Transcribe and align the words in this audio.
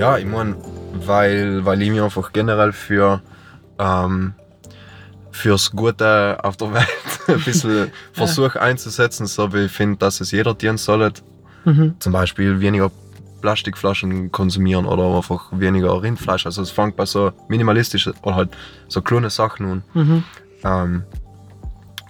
Ja, 0.00 0.16
ich 0.16 0.24
meine, 0.24 0.56
weil, 0.94 1.62
weil 1.66 1.82
ich 1.82 1.90
mich 1.90 2.00
einfach 2.00 2.32
generell 2.32 2.72
für 2.72 3.20
ähm, 3.78 4.32
fürs 5.30 5.72
Gute 5.72 6.38
auf 6.42 6.56
der 6.56 6.72
Welt 6.72 6.88
ein 7.28 7.38
bisschen 7.42 7.92
versuche 8.14 8.62
einzusetzen, 8.62 9.26
so 9.26 9.52
wie 9.52 9.66
ich 9.66 9.70
finde, 9.70 9.98
dass 9.98 10.22
es 10.22 10.30
jeder 10.30 10.54
dienen 10.54 10.78
sollte. 10.78 11.20
Mhm. 11.66 11.96
Zum 11.98 12.14
Beispiel 12.14 12.60
weniger 12.60 12.90
Plastikflaschen 13.42 14.32
konsumieren 14.32 14.86
oder 14.86 15.04
einfach 15.14 15.48
weniger 15.52 16.02
Rindfleisch. 16.02 16.46
Also 16.46 16.62
es 16.62 16.70
fängt 16.70 16.96
bei 16.96 17.04
so 17.04 17.32
minimalistischen 17.48 18.14
oder 18.22 18.36
halt 18.36 18.56
so 18.88 19.02
kleine 19.02 19.28
Sachen 19.28 19.66
an. 19.66 19.82
Mhm. 19.92 20.24
Ähm, 20.64 21.02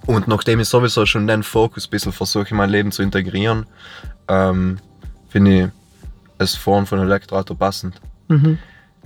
und 0.06 0.28
nachdem 0.28 0.60
ich 0.60 0.68
sowieso 0.68 1.06
schon 1.06 1.26
den 1.26 1.42
Fokus 1.42 1.88
ein 1.88 1.90
bisschen 1.90 2.12
versuche 2.12 2.50
in 2.50 2.56
mein 2.56 2.70
Leben 2.70 2.92
zu 2.92 3.02
integrieren, 3.02 3.66
ähm, 4.28 4.78
finde 5.28 5.64
ich 5.64 5.79
es 6.40 6.56
Form 6.56 6.86
von 6.86 6.98
Elektroauto 6.98 7.54
passend. 7.54 8.00
Mhm. 8.28 8.58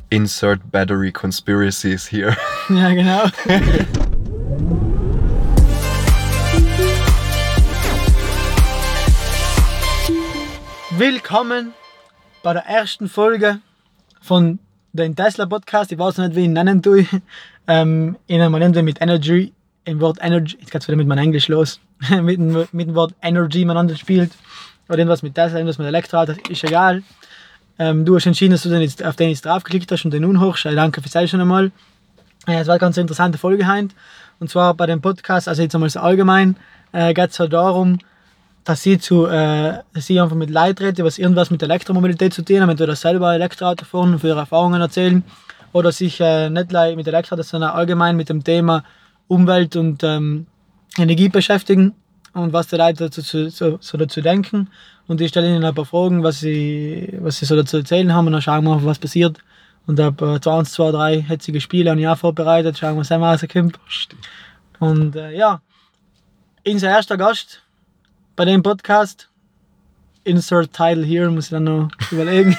Insert 0.09 0.71
Battery 0.71 1.11
Conspiracies 1.11 2.07
here. 2.11 2.37
Ja, 2.69 2.89
genau. 2.95 3.25
Willkommen 10.97 11.75
bei 12.43 12.53
der 12.55 12.65
ersten 12.67 13.09
Folge 13.09 13.59
von 14.23 14.61
dem 14.93 15.17
Tesla 15.17 15.45
Podcast. 15.45 15.93
Ich 15.93 15.99
weiß 15.99 16.17
noch 16.17 16.29
nicht, 16.29 16.37
wie 16.37 16.41
ich 16.41 16.47
ihn 16.47 16.53
nennen 16.53 16.83
tue. 16.83 17.07
Ähm, 17.67 18.17
ich 18.27 18.39
nenne 18.39 18.83
mit 18.83 19.01
Energy, 19.01 19.53
im 19.85 20.01
Wort 20.01 20.19
Energy, 20.21 20.57
jetzt 20.61 20.71
geht's 20.71 20.87
wieder 20.87 20.97
mit 20.97 21.09
meinem 21.09 21.25
Englisch 21.25 21.49
los, 21.49 21.81
mit, 22.11 22.39
dem, 22.39 22.67
mit 22.73 22.89
dem 22.89 22.95
Wort 22.95 23.15
Energy 23.23 23.65
miteinander 23.65 23.97
spielt. 23.97 24.33
Oder 24.89 24.99
irgendwas 24.99 25.23
mit 25.23 25.35
Tesla, 25.35 25.59
irgendwas 25.59 25.79
mit 25.79 25.87
Elektroauto, 25.87 26.35
ist 26.49 26.65
egal. 26.65 27.03
Ähm, 27.79 28.05
du 28.05 28.15
hast 28.17 28.27
entschieden, 28.27 28.53
dass 28.53 28.63
du 28.63 28.69
den 28.69 28.83
jetzt, 28.83 29.05
auf 29.05 29.17
den 29.17 29.31
jetzt 29.31 29.45
draufgeklickt 29.45 29.91
hast 29.91 30.05
und 30.05 30.13
den 30.13 30.25
unhochst. 30.25 30.67
Äh, 30.67 30.75
danke 30.75 31.03
fürs 31.03 31.31
schon 31.31 31.41
einmal. 31.41 31.73
Äh, 32.47 32.61
Es 32.61 32.67
war 32.67 32.75
eine 32.75 32.81
ganz 32.81 32.97
interessante 32.97 33.39
Folge 33.39 33.67
heute. 33.67 33.95
Und 34.41 34.51
zwar 34.51 34.75
bei 34.75 34.87
dem 34.87 35.01
Podcast, 35.01 35.49
also 35.49 35.63
jetzt 35.63 35.75
einmal 35.75 35.91
so 35.91 36.01
allgemein, 36.01 36.57
äh, 36.93 37.15
geht 37.15 37.31
es 37.31 37.41
halt 37.41 37.53
darum, 37.53 37.99
dass 38.65 38.83
sie, 38.83 38.99
zu, 38.99 39.27
äh, 39.27 39.79
dass 39.93 40.07
sie 40.07 40.21
einfach 40.21 40.37
mit 40.37 40.51
Leuten 40.51 40.85
reden, 40.85 41.05
was 41.05 41.19
irgendwas 41.19 41.51
mit 41.51 41.63
Elektromobilität 41.63 42.33
zu 42.33 42.43
tun 42.43 42.61
haben, 42.61 42.71
entweder 42.71 42.97
selber 42.97 43.35
Elektroauto 43.35 43.85
fahren 43.85 44.15
und 44.15 44.21
für 44.21 44.29
ihre 44.29 44.41
Erfahrungen 44.41 44.81
erzählen 44.81 45.23
oder 45.73 45.93
sich 45.93 46.21
äh, 46.21 46.49
nicht 46.51 46.73
mit 46.97 47.07
Elektroauto, 47.07 47.43
sondern 47.43 47.71
allgemein 47.71 48.17
mit 48.17 48.29
dem 48.29 48.43
Thema 48.43 48.85
Umwelt 49.29 49.77
und 49.77 50.03
ähm, 50.03 50.47
Energie 50.97 51.29
beschäftigen 51.29 51.95
und 52.35 52.53
was 52.53 52.67
die 52.69 52.77
Leute 52.77 53.05
dazu, 53.05 53.23
zu- 53.23 53.49
so, 53.51 53.79
so 53.81 53.97
dazu 53.99 54.21
denken. 54.21 54.69
Und 55.07 55.21
ich 55.21 55.29
stelle 55.31 55.49
ihnen 55.49 55.65
ein 55.65 55.75
paar 55.75 55.85
Fragen, 55.85 56.23
was 56.23 56.41
sie, 56.41 57.17
was 57.21 57.39
sie 57.39 57.45
so 57.47 57.57
dazu 57.57 57.79
erzählen 57.79 58.13
haben 58.13 58.27
und 58.27 58.33
dann 58.33 58.43
schauen 58.43 58.65
wir 58.65 58.75
mal, 58.77 58.85
was 58.85 58.99
passiert. 58.99 59.39
Und 59.87 60.01
ab 60.01 60.21
äh, 60.23 60.41
20, 60.41 60.73
2, 60.75 60.91
3 60.93 61.21
hetzige 61.23 61.61
Spiele 61.61 61.95
ich 61.99 62.09
auch 62.09 62.17
vorbereitet, 62.19 62.79
schauen 62.79 62.95
wir, 62.95 63.01
was 63.01 63.11
immer 63.11 63.31
rauskommt. 63.33 63.79
Und 64.81 65.15
äh, 65.17 65.37
ja, 65.37 65.61
unser 66.67 66.89
erster 66.89 67.17
Gast 67.19 67.63
bei 68.37 68.45
dem 68.47 68.63
Podcast, 68.63 69.29
Insert 70.25 70.73
Title 70.73 71.05
here, 71.05 71.31
muss 71.31 71.45
ich 71.45 71.51
dann 71.51 71.65
noch 71.65 71.91
überlegen, 72.11 72.57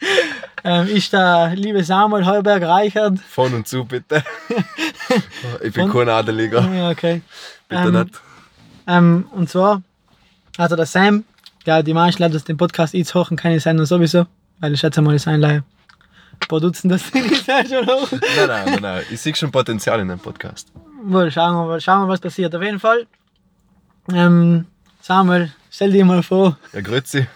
ähm, 0.64 0.86
ist 0.88 1.12
der 1.14 1.52
liebe 1.56 1.82
Samuel 1.82 2.26
Heuberg 2.26 2.62
Reichert. 2.62 3.18
Von 3.20 3.54
und 3.54 3.66
zu, 3.66 3.84
bitte. 3.86 4.22
ich 5.62 5.72
bin 5.72 5.90
Von- 5.90 5.92
kein 6.06 6.08
Adeliger. 6.10 6.68
Ja, 6.70 6.90
okay. 6.90 7.22
Bitte 7.66 7.82
Ähm, 7.82 7.92
nicht. 8.02 8.20
Ähm, 8.88 9.26
und 9.32 9.48
zwar, 9.48 9.82
also 10.56 10.74
der 10.74 10.86
Sam, 10.86 11.24
ja, 11.64 11.82
die 11.82 11.94
meisten 11.94 12.22
Leute, 12.22 12.38
die 12.38 12.44
den 12.44 12.56
Podcast 12.56 12.94
jetzt 12.94 13.14
hören, 13.14 13.36
kennen 13.36 13.60
Sam 13.60 13.84
sowieso, 13.84 14.26
weil 14.60 14.72
ich 14.74 14.80
schätze 14.80 15.02
mal, 15.02 15.12
das 15.12 15.22
sind 15.24 15.44
ein 15.44 15.62
paar 16.48 16.60
Dutzend, 16.60 16.92
das 16.92 17.10
Ding 17.10 17.24
ist 17.30 17.46
ja 17.46 17.64
schon 17.66 17.86
hoch. 17.86 18.10
Nein, 18.10 18.48
nein, 18.48 18.64
nein, 18.66 18.78
nein. 18.82 19.04
Ich 19.10 19.20
sehe 19.20 19.34
schon 19.36 19.50
Potenzial 19.52 20.00
in 20.00 20.08
dem 20.08 20.18
Podcast. 20.18 20.72
Wohl, 21.04 21.30
schauen 21.30 21.54
wir 21.54 21.66
mal, 21.66 21.80
schauen 21.80 22.00
wir, 22.06 22.08
was 22.08 22.20
passiert. 22.20 22.54
Auf 22.54 22.62
jeden 22.62 22.80
Fall, 22.80 23.06
ähm, 24.12 24.66
Samuel, 25.02 25.52
stell 25.70 25.92
dir 25.92 26.04
mal 26.04 26.22
vor. 26.22 26.56
Ja, 26.72 26.80
grüezi. 26.80 27.26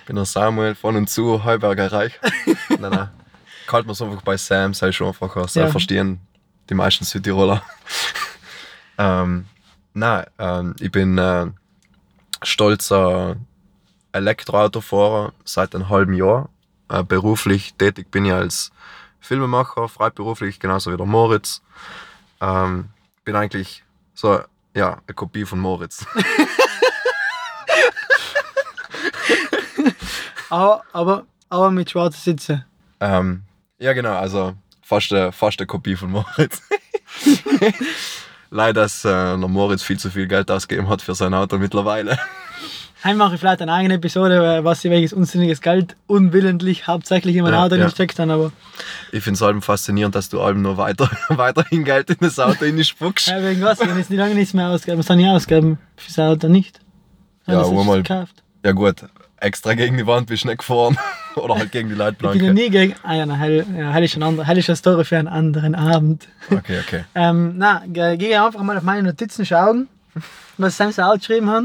Ich 0.00 0.06
bin 0.06 0.16
der 0.16 0.24
Samuel 0.24 0.74
von 0.74 0.96
und 0.96 1.08
zu 1.08 1.44
Heuberger 1.44 1.92
Reich. 1.92 2.18
nein, 2.68 2.90
nein. 2.90 3.08
Kalt 3.66 3.86
man 3.86 3.92
es 3.92 4.00
einfach 4.02 4.22
bei 4.22 4.36
Sam, 4.36 4.72
sei 4.74 4.90
schon 4.92 5.08
einfacher. 5.08 5.46
Sei 5.46 5.60
Ja. 5.62 5.68
verstehen 5.68 6.20
die 6.70 6.74
meisten 6.74 7.04
Südtiroler. 7.04 7.62
ähm, 8.98 9.44
nein, 9.98 10.26
ähm, 10.38 10.76
ich 10.80 10.90
bin 10.90 11.18
äh, 11.18 11.46
stolzer 12.42 13.36
Elektroautofahrer 14.12 15.32
seit 15.44 15.74
einem 15.74 15.88
halben 15.88 16.14
Jahr. 16.14 16.48
Äh, 16.88 17.02
beruflich 17.02 17.74
tätig 17.74 18.10
bin 18.10 18.24
ich 18.24 18.32
als 18.32 18.70
Filmemacher, 19.20 19.88
freiberuflich, 19.88 20.60
genauso 20.60 20.92
wie 20.92 20.96
der 20.96 21.06
Moritz. 21.06 21.62
Ähm, 22.40 22.90
bin 23.24 23.36
eigentlich 23.36 23.84
so, 24.14 24.40
ja, 24.74 25.00
eine 25.06 25.14
Kopie 25.14 25.44
von 25.44 25.58
Moritz. 25.58 26.06
Aber, 30.50 30.82
aber, 30.92 31.26
aber 31.50 31.70
mit 31.70 31.90
schwarzen 31.90 32.20
Sitzen. 32.22 32.64
Ähm, 33.00 33.42
ja, 33.78 33.92
genau, 33.92 34.16
also 34.16 34.54
fast 34.82 35.12
eine, 35.12 35.30
fast 35.32 35.60
eine 35.60 35.66
Kopie 35.66 35.94
von 35.94 36.10
Moritz. 36.10 36.62
Leider, 38.50 38.82
dass 38.82 39.04
äh, 39.04 39.36
Moritz 39.36 39.82
viel 39.82 39.98
zu 39.98 40.10
viel 40.10 40.26
Geld 40.26 40.50
ausgegeben 40.50 40.88
hat 40.88 41.02
für 41.02 41.14
sein 41.14 41.34
Auto 41.34 41.58
mittlerweile. 41.58 42.18
Heim 43.04 43.16
mache 43.18 43.34
ich 43.34 43.40
vielleicht 43.40 43.62
eine 43.62 43.72
eigene 43.72 43.94
Episode, 43.94 44.56
äh, 44.58 44.64
was 44.64 44.80
sie 44.80 44.90
welches 44.90 45.12
unsinniges 45.12 45.60
Geld 45.60 45.94
unwillentlich 46.08 46.86
hauptsächlich 46.88 47.36
in 47.36 47.44
mein 47.44 47.52
Ja, 47.52 47.64
Auto 47.64 47.76
ja. 47.76 47.84
gesteckt 47.84 48.18
aber 48.30 48.50
Ich 49.12 49.22
finde 49.22 49.36
es 49.36 49.42
allem 49.42 49.62
faszinierend, 49.62 50.14
dass 50.16 50.28
du 50.30 50.40
allem 50.40 50.62
nur 50.62 50.76
weiter, 50.78 51.08
weiterhin 51.28 51.84
Geld 51.84 52.10
in 52.10 52.16
das 52.20 52.38
Auto 52.40 52.64
spuckst. 52.88 53.28
ja, 53.28 53.40
wegen 53.42 53.62
was? 53.62 53.80
Ich 53.80 53.86
habe 53.88 53.98
jetzt 53.98 54.10
nicht 54.10 54.18
lange 54.18 54.34
nichts 54.34 54.52
mehr 54.54 54.68
ausgegeben. 54.68 54.98
Was 54.98 55.10
habe 55.10 55.20
ich 55.20 55.28
ausgegeben? 55.28 55.78
Fürs 55.96 56.18
Auto 56.18 56.48
nicht. 56.48 56.80
Ja, 57.46 57.54
das 57.60 57.68
einmal- 57.68 58.02
gekauft. 58.02 58.42
Ja 58.64 58.72
gut, 58.72 59.04
extra 59.40 59.74
gegen 59.74 59.96
die 59.96 60.06
Wand 60.06 60.26
bist 60.26 60.44
du 60.44 60.48
nicht 60.48 60.58
gefahren. 60.58 60.96
Oder 61.36 61.54
halt 61.56 61.70
gegen 61.72 61.88
die 61.88 61.94
Ich 61.94 61.98
bin 61.98 62.06
Leitplanke. 62.06 62.52
nie 62.54 62.68
gegen. 62.70 62.94
Ah 63.02 63.14
ja, 63.14 63.24
ja, 63.76 63.90
hell 63.92 64.04
ist 64.04 64.16
ein 64.16 64.22
eine 64.68 64.76
Story 64.76 65.04
für 65.04 65.18
einen 65.18 65.28
anderen 65.28 65.74
Abend. 65.74 66.26
Okay, 66.50 66.80
okay. 66.80 67.04
Ähm, 67.14 67.54
na, 67.56 67.82
ge- 67.86 68.16
gehe 68.16 68.42
einfach 68.42 68.62
mal 68.62 68.76
auf 68.76 68.82
meine 68.82 69.02
Notizen 69.04 69.46
schauen, 69.46 69.88
was 70.56 70.76
Sam 70.76 70.90
so 70.92 71.02
aufgeschrieben 71.02 71.48
hat. 71.50 71.64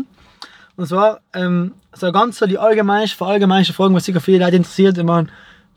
Und 0.75 0.87
zwar 0.87 1.21
ähm, 1.33 1.73
so 1.93 2.11
ganz 2.11 2.37
so 2.39 2.45
die 2.45 2.57
allgemeinsten, 2.57 3.17
verallgemeinsten 3.17 3.75
Fragen, 3.75 3.93
was 3.95 4.05
sicher 4.05 4.21
viele 4.21 4.43
Leute 4.45 4.57
interessiert. 4.57 4.97
Ich 4.97 5.03
meine, 5.03 5.27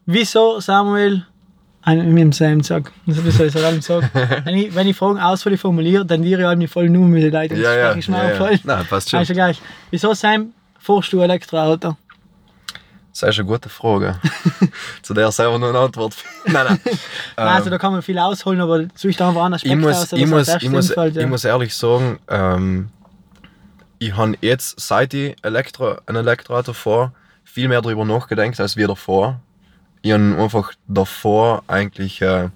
wieso 0.07 0.61
Samuel, 0.61 1.25
ein, 1.83 2.13
mit 2.13 2.23
dem 2.23 2.33
Sam 2.33 2.63
sag, 2.63 2.91
das 3.07 3.19
ist 3.19 3.41
ich 3.41 3.65
allem 3.65 3.81
sagen. 3.81 4.11
wenn, 4.45 4.55
ich, 4.57 4.75
wenn 4.75 4.89
ich 4.89 4.97
Fragen 4.97 5.19
ausführlich 5.21 5.61
formuliere, 5.61 6.07
tendiere 6.07 6.41
ich 6.43 6.47
allem 6.47 6.67
voll 6.69 6.89
nur 6.91 7.07
mit 7.07 7.23
den 7.23 7.33
Leuten. 7.33 7.57
Ja, 7.57 7.73
ja. 7.75 7.95
ja, 7.95 7.97
ja. 7.97 8.59
Nein, 8.65 8.87
passt 8.89 9.11
schon. 9.11 9.19
Also 9.21 9.35
gleich. 9.35 9.61
Wieso 9.91 10.13
Sam, 10.15 10.53
fährst 10.87 11.13
du 11.13 11.21
Elektroauto? 11.21 11.97
Das 13.11 13.31
ist 13.31 13.39
eine 13.39 13.49
gute 13.49 13.69
Frage. 13.69 14.21
Zu 15.03 15.15
der 15.15 15.29
ich 15.29 15.35
selber 15.37 15.59
noch 15.59 15.71
eine 15.71 15.79
Antwort. 15.79 16.15
Nein, 16.45 16.67
nein. 16.69 16.81
Nein, 17.37 17.49
also 17.49 17.67
Ähm, 17.67 17.71
da 17.71 17.79
kann 17.79 17.93
man 17.93 18.03
viel 18.03 18.19
ausholen, 18.19 18.61
aber 18.61 18.87
such 18.95 19.17
da 19.17 19.29
einfach 19.29 19.51
Aspekt 19.53 19.73
ich 19.73 19.81
muss, 19.81 19.97
aus, 19.97 20.13
ich, 20.13 20.27
muss, 20.27 20.49
ich, 20.49 20.69
muss, 20.71 20.89
erstes 20.89 20.91
einfällt, 20.91 21.17
ja. 21.17 21.23
ich 21.23 21.29
muss 21.29 21.45
ehrlich 21.45 21.75
sagen, 21.75 22.19
ähm, 22.29 22.91
ich 23.99 24.15
habe 24.15 24.35
jetzt, 24.43 24.79
seit 24.79 25.15
ich 25.15 25.35
Elektro, 25.43 25.97
ein 26.05 26.17
Elektroauto 26.17 26.75
fahre, 26.75 27.13
viel 27.45 27.69
mehr 27.69 27.81
darüber 27.81 28.05
nachgedacht 28.05 28.61
als 28.61 28.77
wir 28.77 28.87
davor. 28.87 29.41
Ich 30.03 30.13
habe 30.13 30.37
einfach 30.39 30.73
davor 30.87 31.63
eigentlich 31.69 32.21
äh, 32.21 32.51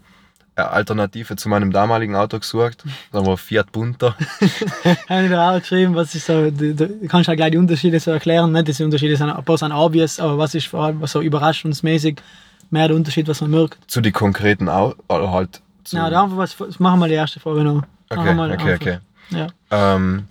Alternative 0.69 1.37
zu 1.37 1.49
meinem 1.49 1.73
damaligen 1.73 2.17
Auto 2.17 2.39
gesucht. 2.39 2.85
Sagen 3.13 3.27
wir 3.27 3.37
Fiat 3.37 3.73
Punto. 3.73 4.09
habe 5.09 5.25
ich 5.25 5.31
da 5.31 5.57
auch 5.57 5.61
geschrieben, 5.61 5.95
was 5.95 6.15
ist 6.15 6.27
so, 6.27 6.51
du, 6.51 6.75
du 6.75 7.09
kannst 7.09 7.29
ja 7.29 7.35
gleich 7.35 7.53
die 7.53 7.59
Unterschiede 7.59 8.01
so 8.01 8.11
erklären, 8.11 8.53
nicht 8.53 8.69
diese 8.69 8.85
Unterschiede 8.85 9.17
sind 9.17 9.31
ein 9.31 9.45
paar 9.45 9.59
sind 9.59 9.73
obvious, 9.73 10.21
aber 10.21 10.39
was 10.39 10.55
ist 10.55 10.67
vor 10.67 10.85
allem 10.85 11.07
so 11.07 11.21
überraschungsmäßig 11.21 12.21
mehr 12.71 12.89
der 12.89 12.97
Unterschied, 12.97 13.27
was 13.29 13.41
man 13.41 13.51
merkt. 13.51 13.79
zu 13.91 14.01
den 14.01 14.13
konkreten 14.13 14.69
Autos, 14.69 15.03
oder 15.09 15.33
halt 15.33 15.61
zu... 15.85 15.97
Ja, 15.97 16.11
da 16.11 16.23
einfach 16.23 16.37
was, 16.37 16.79
machen 16.79 17.01
wir 17.01 17.09
die 17.09 17.15
erste 17.15 17.41
Frage 17.41 17.65
noch. 17.65 17.83
okay, 18.11 18.21
okay, 18.21 18.51
einfach. 18.51 18.75
okay. 18.75 18.99
Ja. 19.31 19.49
Ähm, 19.71 20.29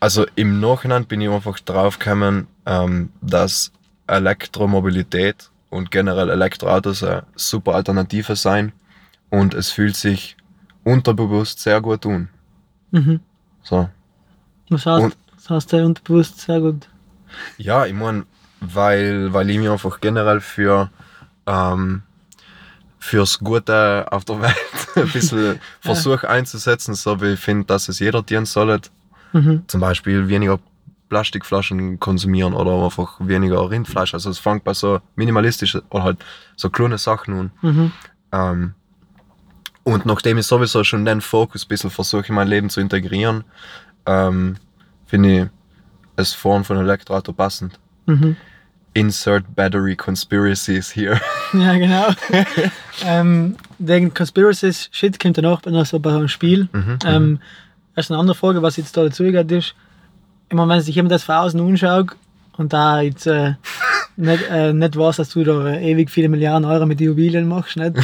also 0.00 0.26
im 0.36 0.60
Nachhinein 0.60 1.06
bin 1.06 1.20
ich 1.20 1.28
einfach 1.28 1.58
drauf 1.60 1.98
gekommen, 1.98 2.46
ähm, 2.66 3.10
dass 3.20 3.72
Elektromobilität 4.06 5.50
und 5.70 5.90
generell 5.90 6.30
Elektroautos 6.30 7.02
eine 7.02 7.24
super 7.34 7.74
Alternative 7.74 8.36
sein 8.36 8.72
und 9.30 9.54
es 9.54 9.70
fühlt 9.70 9.96
sich 9.96 10.36
unterbewusst 10.84 11.60
sehr 11.60 11.80
gut 11.80 12.06
an. 12.06 12.28
Mhm. 12.90 13.20
So. 13.62 13.88
Was 14.70 14.86
heißt, 14.86 15.04
Und- 15.04 15.16
das 15.36 15.50
heißt 15.50 15.72
der 15.72 15.86
unterbewusst 15.86 16.40
sehr 16.40 16.60
gut. 16.60 16.88
Ja, 17.58 17.84
ich 17.86 17.92
meine, 17.94 18.24
weil, 18.60 19.32
weil 19.32 19.48
ich 19.50 19.58
mich 19.58 19.68
einfach 19.68 20.00
generell 20.00 20.40
für 20.40 20.90
ähm, 21.46 22.02
fürs 22.98 23.38
Gute 23.38 24.06
auf 24.10 24.24
der 24.24 24.40
Welt 24.42 24.56
ein 24.96 25.08
bisschen 25.10 25.60
versuche 25.80 26.28
einzusetzen, 26.28 26.94
so 26.94 27.20
wie 27.20 27.34
ich 27.34 27.40
finde, 27.40 27.66
dass 27.66 27.88
es 27.88 27.98
jeder 28.00 28.22
dienen 28.22 28.46
sollte. 28.46 28.90
Mhm. 29.32 29.64
Zum 29.68 29.80
Beispiel 29.80 30.28
weniger 30.28 30.58
Plastikflaschen 31.08 32.00
konsumieren 32.00 32.54
oder 32.54 32.84
einfach 32.84 33.16
weniger 33.20 33.70
Rindfleisch. 33.70 34.12
Also 34.14 34.30
es 34.30 34.38
fängt 34.38 34.64
bei 34.64 34.74
so 34.74 35.00
minimalistischen 35.16 35.82
oder 35.90 36.04
halt 36.04 36.24
so 36.56 36.68
kleine 36.70 36.98
Sachen 36.98 37.34
an. 37.38 37.50
Mhm. 37.62 37.92
Ähm, 38.32 38.74
und 39.88 40.04
nachdem 40.04 40.36
ich 40.36 40.46
sowieso 40.46 40.84
schon 40.84 41.06
den 41.06 41.22
Fokus 41.22 41.64
ein 41.64 41.68
bisschen 41.68 41.90
versuche 41.90 42.26
in 42.28 42.34
mein 42.34 42.46
Leben 42.48 42.68
zu 42.68 42.80
integrieren, 42.80 43.44
ähm, 44.04 44.56
finde 45.06 45.42
ich 45.42 45.46
es 46.16 46.34
Form 46.34 46.62
von 46.64 46.76
Elektroauto 46.76 47.32
passend. 47.32 47.78
Mhm. 48.04 48.36
Insert 48.92 49.44
Battery 49.54 49.96
Conspiracies 49.96 50.94
here. 50.94 51.18
Ja, 51.54 51.72
genau. 51.78 52.08
ähm, 53.06 53.56
wegen 53.78 54.12
Conspiracies 54.12 54.90
Shit 54.92 55.18
kommt 55.18 55.38
danach 55.38 55.64
noch 55.64 55.86
so 55.86 55.98
bei 55.98 56.10
einem 56.10 56.28
Spiel. 56.28 56.68
Mhm, 56.72 56.98
Ähm, 57.06 57.40
erst 57.96 58.10
eine 58.10 58.20
andere 58.20 58.34
Frage, 58.34 58.60
was 58.60 58.76
jetzt 58.76 58.94
da 58.94 59.04
dazu 59.04 59.24
geht, 59.24 59.50
ist, 59.50 59.74
immer 60.50 60.68
wenn 60.68 60.82
sich 60.82 60.94
jemand 60.94 61.12
das 61.12 61.22
von 61.22 61.36
außen 61.36 61.58
anschaut 61.60 62.10
und 62.58 62.74
da 62.74 63.00
jetzt 63.00 63.26
äh, 63.26 63.54
nicht, 64.16 64.44
äh, 64.50 64.74
nicht 64.74 64.96
weiß, 64.98 65.16
dass 65.16 65.30
du 65.30 65.44
da 65.44 65.78
ewig 65.78 66.10
viele 66.10 66.28
Milliarden 66.28 66.66
Euro 66.66 66.84
mit 66.84 67.00
Immobilien 67.00 67.48
machst, 67.48 67.78
nicht? 67.78 67.96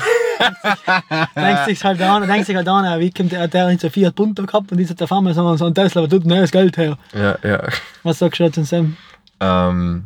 Denkst 1.36 1.64
sich 1.66 1.84
halt 1.84 2.00
an, 2.00 2.26
denkst 2.26 2.46
sich 2.46 2.56
halt 2.56 2.68
an, 2.68 3.00
wie 3.00 3.10
kommt 3.10 3.32
der, 3.32 3.48
der 3.48 3.70
hat 3.72 3.80
so 3.80 3.88
Fiat 3.90 4.14
Punto 4.14 4.44
gehabt 4.44 4.70
und 4.72 4.78
jetzt 4.78 4.90
hat 4.90 5.00
der 5.00 5.08
Farmer 5.08 5.32
so, 5.34 5.56
so 5.56 5.66
ein 5.66 5.74
Tesla, 5.74 6.02
aber 6.02 6.10
tut 6.10 6.24
neues 6.24 6.50
Geld 6.50 6.76
her. 6.76 6.96
ja, 7.14 7.36
ja. 7.42 7.62
Was 8.02 8.18
sagst 8.18 8.40
du 8.40 8.44
dazu, 8.44 8.64
Sam? 8.64 8.96
Ähm, 9.40 10.04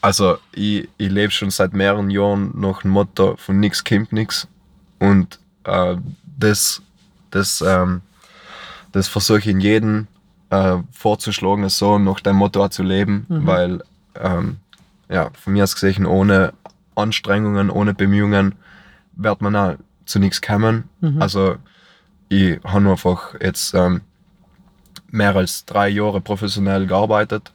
also 0.00 0.38
ich, 0.52 0.88
ich 0.98 1.10
lebe 1.10 1.30
schon 1.32 1.50
seit 1.50 1.72
mehreren 1.72 2.10
Jahren 2.10 2.52
nach 2.54 2.82
dem 2.82 2.90
Motto 2.92 3.36
von 3.36 3.58
nix 3.60 3.82
kommt 3.84 4.12
nix. 4.12 4.46
Und 4.98 5.38
äh, 5.64 5.96
das, 6.38 6.82
das, 7.30 7.60
ähm, 7.66 8.02
das 8.92 9.08
versuche 9.08 9.38
ich 9.40 9.46
in 9.48 9.60
jedem 9.60 10.06
äh, 10.50 10.76
vorzuschlagen, 10.92 11.68
so 11.68 11.98
nach 11.98 12.20
dem 12.20 12.36
Motto 12.36 12.66
zu 12.68 12.82
leben, 12.82 13.26
Mhm. 13.28 13.46
weil 13.46 13.82
ähm, 14.20 14.56
ja, 15.08 15.30
von 15.40 15.52
mir 15.52 15.64
aus 15.64 15.74
gesehen, 15.74 16.06
ohne 16.06 16.52
Anstrengungen, 16.94 17.68
ohne 17.70 17.94
Bemühungen 17.94 18.54
wird 19.16 19.40
man 19.40 19.56
auch 19.56 19.74
zu 20.04 20.18
nichts 20.18 20.40
kommen. 20.40 20.84
Mhm. 21.00 21.20
Also 21.20 21.56
ich 22.28 22.60
habe 22.64 22.90
einfach 22.90 23.34
jetzt 23.40 23.74
ähm, 23.74 24.02
mehr 25.10 25.34
als 25.34 25.64
drei 25.64 25.88
Jahre 25.88 26.20
professionell 26.20 26.86
gearbeitet 26.86 27.52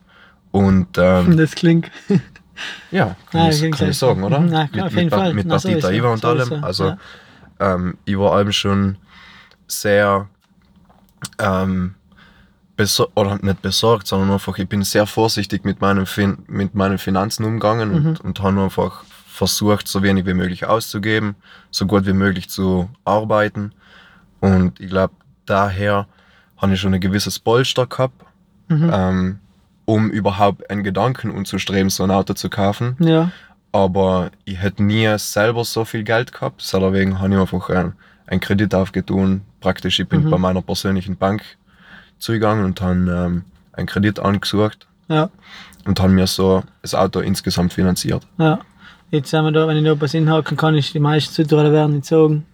und 0.52 0.98
ähm, 0.98 1.38
Das 1.38 1.56
klingt. 1.56 1.90
ja, 2.92 3.16
kann, 3.32 3.42
Nein, 3.42 3.52
ich, 3.52 3.72
kann 3.72 3.90
ich 3.90 3.98
sagen, 3.98 4.24
oder? 4.24 4.40
Mhm, 4.40 4.50
na, 4.50 4.68
klar, 4.68 4.88
auf 4.88 4.94
jeden 4.94 5.06
mit, 5.06 5.14
Fall. 5.14 5.34
Mit 5.34 5.48
Na, 5.48 5.60
sowieso, 5.60 5.90
Iva 5.90 6.14
und 6.14 6.26
allem. 6.26 6.64
Also 6.64 6.86
ja. 6.86 6.98
ähm, 7.60 7.98
ich 8.06 8.18
war 8.18 8.34
allem 8.34 8.52
schon 8.52 8.98
sehr 9.68 10.28
ähm, 11.40 11.96
oder 13.16 13.38
nicht 13.42 13.62
besorgt, 13.62 14.08
sondern 14.08 14.32
einfach, 14.32 14.58
ich 14.58 14.68
bin 14.68 14.84
sehr 14.84 15.06
vorsichtig 15.06 15.66
mit 15.66 15.82
meinen, 15.82 16.08
fin 16.08 16.40
mit 16.48 16.74
meinen 16.74 16.98
Finanzen 16.98 17.46
umgegangen 17.46 17.92
und, 17.92 18.04
Mhm. 18.04 18.18
und 18.24 18.42
habe 18.42 18.62
einfach 18.62 19.04
versucht, 19.42 19.88
so 19.88 20.04
wenig 20.04 20.28
wie 20.28 20.36
möglich 20.36 20.66
auszugeben, 20.68 21.36
so 21.72 21.88
gut 21.88 22.06
wie 22.06 22.14
möglich 22.14 22.48
zu 22.48 22.90
arbeiten. 23.06 23.72
Und 24.40 24.80
ich 24.80 24.90
glaube, 24.90 25.16
daher 25.48 26.06
habe 26.58 26.74
ich 26.74 26.80
schon 26.80 26.94
ein 26.94 27.00
gewisses 27.02 27.40
Polster 27.40 27.88
gehabt, 27.88 28.24
Mhm. 28.68 28.92
ähm, 28.94 29.40
um 29.86 30.10
überhaupt 30.12 30.70
einen 30.70 30.84
Gedanken 30.84 31.36
anzustreben, 31.36 31.90
so 31.90 32.04
ein 32.04 32.12
Auto 32.12 32.34
zu 32.36 32.50
kaufen. 32.50 32.96
Ja. 33.00 33.32
Aber 33.72 34.30
ich 34.46 34.62
hätte 34.62 34.84
nie 34.84 35.10
selber 35.18 35.64
so 35.66 35.86
viel 35.86 36.04
Geld 36.04 36.32
gehabt. 36.34 36.62
Deswegen 36.62 37.20
habe 37.20 37.34
ich 37.34 37.40
einfach 37.40 37.70
einen, 37.70 37.94
einen 38.28 38.40
Kredit 38.42 38.76
aufgetan. 38.76 39.42
Praktisch, 39.60 40.00
ich 40.00 40.08
bin 40.08 40.24
Mhm. 40.26 40.30
bei 40.30 40.38
meiner 40.38 40.62
persönlichen 40.62 41.16
Bank 41.18 41.42
zugegangen 42.20 42.64
und 42.66 42.80
habe 42.82 42.94
ähm, 42.94 43.44
einen 43.74 43.88
Kredit 43.88 44.20
angesucht 44.20 44.88
Ja. 45.08 45.30
und 45.86 46.00
habe 46.00 46.12
mir 46.14 46.28
so 46.28 46.64
das 46.84 46.94
Auto 46.94 47.20
insgesamt 47.22 47.74
finanziert. 47.74 48.24
Ja. 48.38 48.60
Jetzt 49.12 49.30
sind 49.30 49.44
wir 49.44 49.52
da, 49.52 49.68
wenn 49.68 49.78
ich 49.78 49.84
da 49.84 50.00
was 50.00 50.12
hinhaken 50.14 50.58
kann, 50.58 50.76
ich 50.76 50.92
die 50.92 51.00
meisten 51.00 51.34
Südtiroler 51.34 51.72
werden 51.72 51.96
nicht 51.96 52.06
sagen, 52.06 52.46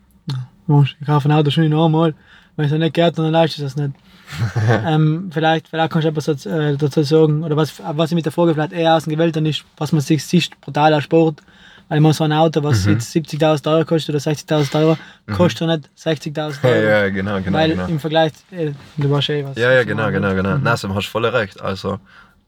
"Mensch, 0.66 0.98
ich 1.00 1.06
kaufe 1.08 1.30
ein 1.30 1.32
Auto 1.32 1.52
schon 1.52 1.72
einmal. 1.72 2.14
Wenn 2.56 2.66
es 2.66 2.72
nicht 2.72 2.94
geht, 2.96 3.18
dann 3.20 3.32
leistet 3.32 3.64
das 3.64 3.76
nicht. 3.76 3.92
ähm, 4.86 5.30
vielleicht, 5.32 5.68
vielleicht 5.68 5.92
kannst 5.92 6.06
du 6.06 6.10
etwas 6.10 6.26
dazu, 6.26 6.50
äh, 6.50 6.76
dazu 6.76 7.04
sagen, 7.04 7.44
oder 7.44 7.56
was, 7.56 7.74
was 7.96 8.12
ich 8.12 8.16
mit 8.16 8.26
der 8.26 8.32
Frage 8.32 8.54
vielleicht 8.56 8.74
eher 8.74 8.96
außen 8.96 9.12
gewählt 9.12 9.36
habe, 9.38 9.48
ist, 9.48 9.64
was 9.78 9.92
man 9.92 10.02
sich 10.02 10.26
sieht, 10.26 10.60
brutaler 10.62 11.02
Sport. 11.02 11.42
Weil 11.90 12.02
man 12.02 12.12
so 12.12 12.26
ein 12.26 12.34
Auto, 12.34 12.62
was 12.64 12.86
Mhm. 12.86 12.94
jetzt 12.94 13.12
70.000 13.16 13.66
Euro 13.72 13.86
kostet 13.86 14.10
oder 14.14 14.20
60.000 14.20 14.76
Euro, 14.76 14.98
kostet 15.34 15.62
ja 15.62 15.78
nicht 15.78 15.90
60.000 15.96 16.62
Ja, 16.64 16.70
Euro. 16.70 16.82
ja, 16.90 17.10
genau, 17.10 17.40
genau. 17.42 17.58
Weil 17.58 17.70
genau. 17.72 17.86
im 17.88 18.00
Vergleich, 18.00 18.34
äh, 18.52 18.72
du 18.98 19.10
warst 19.10 19.30
eh 19.30 19.46
was. 19.46 19.56
Ja, 19.56 19.72
ja, 19.72 19.84
genau, 19.84 20.12
genau, 20.12 20.34
genau. 20.34 20.58
Mhm. 20.58 20.64
Nein, 20.64 20.78
du 20.82 20.96
hast 20.96 21.06
voll 21.08 21.26
recht. 21.28 21.62
Also, 21.62 22.00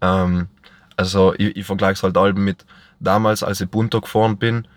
ähm, 0.02 0.48
also 0.98 1.34
ich, 1.38 1.56
ich 1.56 1.66
vergleiche 1.66 1.94
es 1.94 2.04
halt 2.04 2.18
allem 2.18 2.44
mit 2.44 2.66
damals, 3.00 3.44
als 3.44 3.62
ich 3.62 3.70
bunter 3.70 4.02
gefahren 4.02 4.38
bin. 4.38 4.68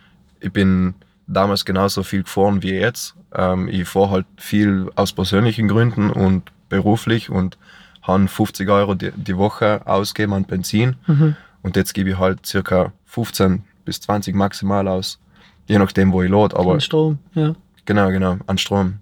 Ich 0.40 0.52
bin 0.52 0.94
damals 1.26 1.64
genauso 1.64 2.02
viel 2.02 2.22
gefahren 2.22 2.62
wie 2.62 2.72
jetzt. 2.74 3.14
Ähm, 3.34 3.68
ich 3.68 3.88
fahre 3.88 4.10
halt 4.10 4.26
viel 4.36 4.90
aus 4.94 5.12
persönlichen 5.12 5.68
Gründen 5.68 6.10
und 6.10 6.50
beruflich 6.68 7.30
und 7.30 7.58
habe 8.02 8.26
50 8.26 8.68
Euro 8.68 8.94
die, 8.94 9.12
die 9.12 9.36
Woche 9.36 9.82
ausgeben 9.84 10.32
an 10.34 10.44
Benzin. 10.44 10.96
Mhm. 11.06 11.36
Und 11.62 11.76
jetzt 11.76 11.94
gebe 11.94 12.10
ich 12.10 12.18
halt 12.18 12.44
circa 12.44 12.92
15 13.06 13.62
bis 13.84 14.00
20 14.00 14.34
maximal 14.34 14.88
aus. 14.88 15.18
Je 15.66 15.78
nachdem, 15.78 16.12
wo 16.12 16.22
ich 16.22 16.30
lade. 16.30 16.56
Aber 16.56 16.72
Und 16.72 16.82
Strom, 16.82 17.18
ja. 17.34 17.54
genau, 17.84 18.08
genau, 18.10 18.38
an 18.46 18.58
Strom 18.58 18.94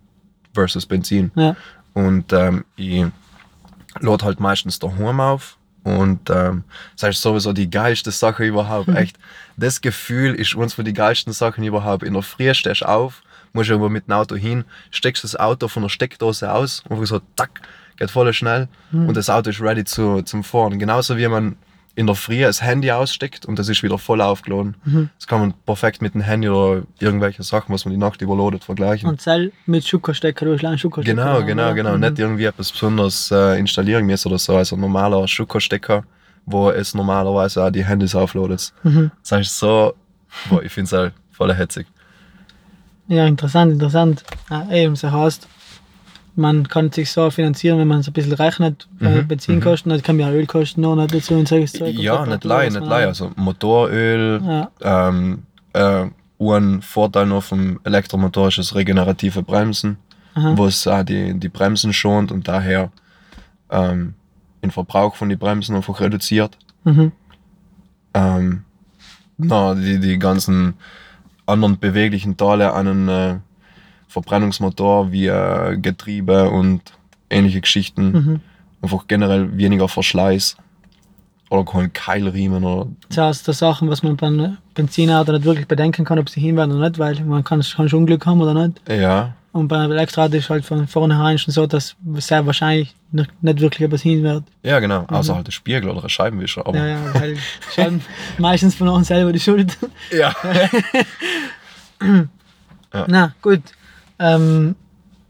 versus 0.55 0.87
Benzin. 0.87 1.31
ja. 1.34 1.56
Und 1.93 2.32
ähm, 2.32 2.64
ich 2.76 3.05
lade 3.99 4.25
halt 4.25 4.38
meistens 4.38 4.78
daheim 4.78 5.19
auf. 5.20 5.56
Und 5.82 6.29
ähm, 6.31 6.65
das 6.99 7.17
ist 7.17 7.23
sowieso 7.23 7.53
die 7.53 7.71
geilste 7.71 8.11
Sache 8.11 8.44
überhaupt. 8.44 8.88
Echt, 8.88 9.19
das 9.56 9.81
Gefühl 9.81 10.35
ist 10.35 10.56
eines 10.56 10.75
von 10.75 10.85
den 10.85 10.94
geilsten 10.94 11.32
Sachen 11.32 11.65
überhaupt. 11.65 12.03
In 12.03 12.15
der 12.15 12.23
Früh 12.23 12.53
stehst 12.55 12.82
du 12.82 12.88
auf, 12.88 13.23
musst 13.53 13.71
irgendwo 13.71 13.88
mit 13.88 14.06
dem 14.06 14.12
Auto 14.12 14.37
hin, 14.37 14.65
steckst 14.91 15.25
das 15.25 15.37
Auto 15.37 15.69
von 15.69 15.82
der 15.82 15.88
Steckdose 15.88 16.53
aus, 16.53 16.82
einfach 16.88 17.06
so, 17.06 17.21
zack, 17.37 17.61
geht 17.97 18.11
voll 18.11 18.32
schnell. 18.32 18.69
Und 19.09 19.17
das 19.17 19.31
Auto 19.31 19.50
ist 19.50 19.61
ready 19.61 19.85
zu, 19.85 20.23
zum 20.23 20.44
Fahren. 20.44 20.79
Genauso 20.79 21.17
wie 21.17 21.29
man 21.29 21.56
in 22.00 22.06
der 22.06 22.17
Früh 22.17 22.41
das 22.41 22.62
Handy 22.62 22.91
aussteckt 22.91 23.44
und 23.44 23.58
das 23.58 23.69
ist 23.69 23.82
wieder 23.82 23.99
voll 23.99 24.23
aufgeladen. 24.23 24.75
Das 25.19 25.26
kann 25.26 25.41
man 25.41 25.52
perfekt 25.67 26.00
mit 26.00 26.14
dem 26.14 26.23
Handy 26.23 26.49
oder 26.49 26.82
irgendwelche 26.99 27.43
Sachen, 27.43 27.75
was 27.75 27.85
man 27.85 27.93
die 27.93 27.99
Nacht 27.99 28.23
überladet, 28.23 28.64
vergleichen. 28.64 29.06
Und 29.06 29.20
Zell 29.20 29.52
mit 29.67 29.87
Schuckerstecker, 29.87 30.47
du 30.47 30.55
hast 30.55 30.64
einen 30.64 30.79
Schuckerstecker. 30.79 31.14
Genau, 31.14 31.44
genau, 31.44 31.75
genau. 31.75 31.94
Mhm. 31.94 32.00
Nicht 32.00 32.19
irgendwie 32.19 32.44
etwas 32.44 32.73
besonders 32.73 33.31
äh, 33.31 33.58
installieren 33.58 34.06
müssen 34.06 34.29
oder 34.29 34.38
so. 34.38 34.56
Also 34.56 34.76
ein 34.76 34.81
normaler 34.81 35.29
Schuckerstecker, 35.29 36.05
wo 36.47 36.70
es 36.70 36.94
normalerweise 36.94 37.62
auch 37.62 37.70
die 37.70 37.85
Handys 37.85 38.14
aufladet. 38.14 38.73
Mhm. 38.83 39.11
Das 39.21 39.33
heißt 39.33 39.59
so, 39.59 39.92
boah, 40.49 40.62
ich 40.62 40.73
finde 40.73 40.87
es 40.87 40.92
halt 40.92 41.12
voll 41.33 41.54
hetzig. 41.54 41.87
Ja, 43.09 43.26
interessant, 43.26 43.75
interessant. 43.75 44.25
Ja, 44.49 44.66
eben, 44.71 44.97
so 44.97 45.12
heißt, 45.12 45.47
man 46.37 46.66
kann 46.68 46.90
sich 46.92 47.10
so 47.10 47.28
finanzieren, 47.30 47.78
wenn 47.78 47.88
man 47.88 48.00
es 48.00 48.06
ein 48.08 48.12
bisschen 48.12 48.32
rechnet, 48.32 48.88
äh, 49.00 49.22
Mhm, 49.22 49.28
Benzinkosten, 49.28 49.90
dann 49.90 50.02
kann 50.02 50.16
man 50.16 50.26
ja 50.26 50.32
Ölkosten 50.32 50.82
noch 50.82 50.96
nicht 50.96 51.14
dazu 51.14 51.34
und 51.34 51.49
solches 51.49 51.72
Zeug. 51.72 51.94
Ja, 51.99 52.25
nicht 52.26 52.44
was 52.49 52.75
nicht 52.75 52.82
auch- 52.82 52.90
Also 52.90 53.30
Motoröl, 53.37 54.40
Ja, 54.44 54.70
ähm, 55.08 55.42
äh, 55.72 56.06
ein 56.42 56.80
Vorteil 56.82 57.26
noch 57.26 57.42
vom 57.42 57.80
Elektromotor 57.84 58.49
ist 58.49 58.58
das 58.58 58.75
regenerative 58.75 59.42
Bremsen, 59.42 59.99
wo 60.56 60.66
es 60.66 60.87
auch 60.87 61.02
die, 61.02 61.38
die 61.38 61.49
Bremsen 61.50 61.92
schont 61.92 62.32
und 62.32 62.49
daher 62.49 62.90
ähm, 63.70 64.14
den 64.62 64.70
Verbrauch 64.70 65.16
von 65.16 65.28
den 65.28 65.38
Bremsen 65.38 65.76
einfach 65.76 66.00
reduziert. 66.00 66.56
Mhm. 66.84 67.12
ähm, 68.14 68.64
na, 69.37 69.75
die, 69.75 69.99
die 70.00 70.18
ganzen 70.18 70.75
anderen 71.46 71.78
beweglichen 71.78 72.37
Teile 72.37 72.72
an 72.72 72.87
einem 72.88 73.08
äh, 73.08 73.37
Verbrennungsmotor 74.11 75.12
wie 75.12 75.26
äh, 75.29 75.76
Getriebe 75.79 76.50
und 76.50 76.83
ähnliche 77.31 77.61
Geschichten. 77.61 78.11
Mhm. 78.12 78.40
Einfach 78.83 79.07
generell 79.09 79.57
weniger 79.57 79.88
Verschleiß. 79.88 80.57
Oder 81.49 81.64
kein 81.64 81.93
Keilriemen 81.93 82.62
oder. 82.62 82.87
Das 83.09 83.19
heißt, 83.19 83.49
das 83.49 83.59
Sachen, 83.59 83.88
was 83.90 84.02
man 84.05 84.17
beim 84.17 84.57
Benzinauto 84.75 85.33
nicht 85.33 85.45
wirklich 85.45 85.67
bedenken 85.67 86.05
kann, 86.05 86.19
ob 86.21 86.29
sie 86.29 86.40
hinwerden 86.40 86.76
oder 86.76 86.88
nicht, 86.88 86.99
weil 87.00 87.21
man 87.25 87.43
kann, 87.43 87.61
kann 87.61 87.88
schon 87.88 88.00
Unglück 88.00 88.25
haben 88.25 88.40
oder 88.40 88.55
nicht. 88.55 88.81
Ja, 88.88 89.35
Und 89.50 89.67
beim 89.67 89.90
Elektroauto 89.90 90.37
ist 90.37 90.49
halt 90.49 90.64
von 90.64 90.87
vornherein 90.87 91.38
schon 91.38 91.52
so, 91.52 91.67
dass 91.67 91.97
sehr 92.19 92.47
wahrscheinlich 92.47 92.95
nicht, 93.11 93.31
wirklich 93.43 93.81
etwas 93.83 94.02
hin 94.02 94.23
wird. 94.23 94.45
ja 94.62 94.79
genau. 94.79 95.05
Außer 95.09 95.35
halt 95.35 95.49
der 95.49 95.52
Spiegel 95.52 95.88
oder 95.90 96.02
der 96.02 96.09
Scheibenwischer. 96.09 96.64
Aber 96.64 96.79
Ja, 96.79 96.87
ja, 96.87 97.14
weil 97.14 97.37
schon 97.75 98.00
meistens 98.38 98.76
von 98.76 98.87
uns 98.88 99.09
selber 99.09 99.33
die 99.33 99.40
Schuld. 99.40 99.76
ja. 100.17 100.33
Na, 103.09 103.35
gut. 103.43 103.62
Ähm, 104.21 104.77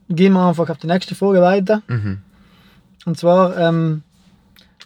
gehen 0.09 0.33
wir 0.35 0.47
einfach 0.49 0.69
auf 0.69 0.79
die 0.79 0.87
nächste 0.89 1.15
Frage 1.15 1.41
weiter. 1.41 1.81
mhm. 1.87 2.19
Und 3.07 3.17
zwar, 3.19 3.57
ähm, 3.57 4.03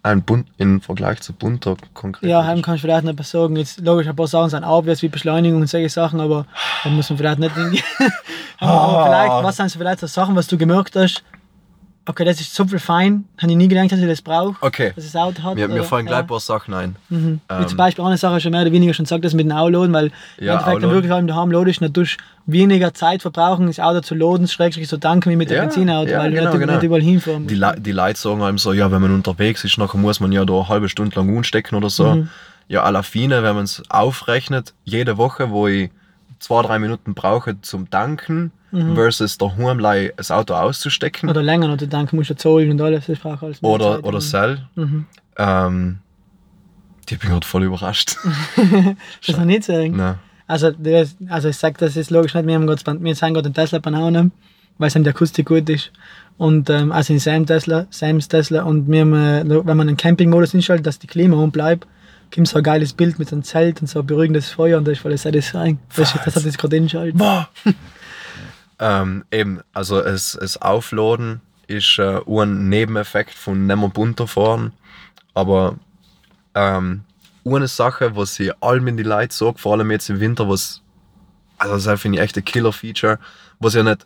Ein 0.03 0.23
Bunt 0.23 0.47
im 0.59 0.81
Vergleich 0.83 1.21
zu 1.23 1.33
bunter 1.33 1.77
konkret. 1.95 2.29
ja, 2.29 2.45
heim 2.45 2.61
kann 2.63 2.75
ich 2.77 2.83
vielleicht 2.83 3.05
noch 3.05 3.13
etwas 3.13 3.31
sagen. 3.31 3.57
Jetzt, 3.57 3.81
logisch, 3.81 4.07
ein 4.07 4.15
paar 4.15 4.27
Sachen 4.29 4.51
sind 4.51 4.63
obvious, 4.65 5.01
wie 5.03 5.09
Beschleunigung 5.09 5.63
und 5.63 5.67
solche 5.67 5.89
Sachen, 5.89 6.21
aber 6.21 6.47
da 6.85 6.91
muss 6.91 7.09
man 7.11 7.17
vielleicht 7.17 7.39
nicht 7.39 7.55
hingehen. 7.55 7.83
aber, 8.59 8.71
Ah. 8.71 9.05
vielleicht, 9.07 9.45
was 9.45 9.57
sind 9.57 9.71
so 9.71 9.79
vielleicht 9.79 10.01
so 10.01 10.07
Sachen, 10.07 10.37
was 10.37 10.47
du 10.47 10.59
gemerkt 10.59 10.95
hast, 10.95 11.25
Okay, 12.07 12.25
das 12.27 12.39
ist 12.39 12.55
so 12.55 12.67
viel 12.67 12.79
fein. 12.79 13.25
Habe 13.41 13.51
ich 13.51 13.57
nie 13.57 13.67
gedacht, 13.67 13.91
dass 13.91 13.99
ich 13.99 14.07
das 14.07 14.21
brauche. 14.21 14.57
Okay. 14.61 14.93
Dass 14.95 15.07
es 15.07 15.17
Auto 15.17 15.43
hat. 15.43 15.55
Mir, 15.55 15.69
mir 15.69 15.85
fallen 15.85 16.05
gleich 16.05 16.19
ja. 16.19 16.21
ein 16.23 16.27
paar 16.27 16.41
Sachen 16.41 16.75
ein. 16.75 16.97
Mhm. 17.09 17.41
Wie 17.49 17.55
Ähm, 17.63 17.69
zum 17.69 17.79
Beispiel 17.79 18.05
eine 18.05 18.19
Sache 18.19 18.41
schon 18.41 18.53
mehr 18.53 18.61
oder 18.61 18.73
weniger 18.73 18.93
schon 18.93 19.05
gesagt, 19.05 19.25
das 19.25 19.33
mit 19.33 19.47
dem 19.47 19.53
Auloaden, 19.53 19.95
weil 19.95 20.07
im 20.37 20.47
Ja, 20.47 20.55
Endeffekt 20.55 20.83
dann 20.83 20.91
wirklich 20.91 21.13
allem 21.13 21.27
daheim 21.27 21.51
lodest, 21.51 21.81
natürlich 21.81 22.19
weniger 22.45 22.93
Zeit 22.93 23.23
verbrauchen, 23.23 23.69
das 23.69 23.81
Auto 23.81 24.01
zu 24.01 24.15
laden, 24.15 24.47
schrägstrich 24.49 24.87
so 24.87 24.99
tanken 24.99 25.31
wie 25.31 25.37
mit 25.37 25.49
dem 25.49 25.57
Ja, 25.57 25.63
Benzinauto, 25.63 26.11
ja, 26.11 26.19
weil 26.19 26.31
du 26.31 26.37
genau, 26.37 26.51
nicht, 26.51 26.61
genau. 26.61 26.73
nicht 26.75 26.83
überall 26.83 27.03
hinfahren 27.03 27.47
Die. 27.47 27.55
Le 27.55 27.75
die 27.79 27.93
Leute 27.93 28.21
sagen 28.21 28.43
einem 28.43 28.59
so, 28.59 28.75
ja, 28.75 28.93
wenn 28.93 29.01
man 29.01 29.15
unterwegs 29.15 29.65
ist, 29.65 29.79
nachher 29.79 29.97
muss 29.99 30.21
man 30.21 30.31
ja 30.31 30.45
da 30.45 30.53
eine 30.53 30.69
halbe 30.69 30.91
Stunde 30.91 31.17
lang 31.17 31.35
unstecken 31.35 31.77
oder 31.77 31.89
so. 31.89 32.17
Mhm. 32.17 32.29
Ja, 32.69 32.85
à 32.85 32.91
la 32.91 33.03
fine, 33.03 33.43
wenn 33.43 33.55
man 33.55 33.65
es 33.65 33.83
aufrechnet, 33.89 34.75
jede 34.85 35.17
Woche, 35.17 35.51
wo 35.51 35.69
ich 35.69 35.91
zwei, 36.39 36.63
drei 36.63 36.79
Minuten 36.79 37.15
brauche 37.15 37.61
zum 37.63 37.89
Tanken, 37.89 38.53
versus 38.95 39.39
daheim 39.39 39.79
das 40.17 40.31
Auto 40.31 40.55
auszustecken 40.55 41.27
Mhm. 41.27 41.31
Oder 41.31 41.43
länger 41.43 41.69
noch 41.69 41.77
tanken, 41.77 42.17
musst 42.17 42.31
du 42.31 42.37
zahlen 42.37 42.71
und 42.71 42.81
alles, 42.81 43.07
das 43.07 43.19
braucht 43.19 43.43
alles 43.43 43.63
oder, 43.63 43.97
Zeit. 43.97 44.05
oder 44.05 44.21
Cell, 44.21 44.59
Mhm. 44.75 45.07
ähm, 45.39 45.99
ich 47.09 47.19
bin 47.19 47.31
gerade 47.31 47.47
voll 47.47 47.65
überrascht. 47.65 48.17
Das 49.27 49.37
noch 49.37 49.45
nicht 49.45 49.65
sagen. 49.65 49.97
Nein. 49.97 50.15
Also, 50.47 50.71
das, 50.73 51.17
also 51.29 51.49
ich 51.49 51.57
sag, 51.57 51.79
das 51.79 51.97
ist 51.97 52.11
logisch 52.11 52.35
nicht, 52.35 52.47
wir, 52.47 52.55
haben 52.55 52.67
grad, 52.67 52.85
wir 52.87 53.15
sind 53.15 53.35
gerade 53.35 53.47
einen 53.47 53.55
Tesla 53.55 53.79
Banane, 53.79 54.31
weil 54.79 54.89
es 54.89 54.95
die 54.95 55.09
Akustik 55.09 55.47
gut 55.47 55.69
ist. 55.71 55.91
Und 56.37 56.69
ähm, 56.69 56.91
also 56.93 57.13
in 57.13 57.19
Sam 57.21 57.47
Tesla, 57.47 57.87
Sam's 57.91 58.29
Tesla 58.29 58.63
und 58.65 58.91
wir 58.91 59.03
haben, 59.03 59.15
äh, 59.15 59.45
wenn 59.47 59.77
man 59.77 59.89
einen 59.89 59.97
Campingmodus 59.97 60.55
einschaltet, 60.55 60.87
dass 60.87 60.99
die 60.99 61.07
Klima 61.07 61.37
on 61.37 61.51
bleibt, 61.53 61.87
kommt 62.35 62.49
so 62.49 62.57
ein 62.59 62.63
geiles 62.65 62.93
Bild 62.93 63.19
mit 63.19 63.29
so 63.29 63.37
einem 63.37 63.45
Zelt 63.45 63.81
und 63.81 63.87
so 63.87 64.01
ein 64.01 64.07
beruhigendes 64.07 64.51
Feuer 64.51 64.79
und 64.79 64.85
das 64.87 64.95
ist 64.95 65.01
voll 65.01 65.17
satisfying. 65.17 65.79
Das, 65.95 66.13
das 66.25 66.35
hat 66.37 66.45
jetzt 66.45 66.59
gerade 66.59 66.77
eingeschaltet. 66.77 67.17
Boah. 67.17 67.49
ähm, 68.85 69.25
eben, 69.31 69.61
also 69.73 69.99
es, 69.99 70.35
es 70.35 70.61
Aufladen 70.61 71.41
ist 71.67 71.99
äh, 71.99 72.21
ein 72.27 72.69
Nebeneffekt 72.69 73.33
von 73.33 73.67
nicht 73.67 73.77
mehr 73.77 73.89
bunter 73.89 74.27
fahren, 74.27 74.75
aber 75.33 75.77
ähm, 76.55 77.05
eine 77.47 77.67
Sache, 77.67 78.15
was 78.15 78.35
sie 78.35 78.53
allem 78.61 78.87
in 78.89 78.99
die 78.99 79.03
Leute 79.03 79.35
sagt, 79.35 79.61
vor 79.61 79.73
allem 79.73 79.91
jetzt 79.91 80.11
im 80.11 80.21
Winter, 80.21 80.49
was 80.51 80.83
also 81.57 81.91
das 81.91 82.01
finde 82.01 82.19
ich 82.19 82.25
echt 82.25 82.37
ein 82.37 82.45
Killer-Feature, 82.45 83.19
was 83.59 83.73
ja 83.73 83.83
nicht 83.83 84.05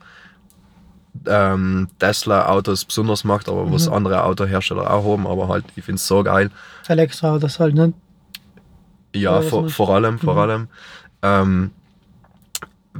ähm, 1.27 1.89
Tesla-Autos 1.99 2.85
besonders 2.85 3.25
macht, 3.25 3.49
aber 3.49 3.73
was 3.73 3.89
andere 3.89 4.23
Autohersteller 4.23 4.89
auch 4.89 5.05
haben, 5.13 5.27
aber 5.27 5.49
halt, 5.49 5.65
ich 5.75 5.85
finde 5.85 5.97
es 5.97 6.07
so 6.07 6.23
geil. 6.23 6.51
Elektroautos 6.87 7.59
halt, 7.59 7.75
ne? 7.75 7.93
Ja, 9.13 9.41
vor, 9.41 9.69
vor 9.71 9.89
allem, 9.91 10.21
vor 10.21 10.35
Mhm. 10.35 10.39
allem. 10.41 10.69
Ähm, 11.23 11.71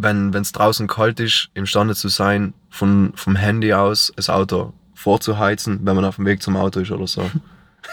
wenn 0.03 0.35
es 0.35 0.53
draußen 0.53 0.87
kalt 0.87 1.21
ist, 1.21 1.49
imstande 1.55 1.95
zu 1.95 2.09
sein, 2.09 2.55
von, 2.71 3.13
vom 3.15 3.37
Handy 3.37 3.73
aus 3.73 4.13
das 4.17 4.31
Auto 4.31 4.73
vorzuheizen, 4.95 5.81
wenn 5.85 5.95
man 5.97 6.05
auf 6.05 6.17
dem 6.17 6.27
Weg 6.27 6.43
zum 6.43 6.57
Auto 6.57 6.81
ist 6.81 6.91
oder 6.91 7.07
so. 7.07 7.31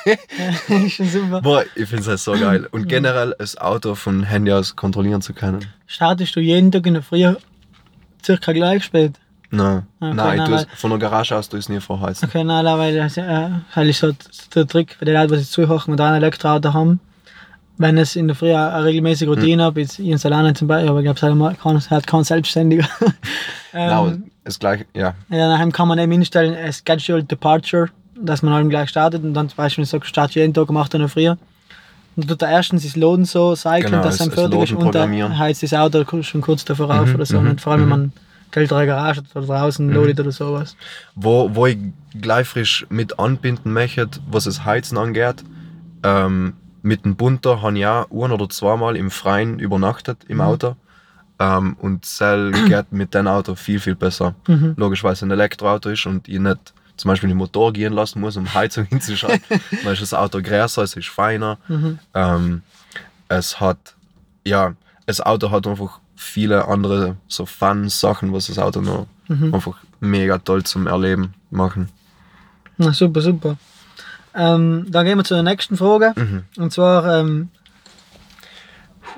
schon 0.90 1.08
super. 1.08 1.42
Boah, 1.42 1.64
ich 1.76 1.88
finde 1.88 2.02
es 2.02 2.08
halt 2.08 2.20
so 2.20 2.34
geil. 2.34 2.68
Und 2.72 2.88
generell 2.90 3.36
das 3.38 3.58
Auto 3.58 3.96
von 3.96 4.24
Handy 4.24 4.52
aus 4.52 4.76
kontrollieren 4.76 5.22
zu 5.22 5.34
können. 5.34 5.66
Startest 5.88 6.36
du 6.36 6.40
jeden 6.40 6.72
Tag 6.72 6.86
in 6.86 6.96
der 6.96 7.04
Früh 7.04 7.34
circa 8.24 8.52
gleich 8.54 8.84
spät? 8.84 9.14
Nein, 9.52 9.84
Okay, 10.00 10.14
nein, 10.14 10.38
nein, 10.38 10.52
weil- 10.52 10.66
von 10.76 10.90
der 10.90 11.00
Garage 11.00 11.36
aus 11.36 11.48
du 11.50 11.58
es 11.58 11.70
nie 11.70 11.80
vorheizen. 11.80 12.26
Okay, 12.28 12.44
nein, 12.44 12.66
nein, 12.66 12.78
weil 12.78 12.96
das 12.96 13.16
äh, 13.18 13.50
halt 13.74 13.90
ist 13.90 14.00
so 14.00 14.12
der 14.54 14.68
Trick 14.68 14.96
für 14.98 15.06
die 15.06 15.12
Leute, 15.12 15.38
die 15.38 15.44
zuhören 15.46 15.94
und 15.94 16.02
ein 16.02 16.16
Elektroauto 16.16 16.74
haben. 16.74 17.00
Wenn 17.78 17.98
es 17.98 18.16
in 18.16 18.28
der 18.28 18.36
Früh 18.36 18.54
eine 18.54 18.84
regelmäßige 18.86 19.28
Routine 19.28 19.64
Hm. 19.64 19.68
hat, 19.72 19.78
jetzt 19.78 20.00
ich 20.00 20.08
in 20.08 20.18
Salane 20.18 20.54
zum 20.54 20.68
Beispiel, 20.68 20.90
aber 20.90 21.00
ich 21.00 21.14
glaube, 21.16 21.52
es 21.54 21.60
kann, 21.62 21.82
hat 21.90 22.08
kein 22.08 22.24
Selbstständiger. 22.24 22.88
Genau, 23.74 24.08
ähm, 24.10 24.32
das 24.46 24.60
gleiche, 24.60 24.86
ja. 24.96 25.14
ja, 25.30 25.50
daheim 25.50 25.72
kann 25.72 25.88
man 25.90 26.00
eben 26.00 26.14
einstellen, 26.14 26.56
a 26.56 26.72
Scheduled 27.00 27.30
Departure, 27.30 27.90
dass 28.18 28.42
man 28.42 28.54
halt 28.54 28.70
gleich 28.70 28.90
startet 28.90 29.24
und 29.24 29.34
dann 29.34 29.50
zum 29.50 29.58
Beispiel 29.58 29.86
sagt, 29.86 30.06
start 30.08 30.32
jeden 30.36 30.54
Tag 30.54 30.70
um 30.70 30.78
8 30.78 30.94
Uhr 30.94 30.96
in 30.96 31.02
der 31.02 31.10
Früh. 31.10 31.30
Und 32.18 32.30
tut 32.30 32.42
er 32.42 32.50
erstens 32.50 32.84
das 32.84 32.96
Loaden 32.96 33.26
so 33.26 33.56
cyclen, 33.56 33.92
Genau, 33.92 34.04
dass 34.04 34.18
das- 34.18 34.28
er 34.28 34.32
das 34.32 34.40
fertig 34.40 34.62
ist 34.62 34.72
und 34.72 34.96
dann 34.96 35.38
heizt 35.38 35.64
das 35.64 35.74
Auto 35.74 36.06
schon 36.24 36.40
kurz 36.40 36.64
davor 36.64 36.90
auf 36.90 37.10
Mhm, 37.10 37.16
oder 37.16 37.26
so. 37.26 37.42
mhm, 37.42 37.50
Und 37.50 37.62
vor 37.62 37.74
allem, 37.74 37.82
wenn 37.82 37.90
mhm. 37.90 38.04
man 38.04 38.14
kältere 38.52 38.86
Garage 38.86 39.20
hat 39.20 39.36
oder 39.36 39.46
draußen 39.48 39.90
loadet 39.94 40.22
oder 40.22 40.32
sowas. 40.32 40.78
Wo, 41.16 41.50
wo 41.54 41.66
ich 41.66 41.78
gleich 42.22 42.48
frisch 42.48 42.86
mit 42.90 43.20
anbinden 43.20 43.74
möchte, 43.74 44.08
was 44.32 44.46
das 44.46 44.64
Heizen 44.64 44.98
angeht, 44.98 45.44
ähm, 46.04 46.54
mit 46.86 47.04
dem 47.04 47.16
Bunter 47.16 47.62
habe 47.62 47.78
ich 47.80 47.86
auch 47.86 48.06
ein 48.12 48.32
oder 48.32 48.48
zweimal 48.48 48.96
im 48.96 49.10
Freien 49.12 49.60
übernachtet 49.60 50.24
im 50.28 50.38
Mhm. 50.38 50.42
Auto. 50.44 50.76
Ähm, 51.40 51.76
und 51.82 52.06
Cell 52.06 52.52
geht 52.68 52.92
mit 52.92 53.14
dem 53.14 53.28
Auto 53.28 53.56
viel, 53.56 53.80
viel 53.80 53.96
besser. 53.96 54.36
Mhm. 54.48 54.76
Logisch, 54.78 55.04
weil 55.04 55.14
es 55.14 55.24
ein 55.24 55.32
Elektroauto 55.32 55.90
ist 55.90 56.06
und 56.06 56.28
ich 56.30 56.40
nicht 56.40 56.74
zum 56.96 57.10
Beispiel 57.10 57.28
den 57.28 57.38
Motor 57.38 57.74
gehen 57.74 57.92
lassen 57.92 58.22
muss, 58.22 58.38
um 58.38 58.46
Heizung 58.54 58.86
hinzuschalten. 58.86 59.60
Dann 59.84 59.94
ist 59.94 60.02
das 60.02 60.14
Auto 60.14 60.42
größer, 60.42 60.84
es 60.84 60.96
ist 60.96 61.10
feiner. 61.10 61.58
Mhm. 61.68 62.00
Ähm, 62.14 62.62
es 63.28 63.60
hat, 63.60 63.96
ja, 64.46 64.74
das 65.08 65.20
Auto 65.22 65.50
hat 65.52 65.66
einfach 65.68 66.00
viele 66.16 66.68
andere 66.68 67.18
so 67.28 67.46
Fun-Sachen, 67.46 68.32
was 68.32 68.48
das 68.48 68.60
Auto 68.60 68.82
noch 68.82 69.08
Mhm. 69.28 69.56
einfach 69.56 69.78
mega 70.02 70.38
toll 70.38 70.64
zum 70.64 70.86
Erleben 70.86 71.34
machen. 71.50 71.90
Na, 72.78 72.94
super, 72.94 73.22
super. 73.22 73.58
Ähm, 74.36 74.86
dann 74.90 75.06
gehen 75.06 75.18
wir 75.18 75.24
zur 75.24 75.42
nächsten 75.44 75.78
Frage. 75.78 76.14
Mhm. 76.16 76.44
Und 76.58 76.72
zwar, 76.74 77.20
ähm, 77.20 77.50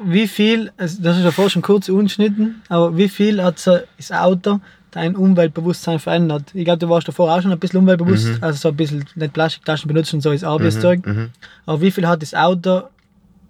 wie 0.06 0.28
viel, 0.28 0.72
das 0.78 0.94
ist 0.94 1.04
ja 1.24 1.32
vorher 1.32 1.50
schon 1.50 1.62
kurz 1.62 1.90
ungeschnitten, 1.90 2.62
aber 2.70 2.96
wie 2.98 3.10
viel 3.10 3.42
hat 3.44 3.58
so 3.58 3.80
das 3.98 4.12
Auto 4.12 4.60
dein 4.92 5.16
Umweltbewusstsein 5.16 6.00
verändert? 6.00 6.44
Ich 6.54 6.66
glaube, 6.66 6.78
du 6.80 6.90
warst 6.90 7.08
davor 7.08 7.34
auch 7.34 7.42
schon 7.42 7.52
ein 7.52 7.58
bisschen 7.60 7.80
umweltbewusst, 7.80 8.28
Mhm. 8.28 8.38
also 8.42 8.60
so 8.60 8.70
ein 8.70 8.76
bisschen 8.76 9.06
nicht 9.16 9.34
Plastiktaschen 9.34 9.88
benutzen 9.88 10.18
und 10.18 10.22
so 10.22 10.32
ist 10.32 10.44
Arbeitszeug. 10.44 11.06
Mhm. 11.06 11.30
Aber 11.66 11.82
wie 11.82 11.90
viel 11.92 12.08
hat 12.08 12.22
das 12.22 12.36
Auto, 12.36 12.84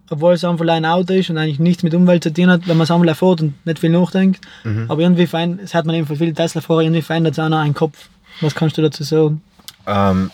obwohl 0.09 0.33
es 0.33 0.45
einfach 0.45 0.65
ein 0.69 0.85
Auto 0.85 1.13
ist 1.13 1.29
und 1.29 1.37
eigentlich 1.37 1.59
nichts 1.59 1.83
mit 1.83 1.93
Umwelt 1.93 2.23
zu 2.23 2.31
tun 2.33 2.49
hat, 2.49 2.65
wenn 2.67 2.77
man 2.77 2.85
es 2.85 2.91
einmal 2.91 3.09
erfährt 3.09 3.41
und 3.41 3.65
nicht 3.65 3.79
viel 3.79 3.89
nachdenkt, 3.89 4.39
Mhm. 4.63 4.85
aber 4.87 5.01
irgendwie 5.01 5.27
verändert, 5.27 5.65
das 5.65 5.73
hat 5.73 5.85
man 5.85 5.95
eben 5.95 6.07
für 6.07 6.15
viele 6.15 6.33
Tesla-Fahrer, 6.33 6.81
irgendwie 6.81 7.01
verändert 7.01 7.33
es 7.33 7.39
auch 7.39 7.49
noch 7.49 7.59
einen 7.59 7.73
Kopf. 7.73 8.07
Was 8.39 8.55
kannst 8.55 8.77
du 8.77 8.81
dazu 8.83 9.03
sagen? 9.03 9.41
Ähm, 9.85 10.31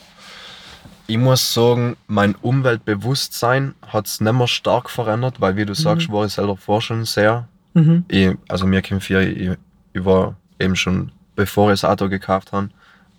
ich 1.07 1.17
muss 1.17 1.53
sagen, 1.53 1.97
mein 2.07 2.35
Umweltbewusstsein 2.35 3.75
hat 3.85 4.07
es 4.07 4.21
nicht 4.21 4.33
mehr 4.33 4.47
stark 4.47 4.89
verändert, 4.89 5.41
weil 5.41 5.55
wie 5.57 5.65
du 5.65 5.73
sagst, 5.75 6.11
war 6.11 6.25
ich 6.25 6.33
selber 6.33 6.55
vorher 6.57 6.81
schon 6.81 7.05
sehr. 7.05 7.47
Mhm. 7.73 8.05
Ich, 8.07 8.29
also 8.47 8.65
mir 8.65 8.81
kommt 8.81 9.03
vier, 9.03 9.21
ich, 9.21 9.57
ich 9.93 10.05
war 10.05 10.35
eben 10.59 10.75
schon, 10.75 11.11
bevor 11.35 11.71
ich 11.71 11.81
das 11.81 11.89
Auto 11.89 12.07
gekauft 12.09 12.51
habe, 12.53 12.69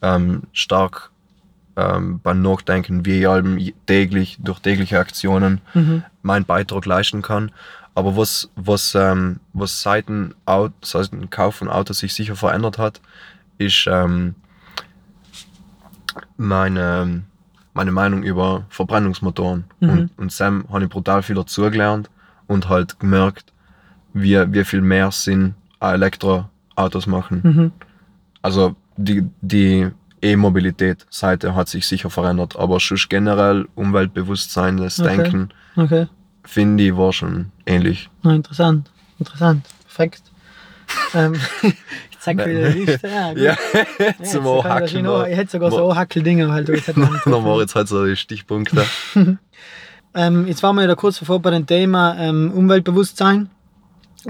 ähm, 0.03 0.45
stark 0.53 1.11
ähm, 1.77 2.21
beim 2.23 2.41
Nachdenken, 2.41 3.05
wie 3.05 3.21
ich 3.21 3.29
allem 3.29 3.59
täglich, 3.87 4.39
durch 4.41 4.61
tägliche 4.61 4.99
Aktionen 4.99 5.61
Mhm. 5.75 6.05
meinen 6.23 6.45
Beitrag 6.45 6.87
leisten 6.87 7.21
kann. 7.21 7.51
Aber 7.97 8.17
was, 8.17 8.49
was, 8.57 8.95
ähm, 8.95 9.41
was 9.53 9.83
seit 9.83 10.09
dem, 10.09 10.35
Auto, 10.47 10.73
seit 10.83 11.13
dem 11.13 11.31
Kauf 11.31 11.57
von 11.57 11.69
Autos 11.69 11.99
sich 11.99 12.15
sicher 12.15 12.35
verändert 12.37 12.79
hat, 12.79 13.01
ist 13.59 13.87
ähm, 13.89 14.35
meine, 16.37 17.23
meine 17.75 17.93
Meinung 17.93 18.23
über 18.23 18.65
Verbrennungsmotoren. 18.71 19.65
Mhm. 19.81 19.89
Und, 19.89 20.11
und 20.17 20.33
Sam 20.33 20.65
habe 20.73 20.85
ich 20.85 20.91
brutal 20.91 21.23
viel 21.23 21.37
dazugelernt 21.37 22.09
und 22.47 22.69
halt 22.69 22.99
gemerkt, 22.99 23.53
wie, 24.13 24.37
wie 24.53 24.65
viel 24.65 24.81
mehr 24.81 25.11
Sinn 25.11 25.55
Elektroautos 25.81 27.07
machen. 27.07 27.41
Mhm. 27.43 27.73
Also 28.43 28.77
die, 28.97 29.29
die 29.41 29.91
E-Mobilität-Seite 30.23 31.55
hat 31.55 31.69
sich 31.69 31.87
sicher 31.87 32.09
verändert, 32.11 32.57
aber 32.57 32.81
schon 32.81 32.99
generell 33.09 33.69
Umweltbewusstsein, 33.75 34.79
das 34.79 34.99
Okay. 34.99 35.17
Denken, 35.17 35.49
Okay. 35.77 36.07
finde 36.45 36.85
ich, 36.85 36.97
war 36.97 37.13
schon 37.13 37.51
ähnlich. 37.67 38.09
Na, 38.23 38.35
interessant. 38.35 38.91
Interessant. 39.19 39.67
Perfekt. 39.85 40.23
ähm, 41.15 41.35
Liste. 42.27 43.09
Ja, 43.09 43.31
gut. 43.33 43.39
Ja, 43.43 43.57
Ja, 44.07 44.25
zum 44.25 44.45
jetzt 44.45 44.63
kann 44.63 44.83
ich 45.31 45.37
hätte 45.37 45.51
sogar 45.51 45.71
so 45.71 45.91
Anhackel-Dinger 45.91 46.53
halt. 46.53 46.69
Man- 46.97 47.21
Dann 47.25 47.45
war 47.45 47.61
jetzt 47.61 47.75
halt 47.75 47.89
so 47.89 48.05
die 48.07 48.17
Stichpunkte. 48.17 48.85
ähm, 50.15 50.47
jetzt 50.47 50.63
waren 50.63 50.77
wir 50.77 50.87
ja 50.87 50.95
kurz 50.95 51.19
davor 51.19 51.41
bei 51.41 51.51
dem 51.51 51.67
Thema 51.67 52.17
ähm, 52.19 52.53
Umweltbewusstsein. 52.55 53.51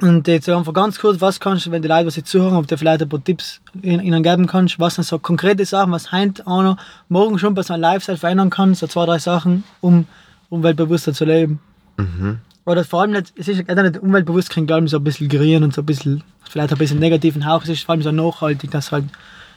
Und 0.00 0.26
jetzt 0.26 0.48
einfach 0.48 0.72
ganz 0.72 0.98
kurz, 0.98 1.20
was 1.20 1.38
kannst 1.38 1.66
du, 1.66 1.70
wenn 1.70 1.80
die 1.80 1.86
Leute, 1.86 2.06
was 2.06 2.14
zuhören, 2.24 2.56
ob 2.56 2.66
du 2.66 2.76
vielleicht 2.76 3.02
ein 3.02 3.08
paar 3.08 3.22
Tipps 3.22 3.60
ihnen 3.80 4.00
ihnen 4.00 4.24
geben 4.24 4.48
kannst, 4.48 4.80
was 4.80 4.96
sind 4.96 5.04
so 5.04 5.20
konkrete 5.20 5.64
Sachen, 5.64 5.92
was 5.92 6.10
heute 6.10 6.44
einer 6.48 6.76
morgen 7.08 7.38
schon 7.38 7.54
bei 7.54 7.62
seinem 7.62 7.82
Lifestyle 7.82 8.18
verändern 8.18 8.50
kann, 8.50 8.74
so 8.74 8.88
zwei, 8.88 9.06
drei 9.06 9.18
Sachen, 9.20 9.62
um 9.80 10.06
umweltbewusster 10.48 11.12
zu 11.12 11.24
leben. 11.24 11.60
Mhm. 11.96 12.38
Oder 12.66 12.84
vor 12.84 13.02
allem 13.02 13.10
nicht, 13.12 13.32
es 13.36 13.48
ist 13.48 13.68
auch 13.68 13.74
nicht 13.82 13.98
umweltbewusst, 13.98 14.50
klingt 14.50 14.72
allem 14.72 14.88
so 14.88 14.96
ein 14.96 15.04
bisschen 15.04 15.28
grün 15.28 15.62
und 15.64 15.74
so 15.74 15.82
ein 15.82 15.86
bisschen, 15.86 16.24
vielleicht 16.48 16.72
ein 16.72 16.78
bisschen 16.78 16.98
negativen 16.98 17.46
Hauch. 17.46 17.62
Es 17.62 17.68
ist 17.68 17.84
vor 17.84 17.92
allem 17.94 18.02
so 18.02 18.10
nachhaltig, 18.12 18.70
dass 18.70 18.90
halt, 18.90 19.04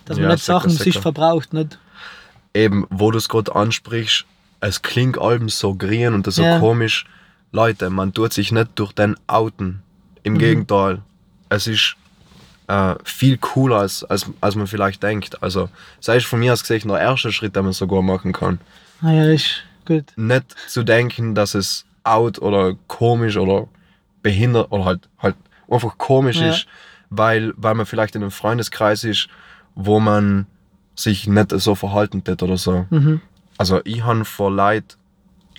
dass 0.05 0.17
man 0.17 0.25
Ja, 0.25 0.31
nicht 0.33 0.43
sicher, 0.43 0.53
Sachen 0.59 0.69
sich 0.71 0.81
sicher. 0.81 1.01
verbraucht, 1.01 1.53
nicht? 1.53 1.79
Eben, 2.53 2.85
wo 2.89 3.11
du 3.11 3.17
es 3.17 3.29
gerade 3.29 3.55
ansprichst, 3.55 4.25
es 4.59 4.81
klingt 4.81 5.17
allem 5.19 5.47
so 5.49 5.75
grün 5.75 6.13
und 6.15 6.31
so 6.31 6.41
Ja. 6.43 6.59
komisch. 6.59 7.05
Leute, 7.53 7.89
man 7.89 8.13
tut 8.13 8.33
sich 8.33 8.51
nicht 8.51 8.71
durch 8.75 8.91
den 8.91 9.15
outen. 9.27 9.81
Im 10.23 10.33
Mhm. 10.33 10.39
Gegenteil. 10.39 11.01
Es 11.49 11.67
ist 11.67 11.95
äh, 12.67 12.95
viel 13.05 13.37
cooler, 13.37 13.77
als, 13.77 14.03
als, 14.03 14.25
als 14.41 14.55
man 14.55 14.67
vielleicht 14.67 15.01
denkt. 15.01 15.41
Also, 15.41 15.69
sei 16.01 16.17
es 16.17 16.25
von 16.25 16.39
mir 16.39 16.51
aus 16.51 16.63
gesehen 16.63 16.89
der 16.89 16.99
erste 16.99 17.31
Schritt, 17.31 17.55
den 17.55 17.63
man 17.63 17.71
sogar 17.71 18.01
machen 18.01 18.33
kann. 18.33 18.59
Ah 19.01 19.11
ja, 19.13 19.23
ist 19.29 19.63
gut. 19.85 20.03
Nicht 20.17 20.53
zu 20.67 20.83
denken, 20.83 21.33
dass 21.33 21.53
es 21.55 21.85
out 22.07 22.39
oder 22.39 22.75
komisch 22.87 23.37
oder 23.37 23.67
behindert 24.21 24.71
oder 24.71 24.85
halt, 24.85 25.09
halt 25.19 25.35
einfach 25.69 25.97
komisch 25.97 26.41
Ja. 26.41 26.49
ist, 26.49 26.67
weil, 27.09 27.53
weil 27.57 27.75
man 27.75 27.85
vielleicht 27.85 28.15
in 28.15 28.21
einem 28.21 28.31
Freundeskreis 28.31 29.03
ist, 29.03 29.27
wo 29.75 29.99
man 29.99 30.47
sich 30.95 31.27
nicht 31.27 31.51
so 31.51 31.75
verhalten 31.75 32.23
tät 32.23 32.41
oder 32.43 32.57
so. 32.57 32.85
Mhm. 32.89 33.21
Also 33.57 33.81
ich 33.83 34.03
habe 34.03 34.25
vor 34.25 34.51
Leid, 34.51 34.97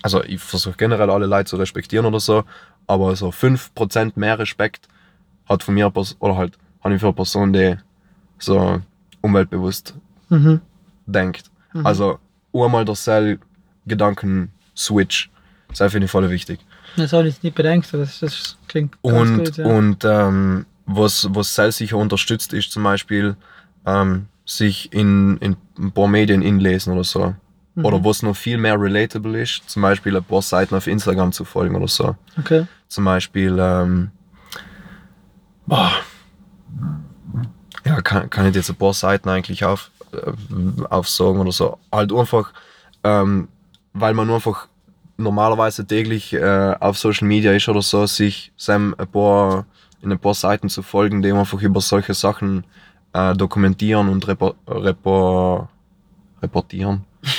also 0.01 0.23
ich 0.23 0.39
versuche 0.41 0.75
generell 0.77 1.09
alle 1.09 1.25
Leute 1.25 1.49
zu 1.49 1.55
respektieren 1.57 2.05
oder 2.05 2.19
so, 2.19 2.43
aber 2.87 3.15
so 3.15 3.29
5% 3.31 4.13
mehr 4.15 4.39
Respekt 4.39 4.87
hat 5.47 5.63
von 5.63 5.73
mir 5.73 5.91
oder 6.19 6.35
halt 6.35 6.57
habe 6.83 6.93
ich 6.95 6.99
für 6.99 7.07
eine 7.07 7.13
Person, 7.13 7.53
die 7.53 7.75
so 8.37 8.81
umweltbewusst 9.21 9.95
Mhm. 10.29 10.61
denkt. 11.05 11.49
Also 11.73 12.19
einmal 12.53 12.85
der 12.85 12.95
Cell 12.95 13.39
Das 15.69 15.81
auf 15.81 15.93
jeden 15.93 16.07
Fall 16.07 16.29
wichtig. 16.29 16.59
Das 16.97 17.13
habe 17.13 17.27
ich 17.27 17.41
nicht 17.43 17.55
bedenkt, 17.55 17.93
das, 17.93 18.19
das 18.19 18.57
klingt 18.67 19.01
ganz 19.03 19.29
Und, 19.29 19.37
gut. 19.45 19.57
Ja. 19.57 19.65
und 19.65 20.05
ähm, 20.05 20.65
was, 20.85 21.27
was 21.31 21.55
sicher 21.55 21.97
unterstützt, 21.97 22.53
ist 22.53 22.71
zum 22.71 22.83
Beispiel 22.83 23.35
ähm, 23.85 24.25
sich 24.45 24.91
in, 24.91 25.37
in 25.37 25.55
ein 25.77 25.91
paar 25.91 26.07
Medien 26.07 26.41
inlesen 26.41 26.93
oder 26.93 27.03
so. 27.03 27.35
Mhm. 27.75 27.85
Oder 27.85 28.03
was 28.03 28.23
noch 28.23 28.35
viel 28.35 28.57
mehr 28.57 28.79
relatable 28.79 29.39
ist, 29.41 29.69
zum 29.69 29.83
Beispiel 29.83 30.17
ein 30.17 30.23
paar 30.23 30.41
Seiten 30.41 30.75
auf 30.75 30.87
Instagram 30.87 31.31
zu 31.31 31.45
folgen 31.45 31.75
oder 31.75 31.87
so. 31.87 32.15
okay. 32.37 32.65
Zum 32.87 33.05
Beispiel, 33.05 33.55
ähm, 33.59 34.09
boah, 35.67 35.91
ja, 37.85 38.01
kann, 38.01 38.29
kann 38.31 38.47
ich 38.47 38.55
jetzt 38.55 38.69
ein 38.71 38.75
paar 38.75 38.93
Seiten 38.93 39.29
eigentlich 39.29 39.63
auf, 39.63 39.91
äh, 40.11 40.31
aufsagen 40.89 41.39
oder 41.39 41.51
so. 41.51 41.77
Halt 41.91 42.11
einfach, 42.11 42.51
ähm, 43.03 43.47
weil 43.93 44.15
man 44.15 44.25
nur 44.25 44.37
einfach 44.37 44.67
normalerweise 45.19 45.85
täglich 45.85 46.33
äh, 46.33 46.75
auf 46.79 46.97
Social 46.97 47.27
Media 47.27 47.51
ist 47.51 47.67
oder 47.69 47.81
so, 47.81 48.05
sich 48.05 48.51
seinem 48.57 48.95
ein 48.97 49.07
paar, 49.07 49.65
in 50.01 50.11
ein 50.11 50.19
paar 50.19 50.33
Seiten 50.33 50.69
zu 50.69 50.81
folgen, 50.81 51.21
die 51.21 51.31
einfach 51.31 51.61
über 51.61 51.81
solche 51.81 52.13
Sachen 52.13 52.65
äh, 53.13 53.33
dokumentieren 53.35 54.09
und 54.09 54.27
repo, 54.27 54.55
repo, 54.67 55.67
reportieren. 56.41 57.05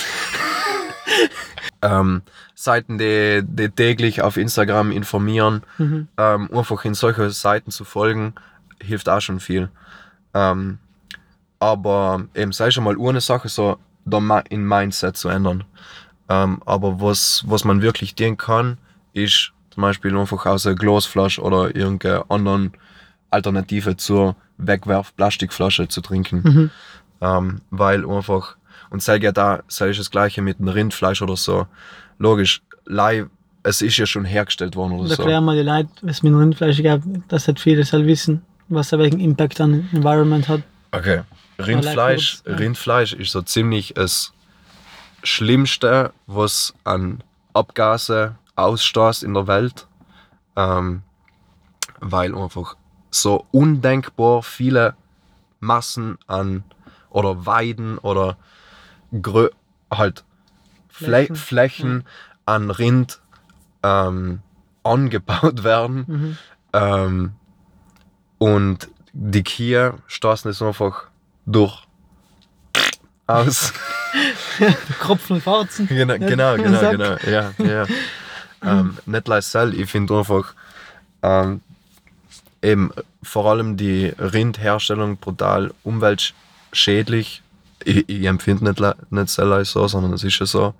ähm, 1.82 2.22
Seiten, 2.54 2.98
die, 2.98 3.40
die 3.42 3.70
täglich 3.70 4.22
auf 4.22 4.36
Instagram 4.36 4.92
informieren, 4.92 5.62
Mhm. 5.78 6.08
ähm, 6.18 6.50
einfach 6.52 6.84
in 6.84 6.94
solche 6.94 7.30
Seiten 7.30 7.70
zu 7.70 7.84
folgen, 7.84 8.34
hilft 8.82 9.08
auch 9.08 9.20
schon 9.20 9.40
viel. 9.40 9.70
Ähm, 10.34 10.78
aber 11.58 12.24
eben 12.34 12.52
sei 12.52 12.70
schon 12.70 12.84
mal 12.84 12.96
eine 12.98 13.20
Sache, 13.20 13.48
so 13.48 13.78
in 14.50 14.66
Mindset 14.66 15.16
zu 15.16 15.28
ändern. 15.28 15.64
Ähm, 16.30 16.62
aber 16.64 17.00
was, 17.00 17.42
was 17.46 17.64
man 17.64 17.82
wirklich 17.82 18.14
dienen 18.14 18.36
kann, 18.36 18.78
ist 19.12 19.52
zum 19.70 19.82
Beispiel 19.82 20.16
einfach 20.16 20.46
aus 20.46 20.64
einer 20.64 20.76
Glasflasche 20.76 21.42
oder 21.42 21.74
irgendeiner 21.74 22.24
anderen 22.28 22.72
Alternative 23.30 23.96
zur 23.96 24.36
Wegwerf-Plastikflasche 24.58 25.88
zu 25.88 26.00
trinken. 26.00 26.42
Mhm. 26.44 26.70
Ähm, 27.20 27.60
weil 27.70 28.08
einfach, 28.08 28.56
und 28.90 29.02
sei 29.02 29.16
ja 29.16 29.32
da, 29.32 29.64
sei 29.66 29.90
das 29.90 30.10
gleiche 30.10 30.40
mit 30.40 30.60
dem 30.60 30.68
Rindfleisch 30.68 31.20
oder 31.20 31.36
so. 31.36 31.66
Logisch, 32.18 32.62
Lei, 32.86 33.26
es 33.64 33.82
ist 33.82 33.96
ja 33.96 34.06
schon 34.06 34.24
hergestellt 34.24 34.76
worden 34.76 34.92
oder 34.92 35.02
Und 35.02 35.08
so. 35.08 35.22
erklär 35.22 35.40
mal 35.40 35.56
die 35.56 35.68
Leute, 35.68 35.88
was 36.02 36.22
mit 36.22 36.32
dem 36.32 36.38
Rindfleisch 36.38 36.82
gab, 36.82 37.02
dass 37.28 37.48
halt 37.48 37.58
viele 37.58 37.84
soll 37.84 38.06
wissen, 38.06 38.42
was 38.68 38.92
er 38.92 39.00
welchen 39.00 39.18
Impact 39.18 39.60
an 39.60 39.88
Environment 39.92 40.48
hat. 40.48 40.62
Okay. 40.92 41.22
Rindfleisch. 41.58 42.38
Rindfleisch 42.46 43.14
ist 43.14 43.32
so 43.32 43.42
ziemlich 43.42 43.94
das 43.94 44.32
Schlimmste, 45.22 46.12
was 46.26 46.74
an 46.84 47.22
Abgase 47.52 48.36
ausstößt 48.56 49.22
in 49.22 49.34
der 49.34 49.46
Welt. 49.46 49.86
Ähm, 50.56 51.02
weil 52.00 52.34
einfach 52.34 52.76
so 53.10 53.46
undenkbar 53.50 54.42
viele 54.42 54.94
Massen 55.60 56.18
an 56.26 56.64
oder 57.10 57.46
Weiden 57.46 57.98
oder 57.98 58.36
Grö 59.20 59.50
halt 59.90 60.24
Flächen, 60.88 61.36
Flächen, 61.36 61.36
Flächen 61.36 62.04
an 62.46 62.70
Rind 62.70 63.20
ähm, 63.82 64.40
angebaut 64.82 65.62
werden. 65.64 66.04
Mhm. 66.06 66.38
Ähm, 66.72 67.32
und 68.38 68.88
die 69.12 69.42
Kühe 69.42 69.94
stoßen 70.06 70.50
es 70.50 70.62
einfach 70.62 71.08
durch 71.46 71.84
aus. 73.34 73.72
Kropfen 75.00 75.36
und 75.36 75.42
Farzen. 75.42 75.86
genau, 75.86 76.18
genau, 76.18 76.56
genau, 76.56 76.90
genau. 76.90 77.16
Ja, 77.26 77.52
ja. 77.58 77.86
ähm, 78.62 78.98
nicht 79.06 79.28
leisel, 79.28 79.78
ich 79.78 79.90
finde 79.90 80.18
einfach 80.18 80.54
ähm, 81.22 81.60
eben 82.62 82.90
vor 83.22 83.46
allem 83.46 83.76
die 83.76 84.06
Rindherstellung 84.18 85.16
brutal 85.16 85.72
umweltschädlich. 85.82 87.42
Ich, 87.84 88.08
ich 88.08 88.24
empfinde 88.24 88.64
nicht, 88.64 89.12
nicht 89.12 89.28
selber 89.28 89.64
so, 89.64 89.88
sondern 89.88 90.12
es 90.12 90.24
ist 90.24 90.38
ja 90.38 90.46
so. 90.46 90.74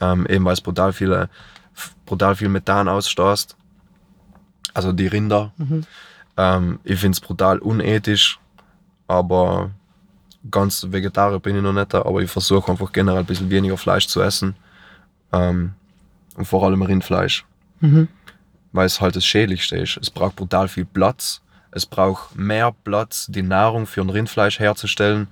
Ähm, 0.00 0.26
eben 0.26 0.44
weil 0.44 0.52
es 0.52 0.60
brutal, 0.60 0.92
viele, 0.92 1.28
brutal 2.06 2.36
viel 2.36 2.48
Methan 2.48 2.88
ausstößt. 2.88 3.56
Also 4.74 4.92
die 4.92 5.08
Rinder. 5.08 5.52
Mhm. 5.56 5.84
Ähm, 6.36 6.78
ich 6.84 7.00
finde 7.00 7.16
es 7.16 7.20
brutal 7.20 7.58
unethisch, 7.58 8.38
aber 9.08 9.70
ganz 10.50 10.86
Vegetarier 10.90 11.40
bin 11.40 11.56
ich 11.56 11.62
noch 11.62 11.72
nicht, 11.72 11.94
aber 11.94 12.20
ich 12.22 12.30
versuche 12.30 12.70
einfach 12.70 12.92
generell 12.92 13.20
ein 13.20 13.26
bisschen 13.26 13.50
weniger 13.50 13.76
Fleisch 13.76 14.06
zu 14.06 14.22
essen. 14.22 14.54
Ähm, 15.32 15.72
und 16.36 16.44
vor 16.46 16.64
allem 16.64 16.82
Rindfleisch, 16.82 17.44
Mhm. 17.80 18.08
weil 18.72 18.86
es 18.86 19.00
halt 19.00 19.16
das 19.16 19.24
Schädlichste 19.26 19.76
ist. 19.76 19.96
Es 20.00 20.10
braucht 20.10 20.36
brutal 20.36 20.68
viel 20.68 20.84
Platz. 20.84 21.40
Es 21.70 21.84
braucht 21.84 22.36
mehr 22.36 22.72
Platz, 22.84 23.26
die 23.28 23.42
Nahrung 23.42 23.86
für 23.86 24.00
ein 24.00 24.08
Rindfleisch 24.10 24.58
herzustellen, 24.58 25.28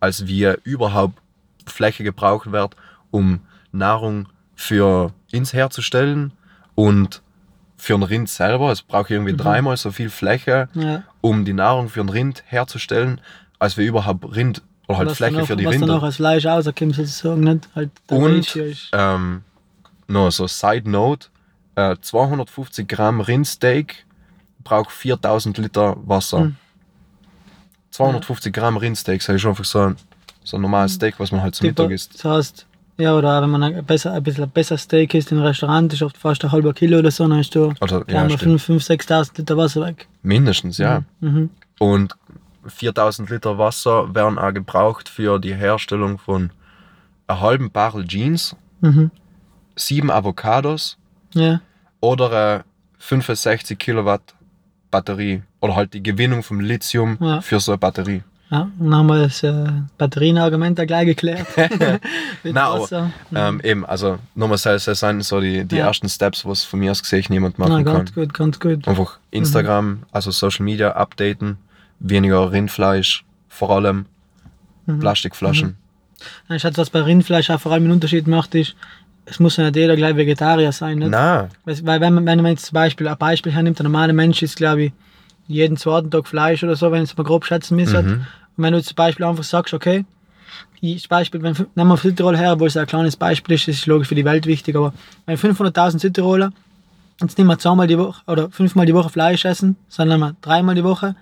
als 0.00 0.26
wir 0.26 0.58
überhaupt 0.64 1.18
Fläche 1.66 2.04
gebraucht 2.04 2.52
wird, 2.52 2.74
um 3.10 3.40
Nahrung 3.72 4.28
für 4.54 5.12
ins 5.30 5.52
herzustellen 5.52 6.32
und 6.74 7.22
für 7.76 7.94
ein 7.94 8.02
Rind 8.02 8.28
selber. 8.28 8.70
Es 8.72 8.82
braucht 8.82 9.10
irgendwie 9.10 9.36
dreimal 9.36 9.76
so 9.76 9.92
viel 9.92 10.10
Fläche, 10.10 10.68
Ja. 10.74 11.04
um 11.20 11.44
die 11.44 11.52
Nahrung 11.52 11.88
für 11.88 12.00
ein 12.00 12.08
Rind 12.08 12.42
herzustellen, 12.46 13.20
als 13.58 13.76
wir 13.76 13.86
überhaupt 13.86 14.24
Rind 14.34 14.62
oder 14.86 14.98
halt 14.98 15.10
was 15.10 15.16
Fläche 15.18 15.34
dann 15.34 15.42
auch, 15.42 15.46
für 15.46 15.56
die 15.56 15.64
was 15.64 15.72
dann 15.74 15.82
Rinder. 15.82 15.98
auch 15.98 16.02
als 16.02 16.16
Fleisch 16.16 16.46
rauskommt, 16.46 16.94
sozusagen, 16.94 17.40
nicht? 17.40 17.68
Halt 17.74 17.90
Und 18.08 18.58
ähm, 18.92 19.42
noch 20.06 20.30
so 20.30 20.46
Side 20.46 20.88
Note: 20.88 21.28
äh, 21.74 21.96
250 22.00 22.88
Gramm 22.88 23.20
Rindsteak 23.20 24.06
braucht 24.64 24.90
4000 24.90 25.58
Liter 25.58 25.96
Wasser. 26.06 26.40
Hm. 26.40 26.56
250 27.90 28.52
Gramm 28.52 28.76
Rindsteak, 28.76 29.20
das 29.24 29.34
ist 29.34 29.44
einfach 29.44 29.64
so 29.64 29.80
ein, 29.80 29.96
so 30.44 30.56
ein 30.56 30.62
normales 30.62 30.94
Steak, 30.94 31.18
was 31.18 31.32
man 31.32 31.42
halt 31.42 31.54
zum. 31.54 31.66
Mittag 31.66 31.90
isst. 31.90 32.14
Das 32.14 32.24
heißt, 32.24 32.66
ja, 32.98 33.16
oder 33.16 33.40
wenn 33.42 33.50
man 33.50 33.62
ein, 33.62 33.84
besser, 33.84 34.12
ein 34.12 34.22
bisschen 34.22 34.50
besser 34.50 34.76
Steak 34.76 35.14
isst 35.14 35.30
im 35.32 35.40
Restaurant, 35.40 35.92
ist 35.92 36.02
oft 36.02 36.16
fast 36.16 36.44
ein 36.44 36.52
halber 36.52 36.72
Kilo 36.74 36.98
oder 36.98 37.10
so, 37.10 37.26
dann 37.28 37.38
hast 37.38 37.54
du 37.54 37.72
Oder, 37.80 38.04
ja, 38.08 38.22
ja, 38.22 38.30
stimmt. 38.30 38.60
5, 38.60 38.82
5, 38.82 38.84
6.000 38.84 39.38
Liter 39.38 39.56
Wasser 39.56 39.80
weg. 39.82 40.08
Mindestens, 40.22 40.78
ja. 40.78 41.02
Mhm. 41.20 41.50
Und 41.78 42.16
4000 42.70 43.30
Liter 43.30 43.58
Wasser 43.58 44.14
werden 44.14 44.38
auch 44.38 44.52
gebraucht 44.52 45.08
für 45.08 45.38
die 45.38 45.54
Herstellung 45.54 46.18
von 46.18 46.50
einem 47.26 47.40
halben 47.40 47.70
Barrel 47.70 48.06
Jeans, 48.06 48.56
Mhm. 48.80 49.10
sieben 49.76 50.10
Avocados 50.10 50.96
Ja, 51.34 51.60
oder 52.00 52.30
eine 52.30 52.64
65 52.98 53.78
Kilowatt 53.78 54.34
Batterie. 54.90 55.42
Oder 55.60 55.76
halt 55.76 55.92
die 55.94 56.02
Gewinnung 56.02 56.42
vom 56.42 56.60
Lithium 56.60 57.18
Ja. 57.20 57.40
für 57.40 57.58
so 57.60 57.72
eine 57.72 57.78
Batterie. 57.78 58.22
ja. 58.50 58.62
Und 58.78 58.90
dann 58.90 58.94
haben 58.94 59.06
wir 59.08 59.22
das 59.24 59.42
äh, 59.42 59.66
Batterienargument 59.98 60.78
da 60.78 60.84
gleich 60.86 61.04
geklärt. 61.06 61.46
Na, 62.44 62.68
aber. 62.68 63.02
Mhm. 63.30 63.36
Ähm, 63.36 63.60
eben, 63.62 63.84
also 63.86 64.18
nochmal, 64.34 64.58
das 64.62 64.84
sind 64.84 65.22
so 65.24 65.40
die, 65.40 65.64
die 65.64 65.76
Ja. 65.76 65.86
ersten 65.88 66.08
Steps, 66.08 66.46
was 66.46 66.64
von 66.64 66.80
mir 66.80 66.90
aus 66.92 67.02
gesehen 67.02 67.24
niemand 67.28 67.58
Na, 67.58 67.68
machen 67.68 67.84
kann. 67.84 67.94
ganz 67.96 68.14
gut, 68.14 68.32
ganz 68.32 68.58
gut. 68.60 68.86
Einfach 68.88 69.18
Instagram, 69.30 70.04
also 70.12 70.30
Social 70.30 70.64
Media 70.64 70.92
updaten, 70.92 71.58
weniger 72.00 72.52
Rindfleisch, 72.52 73.24
vor 73.48 73.70
allem 73.70 74.06
Mhm. 74.88 75.00
Plastikflaschen. 75.00 75.76
Ich 76.48 76.64
hatte 76.64 76.78
was 76.78 76.90
bei 76.90 77.02
Rindfleisch 77.02 77.50
auch 77.50 77.60
vor 77.60 77.72
allem 77.72 77.84
einen 77.84 77.92
Unterschied 77.92 78.26
macht, 78.26 78.54
ist, 78.54 78.74
es 79.26 79.38
muss 79.38 79.56
ja 79.58 79.64
nicht 79.64 79.76
jeder 79.76 79.94
gleich 79.94 80.16
Vegetarier 80.16 80.72
sein. 80.72 80.98
Nicht? 80.98 81.10
Na, 81.10 81.48
Weil, 81.64 82.00
wenn 82.00 82.14
man, 82.14 82.26
wenn 82.26 82.38
man 82.40 82.52
jetzt 82.52 82.66
zum 82.66 82.74
Beispiel 82.74 83.06
ein 83.06 83.18
Beispiel 83.18 83.52
hernimmt, 83.52 83.78
der 83.78 83.84
normale 83.84 84.14
Mensch 84.14 84.42
ist, 84.42 84.56
glaube 84.56 84.84
ich, 84.84 84.92
jeden 85.46 85.76
zweiten 85.76 86.10
Tag 86.10 86.26
Fleisch 86.26 86.64
oder 86.64 86.76
so, 86.76 86.90
wenn 86.90 87.02
es 87.02 87.16
mal 87.16 87.24
grob 87.24 87.44
schätzen 87.44 87.76
müsste. 87.76 88.02
Mhm. 88.02 88.12
Und 88.56 88.64
wenn 88.64 88.72
du 88.72 88.82
zum 88.82 88.96
Beispiel 88.96 89.26
einfach 89.26 89.44
sagst, 89.44 89.74
okay, 89.74 90.04
ich, 90.80 91.08
Beispiel, 91.08 91.42
wenn, 91.42 91.54
nehmen 91.74 91.90
wir 91.90 91.96
Südtirol 91.96 92.36
her, 92.36 92.58
wo 92.58 92.66
es 92.66 92.76
ein 92.76 92.86
kleines 92.86 93.16
Beispiel 93.16 93.54
ist, 93.54 93.68
das 93.68 93.76
ist 93.76 93.86
logisch 93.86 94.08
für 94.08 94.14
die 94.14 94.24
Welt 94.24 94.46
wichtig, 94.46 94.74
aber 94.76 94.94
wenn 95.26 95.36
500.000 95.36 95.98
Südtiroler 95.98 96.50
jetzt 97.20 97.36
nicht 97.36 97.46
mehr 97.46 97.58
zweimal 97.58 97.86
die 97.86 97.98
Woche 97.98 98.22
oder 98.26 98.50
fünfmal 98.50 98.86
die 98.86 98.94
Woche 98.94 99.10
Fleisch 99.10 99.44
essen, 99.44 99.76
sondern 99.88 100.20
mal 100.20 100.36
dreimal 100.40 100.74
die 100.74 100.84
Woche, 100.84 101.14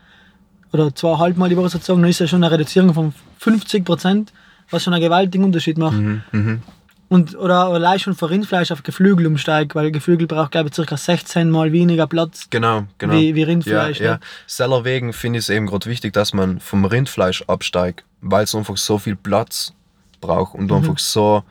oder 0.73 0.95
zweieinhalb 0.95 1.37
Mal 1.37 1.49
die 1.49 1.57
Woche 1.57 1.69
sozusagen, 1.69 2.01
dann 2.03 2.11
ist 2.11 2.21
ja 2.21 2.27
schon 2.27 2.43
eine 2.43 2.53
Reduzierung 2.53 2.93
von 2.95 3.15
50 3.39 3.85
Prozent, 3.85 4.33
was 4.71 4.83
schon 4.83 4.93
einen 4.93 5.03
gewaltigen 5.03 5.45
Unterschied 5.45 5.79
macht. 5.79 5.97
Mhm. 5.97 6.23
Mhm. 6.33 6.63
Und, 7.09 7.37
oder 7.37 7.67
allein 7.67 8.01
schon 8.01 8.15
von 8.15 8.29
Rindfleisch 8.29 8.73
auf 8.73 8.83
Geflügel 8.83 9.29
umsteigt, 9.29 9.77
weil 9.77 9.93
Geflügel 9.93 10.27
braucht, 10.27 10.51
glaube 10.51 10.69
ich, 10.69 10.75
circa 10.75 10.97
16 10.97 11.51
Mal 11.51 11.71
weniger 11.71 12.09
Platz 12.09 12.49
Genau, 12.51 12.85
genau. 12.99 13.15
wie, 13.15 13.37
wie 13.37 13.45
Rindfleisch. 13.45 14.01
Ja, 14.01 14.13
ja. 14.13 14.21
Seller 14.47 14.85
wegen 14.85 15.13
finde 15.13 15.39
ich 15.39 15.45
es 15.45 15.49
eben 15.49 15.67
gerade 15.67 15.89
wichtig, 15.89 16.13
dass 16.13 16.33
man 16.33 16.59
vom 16.59 16.85
Rindfleisch 16.85 17.45
absteigt, 17.47 18.05
weil 18.23 18.45
es 18.45 18.55
einfach 18.57 18.77
so 18.77 18.99
viel 18.99 19.15
Platz 19.15 19.73
braucht 20.21 20.55
und 20.57 20.73
einfach 20.73 20.99
so 20.99 21.45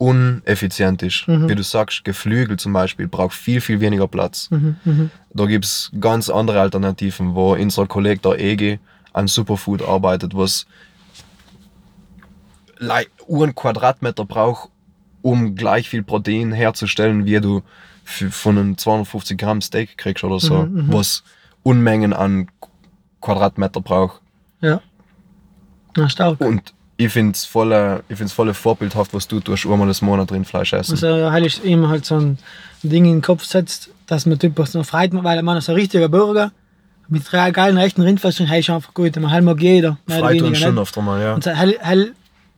uneffizient 0.00 1.02
ist. 1.02 1.28
Wie 1.28 1.54
du 1.54 1.62
sagst, 1.62 2.04
Geflügel 2.04 2.58
zum 2.58 2.72
Beispiel 2.72 3.06
braucht 3.06 3.34
viel, 3.34 3.60
viel 3.60 3.80
weniger 3.80 4.08
Platz. 4.08 4.48
Mhm, 4.50 4.76
mhm. 4.82 5.10
Da 5.34 5.44
gibt 5.44 5.66
es 5.66 5.92
ganz 6.00 6.30
andere 6.30 6.58
Alternativen, 6.58 7.34
wo 7.34 7.52
unser 7.52 7.86
Kollege 7.86 8.20
der 8.22 8.40
EG 8.40 8.78
an 9.12 9.28
Superfood 9.28 9.82
arbeitet, 9.82 10.34
was 10.34 10.64
einen 12.80 13.54
Quadratmeter 13.54 14.24
braucht, 14.24 14.70
um 15.20 15.54
gleich 15.54 15.90
viel 15.90 16.02
Protein 16.02 16.50
herzustellen, 16.52 17.26
wie 17.26 17.38
du 17.38 17.62
von 18.04 18.56
einem 18.56 18.78
250 18.78 19.36
Gramm 19.36 19.60
Steak 19.60 19.98
kriegst 19.98 20.24
oder 20.24 20.40
so, 20.40 20.66
was 20.70 21.24
Unmengen 21.62 22.14
an 22.14 22.48
Quadratmeter 23.20 23.82
braucht. 23.82 24.22
Ja. 24.62 24.80
Na, 25.94 26.08
stark. 26.08 26.40
Und 26.40 26.72
ich 27.00 27.12
finde 27.12 27.32
es 27.32 27.46
voll, 27.46 28.02
ich 28.08 28.16
find's 28.18 28.32
voll 28.32 28.52
vorbildhaft, 28.52 29.14
was 29.14 29.26
du 29.26 29.40
tust, 29.40 29.64
einmal 29.64 29.88
das 29.88 30.02
Monat 30.02 30.30
drin 30.30 30.44
Fleisch 30.44 30.74
essen. 30.74 30.92
Also, 30.92 31.06
weil 31.06 31.46
ich 31.46 31.64
immer 31.64 31.88
halt 31.88 32.04
so 32.04 32.16
ein 32.16 32.38
Ding 32.82 33.06
in 33.06 33.12
den 33.12 33.22
Kopf 33.22 33.44
setzt, 33.44 33.90
dass 34.06 34.26
man 34.26 34.38
typisch 34.38 34.68
so 34.70 34.82
freit, 34.82 35.10
weil 35.12 35.42
man 35.42 35.56
ist 35.56 35.70
ein 35.70 35.76
richtiger 35.76 36.10
Bürger 36.10 36.52
mit 37.08 37.22
drei 37.30 37.50
geilen 37.52 37.78
rechten 37.78 38.02
Rindfleisch, 38.02 38.38
hey, 38.40 38.60
ist 38.60 38.70
einfach 38.70 38.92
gut. 38.92 39.16
Man 39.16 39.30
halt 39.30 39.44
mag 39.44 39.60
jeder. 39.60 39.98
Freit 40.06 40.22
uns 40.22 40.42
weniger, 40.42 40.56
schon 40.56 40.78
oft 40.78 40.96
einmal, 40.96 41.20
ja. 41.20 41.34
Und 41.34 41.42
so, 41.42 41.50
hell, 41.50 41.76
hell, 41.80 42.12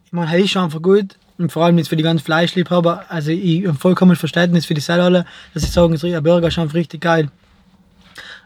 ich 0.06 0.12
meine, 0.12 0.28
hell 0.28 0.44
ist 0.44 0.56
einfach 0.56 0.82
gut. 0.82 1.16
Und 1.38 1.50
vor 1.50 1.64
allem 1.64 1.78
jetzt 1.78 1.88
für 1.88 1.96
die 1.96 2.02
ganzen 2.02 2.24
Fleischliebhaber, 2.24 3.04
also 3.08 3.30
ich 3.30 3.66
habe 3.66 3.78
vollkommen 3.78 4.16
Verständnis 4.16 4.66
für 4.66 4.74
die 4.74 4.82
alle, 4.90 5.24
dass 5.54 5.62
sie 5.62 5.70
sagen, 5.70 5.94
ein 5.94 6.22
Burger 6.22 6.48
ist 6.48 6.58
einfach 6.58 6.74
richtig 6.74 7.00
geil. 7.00 7.28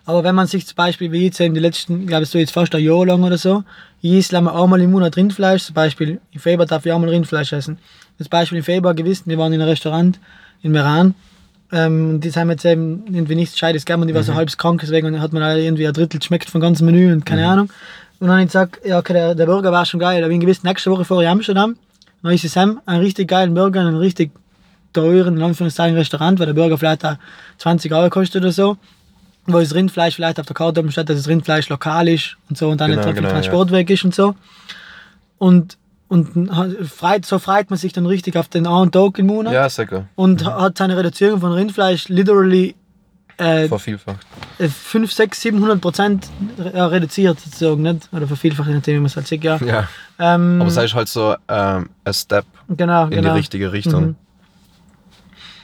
Aber 0.07 0.25
wenn 0.25 0.35
man 0.35 0.47
sich 0.47 0.66
zum 0.66 0.77
Beispiel, 0.77 1.12
wie 1.12 1.27
jetzt 1.27 1.40
eben 1.40 1.55
die 1.55 1.61
letzten, 1.61 2.07
glaube 2.07 2.23
ich, 2.23 2.31
so 2.31 2.38
jetzt 2.38 2.53
fast 2.53 2.75
ein 2.75 2.83
Jahr 2.83 3.05
lang 3.05 3.25
oder 3.25 3.38
so, 3.38 3.64
ich 4.01 4.12
esse 4.12 4.37
einmal 4.38 4.81
im 4.81 4.92
Monat 4.92 5.16
Rindfleisch, 5.16 5.64
zum 5.64 5.75
Beispiel 5.75 6.21
im 6.33 6.40
Februar 6.40 6.66
darf 6.66 6.87
ich 6.87 6.92
auch 6.92 6.99
mal 6.99 7.09
Rindfleisch 7.09 7.53
essen. 7.53 7.79
Das 8.19 8.29
Beispiel 8.29 8.59
im 8.59 8.64
Februar 8.64 8.95
gewesen, 8.95 9.25
wir 9.27 9.37
waren 9.37 9.53
in 9.53 9.61
einem 9.61 9.69
Restaurant 9.69 10.19
in 10.62 10.73
Meran, 10.73 11.14
ähm, 11.73 12.11
und 12.11 12.21
die 12.21 12.31
haben 12.31 12.51
jetzt 12.51 12.64
eben 12.64 13.05
irgendwie 13.07 13.35
nichts 13.35 13.55
Gescheites 13.55 13.85
gegeben 13.85 14.03
und 14.03 14.09
die 14.09 14.14
war 14.14 14.23
so 14.23 14.35
halb 14.35 14.57
krank, 14.57 14.81
deswegen 14.81 15.21
hat 15.21 15.33
man 15.33 15.42
alle 15.42 15.62
irgendwie 15.62 15.87
ein 15.87 15.92
Drittel 15.92 16.21
geschmeckt 16.21 16.49
vom 16.49 16.61
ganzen 16.61 16.87
Menü 16.87 17.12
und 17.12 17.27
keine 17.27 17.47
Ahnung. 17.49 17.69
Und 18.21 18.29
dann 18.29 18.37
habe 18.37 18.42
ich 18.42 18.49
gesagt, 18.49 18.79
ja, 18.87 18.99
okay, 18.99 19.12
der, 19.12 19.35
der 19.35 19.47
Burger 19.47 19.73
war 19.73 19.85
schon 19.85 20.01
geil. 20.01 20.23
Habe 20.23 20.33
ich 20.33 20.40
gewusst, 20.40 20.64
nächste 20.64 20.90
Woche 20.90 21.05
fahre 21.05 21.23
ich 21.23 21.27
in 21.27 21.33
Amsterdam, 21.33 21.77
dann 22.23 22.33
ist 22.33 22.45
es 22.45 22.53
Sam 22.53 22.81
einen 22.87 23.03
richtig 23.03 23.29
geilen 23.29 23.55
Burger 23.55 23.81
in 23.81 23.88
einem 23.88 23.99
richtig 23.99 24.31
teuren, 24.92 25.37
in 25.37 25.42
Anführungszeichen, 25.42 25.97
Restaurant, 25.97 26.38
weil 26.38 26.47
der 26.47 26.55
Burger 26.55 26.79
vielleicht 26.79 27.05
auch 27.05 27.16
20 27.59 27.92
Euro 27.92 28.09
kostet 28.09 28.42
oder 28.42 28.53
so. 28.53 28.77
Wo 29.47 29.61
das 29.61 29.75
Rindfleisch 29.75 30.15
vielleicht 30.17 30.41
auf 30.41 30.47
der 30.47 30.55
Karte 30.55 30.81
oben 30.81 30.91
steht, 30.91 31.09
dass 31.09 31.17
das 31.17 31.29
Rindfleisch 31.29 31.69
lokal 31.69 32.09
ist 32.09 32.37
und 32.49 32.59
so 32.59 32.69
und 32.71 32.81
dann 32.81 32.91
Genau, 32.91 33.03
nicht 33.03 33.09
so 33.11 33.15
genau, 33.15 33.29
ja. 33.29 33.35
Transportweg 33.35 33.91
ist 33.91 34.05
und 34.05 34.15
so. 34.15 34.35
Und, 35.39 35.77
und 36.09 36.51
freit, 36.89 37.27
so 37.27 37.39
freut 37.39 37.71
man 37.71 37.79
sich 37.79 37.93
dann 37.93 38.07
richtig 38.07 38.37
auf 38.37 38.49
den 38.49 38.67
einen 38.67 38.91
Tag 38.91 39.19
im 39.19 39.27
Monat 39.27 39.53
Ja, 39.53 39.69
sicher. 39.69 40.07
und 40.15 40.45
hat 40.45 40.79
seine 40.79 40.97
Reduzierung 40.97 41.41
von 41.41 41.53
Rindfleisch 41.53 42.09
literally 42.09 42.75
äh, 43.39 43.69
Vervielfacht. 43.69 44.27
5, 44.59 45.13
6, 45.13 45.43
700 45.43 45.79
Prozent 45.81 46.27
äh, 46.73 46.81
reduziert 46.81 47.39
sozusagen, 47.39 47.83
nicht? 47.83 48.09
Oder 48.13 48.27
vervielfacht, 48.27 48.69
je 48.69 48.75
nachdem, 48.77 48.95
wie 48.95 49.01
man 49.01 49.07
es 49.07 49.17
halt 49.17 49.27
sieht, 49.27 49.45
ja. 49.45 49.59
Ja. 49.59 49.89
Ähm, 50.19 50.59
Aber 50.63 50.69
es 50.71 50.77
ist 50.79 50.95
halt 50.95 51.09
so 51.09 51.35
ähm, 51.49 51.91
ein 52.05 52.15
Step 52.15 52.47
genau, 52.69 53.05
in 53.05 53.11
genau. 53.11 53.33
die 53.35 53.39
richtige 53.39 53.73
Richtung. 53.73 54.07
Mhm. 54.07 54.17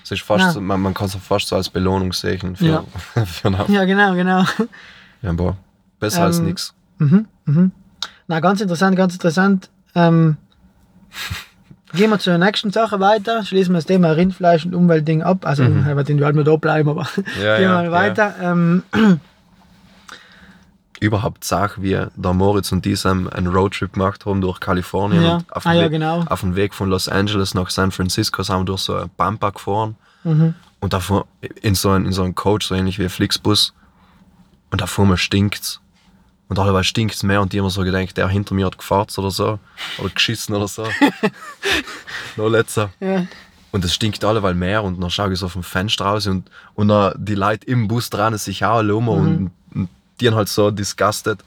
Es 0.05 0.11
ist 0.11 0.23
fast 0.23 0.45
Ja. 0.45 0.51
so, 0.53 0.61
man, 0.61 0.81
man 0.81 0.95
kann 0.95 1.07
es 1.07 1.15
fast 1.17 1.49
so 1.49 1.57
als 1.57 1.69
Belohnung 1.71 2.12
sehen 2.12 2.57
für, 2.57 2.65
Ja. 2.67 2.85
für 3.25 3.49
eine, 3.49 3.65
Ja, 3.69 3.85
genau, 3.85 4.15
genau. 4.15 4.45
ja, 5.23 5.33
boah, 5.33 5.57
besser 6.01 6.25
als 6.25 6.38
Ähm, 6.38 6.45
nichts. 6.47 6.75
Mhm, 6.99 7.27
mhm. 7.47 7.73
Na, 8.27 8.41
ganz 8.41 8.61
interessant, 8.61 8.97
ganz 8.97 9.15
interessant. 9.15 9.71
Ähm, 9.95 10.37
gehen 11.95 12.11
wir 12.11 12.19
zur 12.19 12.38
nächsten 12.38 12.71
Sache 12.71 13.01
weiter. 13.01 13.45
Schließen 13.45 13.73
wir 13.75 13.79
das 13.79 13.87
Thema 13.87 14.12
Rindfleisch 14.12 14.65
und 14.65 14.75
Umweltding 14.75 15.23
ab. 15.23 15.45
Also, 15.47 15.65
mhm. 15.65 15.85
wir 15.97 16.05
den 16.05 16.19
halt 16.25 16.45
da 16.45 16.57
bleiben, 16.57 16.88
aber 16.88 17.07
Ja, 17.43 17.57
gehen 17.57 17.62
ja, 17.65 17.83
wir 17.83 17.91
mal 17.91 17.93
weiter. 17.93 18.35
Ähm, 18.41 18.83
Überhaupt 21.03 21.45
Sache, 21.45 21.83
wie 21.83 21.99
der 22.15 22.33
Moritz 22.33 22.71
und 22.73 22.85
die 22.85 22.97
einen 23.05 23.47
Roadtrip 23.49 23.93
gemacht 23.95 24.25
haben 24.25 24.41
durch 24.41 24.61
Kalifornien. 24.61 25.23
Ja. 25.23 25.35
Und 25.37 25.53
auf, 25.53 25.67
Ah, 25.67 25.73
dem 25.73 25.79
ja, 25.79 25.85
Weg, 25.85 25.93
genau. 25.93 26.25
auf 26.27 26.41
dem 26.41 26.55
Weg 26.55 26.75
von 26.75 26.88
Los 26.88 27.09
Angeles 27.09 27.55
nach 27.55 27.71
San 27.71 27.91
Francisco 27.91 28.43
sind 28.43 28.59
wir 28.59 28.65
durch 28.65 28.83
so 28.83 28.95
eine 28.95 29.09
Pampa 29.09 29.51
gefahren. 29.51 29.97
mhm. 30.25 30.55
Und 30.81 30.93
da 30.93 31.01
fuhr, 31.01 31.27
in 31.62 31.75
so 31.77 31.91
einem 31.91 32.07
in 32.07 32.12
so 32.12 32.31
Coach, 32.33 32.67
so 32.67 32.75
ähnlich 32.75 32.99
wie 32.99 33.05
ein 33.05 33.09
Flixbus. 33.09 33.73
Und 34.71 34.81
da 34.81 34.87
fuhr 34.87 35.07
mir 35.07 35.17
stinkt's. 35.17 35.81
Und 36.49 36.59
allebei 36.59 36.83
stinkt's 36.83 37.23
mehr 37.23 37.41
und 37.41 37.53
die 37.53 37.61
haben 37.61 37.71
so 37.71 37.83
gedacht, 37.83 38.17
der 38.17 38.29
hinter 38.29 38.55
mir 38.55 38.67
hat 38.67 38.79
gefahren 38.79 39.07
oder 39.17 39.31
so. 39.31 39.59
Oder 39.99 40.11
geschissen 40.11 40.55
oder 40.55 40.69
so. 40.69 40.87
no 42.37 42.49
letzter. 42.49 42.91
ja. 43.01 43.27
Und 43.71 43.85
es 43.87 43.95
stinkt 43.95 44.23
alleweil 44.23 44.53
mehr 44.55 44.85
und 44.85 45.01
dann 45.01 45.09
schaue 45.09 45.33
ich 45.33 45.38
so 45.38 45.49
vom 45.49 45.62
Fenster 45.62 46.05
raus 46.05 46.27
und, 46.27 46.51
und 46.75 46.88
dann 46.88 47.15
die 47.17 47.35
Leute 47.35 47.67
im 47.67 47.88
Bus 47.88 48.11
dran 48.11 48.37
sich 48.37 48.65
auch 48.67 48.77
erlauben 48.77 49.09
und, 49.09 49.37
und 49.37 49.51
die 50.22 50.28
haben 50.28 50.37
halt 50.37 50.48
so 50.48 50.70
disgusted. 50.70 51.38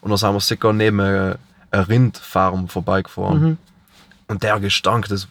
Und 0.00 0.10
dann 0.10 0.18
sind 0.18 0.32
wir 0.32 0.40
sogar 0.40 0.72
neben 0.72 1.00
einer, 1.00 1.38
einer 1.70 1.88
Rindfarm 1.88 2.68
vorbeigefahren. 2.68 3.42
Mhm. 3.42 3.58
Und 4.28 4.42
der 4.42 4.60
Gestank, 4.60 5.08
das, 5.08 5.26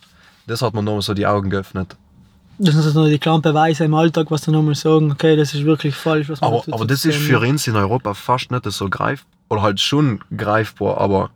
das 0.47 0.61
hat 0.61 0.73
mir 0.73 0.83
nochmal 0.83 1.01
so 1.01 1.13
die 1.13 1.25
Augen 1.25 1.49
geöffnet. 1.49 1.95
Das 2.57 2.75
sind 2.75 2.91
so 2.91 3.07
die 3.07 3.19
kleinen 3.19 3.41
Beweise 3.41 3.85
im 3.85 3.93
Alltag, 3.93 4.29
was 4.29 4.41
dann 4.41 4.53
nochmal 4.53 4.75
sagen, 4.75 5.11
okay, 5.11 5.37
das 5.37 5.53
ist 5.53 5.63
wirklich 5.63 5.95
falsch, 5.95 6.27
was 6.27 6.41
man 6.41 6.51
Aber, 6.51 6.63
aber 6.71 6.85
das 6.85 7.05
ist 7.05 7.15
für 7.15 7.39
uns 7.39 7.65
in 7.67 7.77
Europa 7.77 8.13
fast 8.13 8.51
nicht 8.51 8.69
so 8.69 8.89
greifbar. 8.89 9.29
Oder 9.47 9.61
halt 9.61 9.79
schon 9.79 10.19
greifbar, 10.35 10.99
aber 10.99 11.31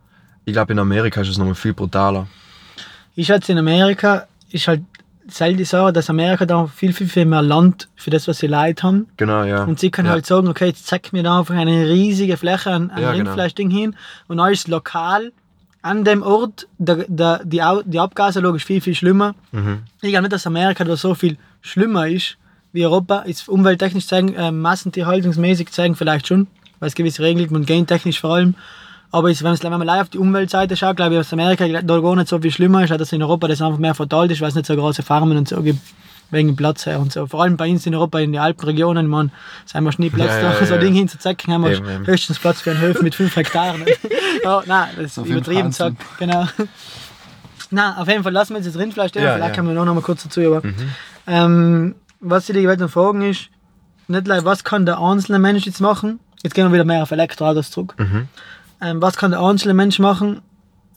ich 0.45 0.53
glaube 0.53 0.73
in 0.73 0.79
Amerika 0.79 1.21
ist 1.21 1.29
es 1.29 1.37
nochmal 1.37 1.55
viel 1.55 1.73
brutaler. 1.73 2.27
Ich 3.15 3.27
schätze, 3.27 3.53
in 3.53 3.57
Amerika 3.57 4.27
ist 4.51 4.67
halt 4.67 4.81
selten 5.27 5.65
so, 5.65 5.91
dass 5.91 6.09
Amerika 6.09 6.45
da 6.45 6.67
viel, 6.67 6.93
viel, 6.93 7.07
viel 7.07 7.25
mehr 7.25 7.41
Land 7.41 7.89
für 7.95 8.09
das, 8.09 8.27
was 8.27 8.39
sie 8.39 8.47
Leid 8.47 8.83
haben. 8.83 9.07
Genau, 9.17 9.43
ja. 9.43 9.63
Und 9.63 9.79
sie 9.79 9.91
können 9.91 10.07
ja. 10.07 10.13
halt 10.13 10.25
sagen, 10.25 10.47
okay, 10.47 10.67
jetzt 10.67 10.87
zeig 10.87 11.13
mir 11.13 11.23
da 11.23 11.39
einfach 11.39 11.55
eine 11.55 11.89
riesige 11.89 12.37
Fläche 12.37 12.71
an, 12.71 12.89
an 12.89 13.01
Ja, 13.01 13.11
genau. 13.11 13.29
Rindfleischding 13.29 13.69
hin 13.69 13.95
und 14.27 14.39
alles 14.39 14.67
lokal 14.67 15.31
an 15.81 16.05
dem 16.05 16.23
Ort, 16.23 16.67
der, 16.77 17.05
der, 17.07 17.41
die, 17.43 17.61
die 17.85 17.99
Abgase 17.99 18.39
logisch 18.39 18.65
viel, 18.65 18.81
viel 18.81 18.95
schlimmer. 18.95 19.35
Mhm. 19.51 19.79
Ich 20.01 20.09
glaube 20.09 20.23
nicht, 20.23 20.33
dass 20.33 20.47
Amerika 20.47 20.83
da 20.83 20.95
so 20.95 21.13
viel 21.13 21.37
schlimmer 21.61 22.07
ist 22.07 22.37
wie 22.71 22.85
Europa. 22.85 23.19
Ist 23.19 23.49
umwelttechnisch 23.49 24.07
zeigen, 24.07 24.33
äh, 24.33 24.51
massentierhaltungsmäßig 24.51 25.71
zeigen 25.71 25.95
vielleicht 25.95 26.27
schon, 26.27 26.47
weil 26.79 26.87
es 26.87 26.95
gewisse 26.95 27.21
Regeln 27.21 27.45
gibt 27.45 27.51
und 27.51 27.67
gentechnisch 27.67 28.21
vor 28.21 28.35
allem. 28.35 28.55
Aber 29.13 29.27
wenn 29.27 29.35
man 29.43 29.57
wenn 29.61 29.71
man 29.71 29.83
live 29.83 30.01
auf 30.01 30.09
die 30.09 30.17
Umweltseite 30.17 30.75
schaut, 30.75 30.95
glaube 30.95 31.13
ich, 31.13 31.19
dass 31.19 31.31
Amerika 31.33 31.67
da 31.67 31.99
gar 31.99 32.15
nicht 32.15 32.27
so 32.27 32.39
viel 32.39 32.49
schlimmer 32.51 32.83
ist, 32.83 32.91
als 32.91 32.97
dass 32.99 33.11
in 33.13 33.21
Europa 33.21 33.47
das 33.47 33.61
einfach 33.61 33.77
mehr 33.77 33.93
verteilt 33.93 34.31
ist, 34.31 34.41
weil 34.41 34.49
es 34.49 34.55
nicht 34.55 34.65
so 34.65 34.75
große 34.75 35.03
Farmen 35.03 35.37
und 35.37 35.47
so 35.47 35.61
gibt. 35.61 35.79
Wegen 36.31 36.55
Platz 36.55 36.87
her 36.87 36.99
und 36.99 37.13
so. 37.13 37.27
Vor 37.27 37.43
allem 37.43 37.57
bei 37.57 37.69
uns 37.69 37.85
in 37.85 37.93
Europa, 37.93 38.17
in 38.17 38.31
den 38.31 38.41
Alpenregionen, 38.41 39.05
man, 39.05 39.31
ist 39.67 39.75
einfach 39.75 39.99
nie 39.99 40.09
Platz 40.09 40.29
Ja, 40.31 40.41
da, 40.41 40.53
ja, 40.53 40.59
so 40.65 40.73
ja. 40.73 40.79
ein 40.79 40.79
Ding 40.79 40.95
hinzuzecken, 40.95 41.53
haben 41.53 41.63
wir 41.63 41.73
Eben, 41.77 41.87
eben. 41.87 42.07
höchstens 42.07 42.39
Platz 42.39 42.59
für 42.61 42.71
einen 42.71 42.81
Höfen 42.81 43.03
mit 43.03 43.13
5 43.13 43.35
Hektaren. 43.35 43.85
ja, 44.43 44.63
nein, 44.65 44.89
das 44.97 45.15
ist 45.15 45.27
übertrieben 45.27 45.67
gesagt, 45.69 45.97
genau. 46.17 46.47
Na, 47.69 48.01
auf 48.01 48.07
jeden 48.07 48.23
Fall 48.23 48.31
lassen 48.31 48.53
wir 48.55 48.61
jetzt 48.61 48.73
das 48.73 48.81
Rindfleisch 48.81 49.09
stehen, 49.09 49.23
Ja, 49.23 49.33
vielleicht 49.35 49.55
ja. 49.55 49.61
kommen 49.61 49.75
wir 49.75 49.85
noch, 49.85 49.93
mal 49.93 50.01
kurz 50.01 50.23
dazu. 50.23 50.41
Aber, 50.41 50.65
Mhm. 50.65 50.73
ähm, 51.27 51.95
was 52.19 52.49
ich 52.49 52.55
dir 52.55 52.77
noch 52.77 52.89
fragen 52.89 53.21
ist, 53.21 53.49
nicht 54.07 54.25
gleich, 54.25 54.43
was 54.43 54.63
kann 54.63 54.87
der 54.87 54.99
einzelne 54.99 55.37
Mensch 55.37 55.67
jetzt 55.67 55.81
machen? 55.81 56.19
Jetzt 56.41 56.55
gehen 56.55 56.65
wir 56.65 56.73
wieder 56.73 56.83
mehr 56.85 57.03
auf 57.03 57.11
Elektroautos 57.11 57.69
zurück. 57.69 57.93
Mhm. 57.99 58.27
Ähm, 58.83 59.01
was 59.01 59.15
kann 59.17 59.31
der 59.31 59.39
einzelne 59.41 59.73
Mensch 59.73 59.99
machen? 59.99 60.41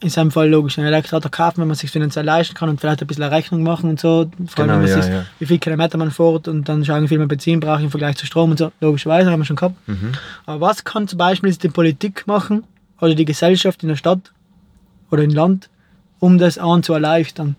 In 0.01 0.11
seinem 0.11 0.31
Fall 0.31 0.51
logisch 0.51 0.79
ein 0.79 0.85
Elektroauto 0.85 1.31
kaufen, 1.31 1.62
wenn 1.62 1.68
man 1.68 1.77
sich 1.77 1.90
finanziell 1.90 2.25
leisten 2.25 2.55
kann 2.55 2.68
und 2.68 2.79
vielleicht 2.81 3.01
ein 3.01 3.07
bisschen 3.07 3.22
eine 3.25 3.35
Rechnung 3.35 3.62
machen 3.62 3.88
und 3.88 3.99
so. 4.01 4.31
Vor 4.49 4.64
allem, 4.64 4.68
Genau, 4.68 4.72
wenn 4.75 4.81
man 4.81 4.88
ja, 4.90 5.03
sich, 5.03 5.11
ja. 5.11 5.25
wie 5.38 5.46
viel 5.46 5.59
Kilometer 5.59 5.96
man 5.96 6.11
fährt 6.11 6.49
und 6.49 6.68
dann 6.68 6.85
schauen, 6.85 7.05
wie 7.05 7.09
viel 7.09 7.18
man 7.18 7.29
Benzin 7.29 7.61
braucht 7.61 7.83
im 7.83 7.90
Vergleich 7.90 8.16
zu 8.16 8.27
Strom 8.27 8.51
und 8.51 8.59
so. 8.59 8.72
Logischerweise 8.81 9.31
haben 9.31 9.40
wir 9.40 9.46
schon 9.46 9.57
gehabt. 9.57 9.77
Mhm. 9.88 10.12
Aber 10.44 10.61
was 10.61 10.85
kann 10.85 11.09
zum 11.09 11.16
Beispiel 11.18 11.51
die 11.55 11.68
Politik 11.68 12.27
machen 12.27 12.64
oder 13.01 13.14
die 13.14 13.25
Gesellschaft 13.25 13.83
in 13.85 13.88
der 13.88 13.96
Stadt 13.96 14.33
oder 15.11 15.22
im 15.22 15.31
Land, 15.31 15.70
um 16.18 16.37
das 16.37 16.59
an 16.59 16.83
zu 16.83 16.92
erleichtern? 16.92 17.57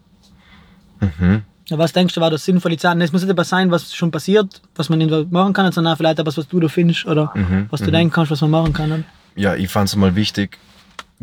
Mhm. 0.99 1.41
Was 1.69 1.91
denkst 1.91 2.13
du, 2.13 2.21
war 2.21 2.29
das 2.29 2.45
sinnvoll? 2.45 2.71
Jetzt 2.71 2.83
sagen, 2.83 3.01
Es 3.01 3.11
muss 3.11 3.23
nicht 3.23 3.31
etwas 3.31 3.49
sein, 3.49 3.71
was 3.71 3.93
schon 3.95 4.11
passiert, 4.11 4.61
was 4.75 4.89
man 4.89 4.99
machen 5.31 5.53
kann, 5.53 5.71
sondern 5.71 5.97
vielleicht 5.97 6.19
etwas, 6.19 6.37
was 6.37 6.47
du 6.47 6.59
da 6.59 6.67
findest 6.67 7.05
oder 7.07 7.31
Mhm, 7.33 7.65
was 7.71 7.81
du 7.81 7.89
denken 7.91 8.13
kannst, 8.13 8.31
was 8.31 8.41
man 8.41 8.51
machen 8.51 8.73
kann. 8.73 9.03
Ja, 9.37 9.55
ich 9.55 9.69
fand 9.69 9.87
es 9.89 9.95
mal 9.95 10.15
wichtig, 10.15 10.57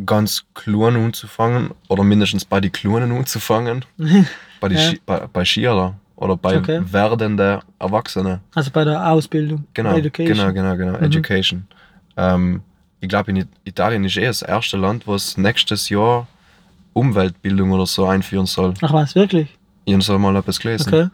ganz 0.07 0.45
klein 0.55 0.97
anzufangen 0.97 1.71
oder 1.89 2.03
mindestens 2.05 2.45
bei 2.45 2.61
den 2.61 2.73
Kleinen 2.73 3.13
anzufangen. 3.13 3.85
bei, 4.61 4.69
die 4.69 4.77
Ja. 4.77 4.93
Bei, 5.05 5.27
bei 5.33 5.45
Schüler 5.45 5.95
oder 6.17 6.37
bei 6.37 6.57
Okay. 6.59 6.81
werdenden 6.91 7.61
Erwachsenen. 7.79 8.41
Also 8.55 8.71
bei 8.71 8.85
der 8.85 9.11
Ausbildung, 9.11 9.65
Genau, 9.75 9.97
Education. 9.97 10.37
genau, 10.37 10.53
genau, 10.53 10.77
genau. 10.77 10.99
Mhm. 10.99 11.05
Education. 11.05 11.67
Ähm, 12.17 12.63
ich 13.01 13.09
glaube, 13.09 13.31
in 13.33 13.37
It- 13.39 13.49
Italien 13.65 14.05
ist 14.05 14.17
eh 14.17 14.25
das 14.27 14.43
erste 14.43 14.77
Land, 14.77 15.07
was 15.07 15.37
nächstes 15.37 15.89
Jahr 15.91 16.27
Umweltbildung 16.95 17.73
oder 17.73 17.87
so 17.87 18.07
einführen 18.07 18.47
soll. 18.47 18.75
Ach 18.81 18.93
was, 18.93 19.15
wirklich? 19.15 19.49
Ich 19.85 19.95
habe 20.09 20.19
mal 20.19 20.37
etwas 20.37 20.59
gelesen. 20.61 20.89
Okay. 20.89 21.09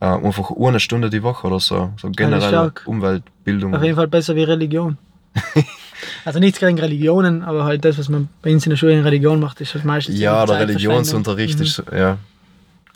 Äh, 0.00 0.06
einfach 0.26 0.50
eine 0.58 0.80
Stunde 0.80 1.10
die 1.10 1.22
Woche 1.22 1.46
oder 1.46 1.60
so. 1.60 1.92
So 2.00 2.10
generell. 2.10 2.72
Umweltbildung. 2.86 3.74
Auf 3.76 3.82
jeden 3.82 3.94
Fall 3.96 4.08
besser 4.08 4.34
wie 4.34 4.42
Religion. 4.42 4.96
also 6.24 6.38
nichts 6.38 6.58
gegen 6.60 6.78
Religionen, 6.78 7.42
aber 7.42 7.64
halt 7.64 7.84
das, 7.84 7.98
was 7.98 8.08
man 8.08 8.28
bei 8.42 8.52
uns 8.52 8.66
in 8.66 8.70
der 8.70 8.76
Schule 8.76 8.92
in 8.92 9.02
Religion 9.04 9.40
macht, 9.40 9.60
ist 9.60 9.74
halt 9.74 9.84
meistens 9.84 10.18
Ja, 10.18 10.44
der. 10.46 10.60
Religionsunterricht 10.60 11.58
Mhm. 11.58 11.64
ist, 11.64 11.74
so- 11.74 11.82
ja. 11.94 12.18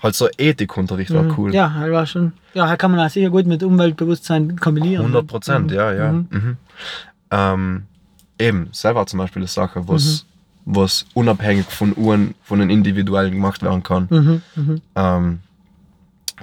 Halt 0.03 0.15
so 0.15 0.29
Ethikunterricht 0.37 1.13
war 1.15 1.23
Mhm. 1.23 1.35
cool. 1.39 1.55
Ja, 1.55 1.73
halt 1.73 1.91
war 1.93 2.05
schon. 2.07 2.33
Ja, 2.53 2.77
kann 2.77 2.91
man 2.91 3.01
auch 3.01 3.09
sicher 3.11 3.31
gut 3.31 3.47
mit 3.47 3.63
Umweltbewusstsein 3.63 4.57
kombinieren. 4.61 5.03
100 5.07 5.27
Prozent, 5.27 5.71
Mhm. 5.71 5.77
ja, 5.77 5.93
ja. 5.93 6.13
Mhm. 6.13 6.27
Mhm. 6.31 6.57
Ähm, 7.31 7.83
eben, 8.39 8.69
selber 8.73 9.07
zum 9.07 9.19
Beispiel 9.19 9.41
eine 9.41 9.49
Sache, 9.49 9.89
was, 9.89 10.27
was 10.67 11.07
unabhängig 11.15 11.65
von 11.67 11.95
Uhren, 11.97 12.35
von 12.43 12.59
den 12.59 12.69
Individuellen 12.71 13.33
gemacht 13.33 13.63
werden 13.63 13.83
kann. 13.83 14.07
Mhm. 14.11 14.43
Mhm. 14.55 14.83
Ähm, 14.95 15.39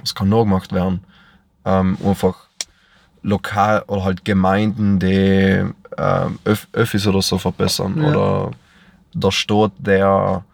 was 0.00 0.14
kann 0.16 0.28
noch 0.28 0.42
gemacht 0.44 0.72
werden? 0.72 1.00
Ähm, 1.64 1.96
einfach 2.04 2.34
lokal 3.22 3.84
oder 3.86 4.04
halt 4.04 4.24
Gemeinden, 4.24 4.98
die 4.98 5.64
ähm, 5.98 6.38
Öf 6.46 6.66
Öffis 6.72 7.06
oder 7.06 7.22
so 7.22 7.38
verbessern. 7.38 8.00
Ja. 8.00 8.08
Oder 8.08 8.50
der 9.12 9.30
Staat, 9.30 9.72
der 9.78 10.44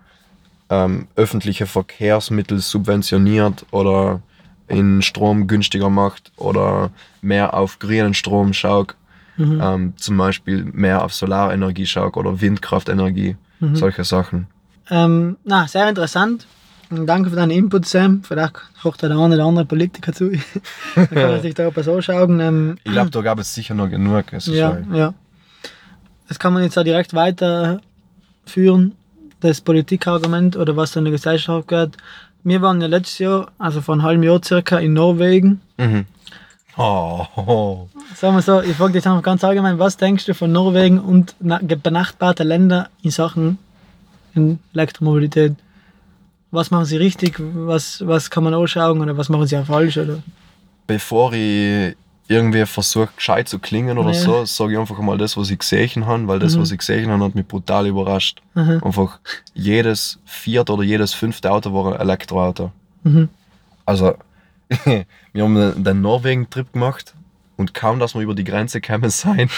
ähm, 0.68 1.09
öffentliche 1.16 1.66
Verkehrsmittel 1.66 2.59
subventioniert 2.59 3.66
oder 3.70 4.20
in 4.68 5.03
Strom 5.03 5.46
günstiger 5.48 5.90
macht 5.90 6.31
oder 6.37 6.90
mehr 7.22 7.55
auf 7.55 7.79
grünen 7.79 8.14
Strom 8.14 8.53
schaut. 8.53 8.94
Mhm. 9.37 9.61
Ähm, 9.62 9.92
zum 9.96 10.16
Beispiel 10.16 10.64
mehr 10.64 11.05
auf 11.05 11.14
Solarenergie 11.14 11.87
schaut 11.87 12.16
oder 12.16 12.40
Windkraftenergie. 12.40 13.37
Mhm. 13.59 13.74
Solche 13.76 14.05
Sachen. 14.05 14.46
Ähm, 14.90 15.37
na, 15.44 15.66
sehr 15.66 15.88
interessant. 15.88 16.46
Danke 16.90 17.31
für 17.31 17.37
deinen 17.37 17.53
Input, 17.53 17.87
Sam. 17.87 18.22
Vielleicht 18.24 18.57
hört 18.83 19.00
der 19.00 19.11
eine 19.11 19.35
oder 19.35 19.44
andere 19.44 19.64
Politiker 19.64 20.12
zu. 20.12 20.31
Dann 20.94 21.09
kann 21.11 21.31
man 21.31 21.40
sich 21.42 21.55
da 21.55 21.68
etwas 21.68 21.88
anschauen. 21.88 22.40
Ähm, 22.40 22.79
Ich 22.83 22.92
glaube, 22.92 23.11
da 23.11 23.20
gab 23.22 23.38
es 23.38 23.55
sicher 23.55 23.74
noch 23.74 23.88
genug. 23.88 24.24
Ja, 24.46 24.79
ja. 24.92 25.14
Das 26.31 26.38
kann 26.38 26.53
man 26.53 26.62
jetzt 26.62 26.79
auch 26.79 26.85
direkt 26.85 27.12
weiterführen, 27.12 28.93
das 29.40 29.61
Politikargument 29.61 30.57
oder 30.57 30.77
was 30.77 30.95
in 30.95 31.03
der 31.05 31.11
Gesellschaft 31.11 31.66
gehört. 31.66 31.97
Wir 32.45 32.62
waren 32.62 32.81
ja 32.81 32.87
letztes 32.87 33.19
Jahr, 33.19 33.51
also 33.59 33.81
vor 33.81 33.95
einem 33.95 34.05
halben 34.05 34.23
Jahr 34.23 34.40
circa, 34.43 34.79
in 34.79 34.93
Norwegen. 34.93 35.61
Mhm. 35.77 36.05
Oh, 36.77 37.27
oh. 37.35 37.88
Sagen 38.14 38.37
wir 38.37 38.43
so, 38.43 38.61
ich 38.62 38.77
frage 38.77 38.93
dich 38.93 39.05
einfach 39.09 39.25
ganz 39.25 39.43
allgemein, 39.43 39.81
was 39.81 39.97
denkst 39.97 40.25
du 40.27 40.35
von 40.35 40.53
Norwegen 40.53 41.01
und 41.01 41.35
na- 41.40 41.59
benachbarte 41.61 42.45
Länder 42.45 42.90
in 43.03 43.11
Sachen 43.11 43.59
in 44.37 44.61
Elektromobilität? 44.73 45.57
Was 46.53 46.71
machen 46.71 46.85
sie 46.85 46.97
richtig? 46.97 47.35
Was, 47.40 48.07
was 48.07 48.31
kann 48.31 48.45
man 48.45 48.55
anschauen 48.55 49.01
oder 49.01 49.16
was 49.16 49.29
machen 49.29 49.49
sie 49.49 49.57
auch 49.57 49.66
falsch? 49.66 49.99
Oder? 49.99 50.23
Bevor 50.87 51.33
ich 51.33 51.97
irgendwie 52.31 52.64
versuche, 52.64 53.09
gescheit 53.16 53.49
zu 53.49 53.59
klingen 53.59 53.99
oder 53.99 54.11
Ja. 54.12 54.14
so, 54.21 54.45
sage 54.45 54.73
ich 54.75 54.79
einfach 54.79 54.99
mal 55.01 55.19
das, 55.19 55.37
was 55.37 55.51
ich 55.51 55.59
gesehen 55.59 56.07
habe, 56.07 56.29
weil 56.29 56.38
das, 56.38 56.55
Mhm. 56.57 56.61
was 56.61 56.71
ich 56.71 56.79
gesehen 56.79 57.11
habe, 57.11 57.25
hat 57.25 57.35
mich 57.35 57.47
brutal 57.47 57.87
überrascht. 57.88 58.40
Mhm. 58.55 58.81
Einfach 58.85 59.19
jedes 59.53 60.19
vierte 60.25 60.73
oder 60.73 60.83
jedes 60.85 61.12
fünfte 61.12 61.51
Auto 61.51 61.73
war 61.75 61.95
ein 61.95 62.01
Elektroauto. 62.01 62.71
Mhm. 63.03 63.29
Also, 63.85 64.14
wir 65.33 65.43
haben 65.45 65.83
den- 65.85 66.01
Norwegen-Trip 66.01 66.73
gemacht 66.73 67.14
und 67.57 67.75
kaum, 67.75 67.99
dass 67.99 68.14
wir 68.14 68.23
über 68.23 68.35
die 68.35 68.45
Grenze 68.45 68.81
gekommen 68.81 69.11
sein, 69.11 69.51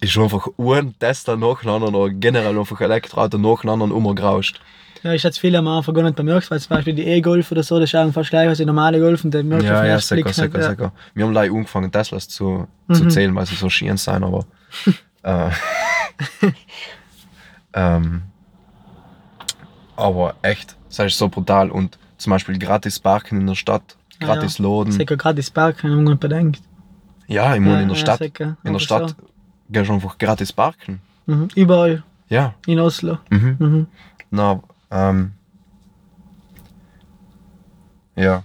ist 0.00 0.12
schon 0.12 0.24
einfach 0.24 0.48
ein 0.58 0.94
Tesla 0.98 1.36
nacheinander 1.36 1.88
oder 1.88 2.10
generell 2.12 2.58
einfach 2.58 2.80
Elektroauto 2.80 3.38
nacheinander 3.38 3.94
umgerauscht. 3.94 4.60
Ja, 5.02 5.12
ich 5.14 5.24
hatte 5.24 5.38
viele 5.40 5.58
am 5.58 5.66
Anfang 5.68 5.94
gar 5.94 6.02
nicht 6.02 6.16
bemerkt, 6.16 6.50
weil 6.50 6.60
zum 6.60 6.76
Beispiel 6.76 6.94
die 6.94 7.04
E-Golf 7.06 7.50
oder 7.52 7.62
so, 7.62 7.78
das 7.80 7.88
schauen 7.90 8.12
fast 8.12 8.30
gleich 8.30 8.48
als 8.48 8.58
die 8.58 8.66
normale 8.66 8.98
Golf 9.00 9.24
und 9.24 9.32
der 9.32 9.42
merkt 9.42 9.64
auf 9.64 9.70
Ja, 9.70 9.80
den 9.80 9.86
ja, 9.86 9.92
ersten 9.94 10.16
sicher, 10.16 10.32
sicher, 10.32 10.60
ja. 10.60 10.70
sicher. 10.70 10.92
Wir 11.14 11.24
haben 11.24 11.32
gleich 11.32 11.50
angefangen, 11.50 11.90
Teslas 11.90 12.28
zu, 12.28 12.66
zu 12.92 13.04
Mhm. 13.04 13.10
zählen, 13.10 13.34
weil 13.34 13.46
sie 13.46 13.54
so 13.54 13.70
schön 13.70 13.96
sein, 13.96 14.22
aber. 14.22 14.44
äh, 15.22 15.50
ähm, 17.72 18.22
aber 19.96 20.34
echt, 20.42 20.76
das 20.88 20.98
ist 21.06 21.18
so 21.18 21.28
brutal. 21.28 21.70
Und 21.70 21.98
zum 22.18 22.30
Beispiel 22.30 22.58
gratis 22.58 22.98
parken 22.98 23.40
in 23.40 23.46
der 23.46 23.54
Stadt, 23.54 23.96
Ja, 24.20 24.26
gratis 24.26 24.58
ja. 24.58 24.64
laden. 24.66 24.92
Sicher 24.92 25.16
gratis 25.16 25.50
parken, 25.50 25.90
wenn 25.90 25.96
man 25.96 26.04
nicht 26.12 26.20
bedenkt. 26.20 26.60
Ja, 27.26 27.54
ich 27.54 27.60
meine, 27.60 27.74
Ja, 27.74 27.80
in 27.82 27.88
der 27.88 27.96
ja, 27.96 28.00
Stadt, 28.02 28.18
sicher. 28.18 28.56
in 28.64 28.72
der 28.72 28.80
Stadt 28.80 29.10
so. 29.10 29.16
gehst 29.70 29.88
du 29.88 29.94
einfach 29.94 30.18
gratis 30.18 30.52
parken. 30.52 31.00
Mhm. 31.26 31.48
Überall 31.54 32.02
Ja. 32.28 32.54
in 32.66 32.80
Oslo. 32.80 33.18
Mhm. 33.30 33.56
Mhm. 33.58 33.86
Na, 34.30 34.60
ähm. 34.90 35.32
Ja. 38.16 38.42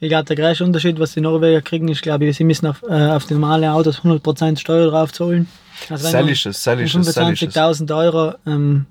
Ich 0.00 0.08
glaube, 0.08 0.24
der 0.24 0.36
größte 0.36 0.64
Unterschied, 0.64 0.98
was 0.98 1.12
die 1.12 1.20
Norweger 1.20 1.60
kriegen, 1.60 1.88
ist, 1.88 2.02
glaube 2.02 2.24
ich, 2.24 2.36
sie 2.36 2.44
müssen 2.44 2.66
auf, 2.66 2.82
äh, 2.82 3.10
auf 3.10 3.26
die 3.26 3.34
normalen 3.34 3.70
Autos 3.70 4.00
100% 4.00 4.58
Steuer 4.58 4.90
drauf 4.90 5.12
zahlen. 5.12 5.46
Also 5.88 6.04
wenn 6.04 6.12
du 6.12 6.18
Sellisches, 6.18 6.62
sellisches, 6.62 7.06
sellisches. 7.14 7.54
25.000 7.54 7.96
Euro 7.96 8.34
ähm, 8.46 8.86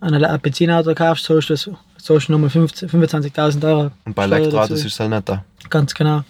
an 0.00 0.14
ein 0.14 0.40
Benzinauto 0.40 0.94
kaufst, 0.94 1.24
zahlst 1.24 1.50
du, 1.50 1.76
zahlst 1.98 2.28
du 2.28 2.32
nochmal 2.32 2.50
15 2.50 2.88
25.000 2.88 3.68
Euro. 3.68 3.90
Und 4.04 4.14
bei 4.14 4.24
Elektroautos 4.24 4.78
ist 4.80 4.92
es 4.92 5.00
halt 5.00 5.10
nicht 5.10 5.28
da. 5.28 5.44
Ganz 5.68 5.94
genau. 5.94 6.22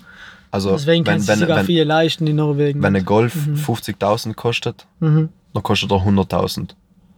Also, 0.50 0.72
Deswegen 0.72 1.04
wenn, 1.06 1.12
können 1.12 1.20
sie 1.20 1.28
wenn, 1.28 1.38
sogar 1.38 1.56
wenn, 1.58 1.66
viele 1.66 1.84
leisten 1.84 2.26
in 2.26 2.36
Norwegen. 2.36 2.82
wenn 2.82 2.96
ein 2.96 3.04
Golf 3.04 3.34
50.000 3.34 4.34
kostet, 4.34 4.86
mhm. 5.00 5.28
dann 5.52 5.62
kostet 5.62 5.90
er 5.90 5.98
100.000. 5.98 6.70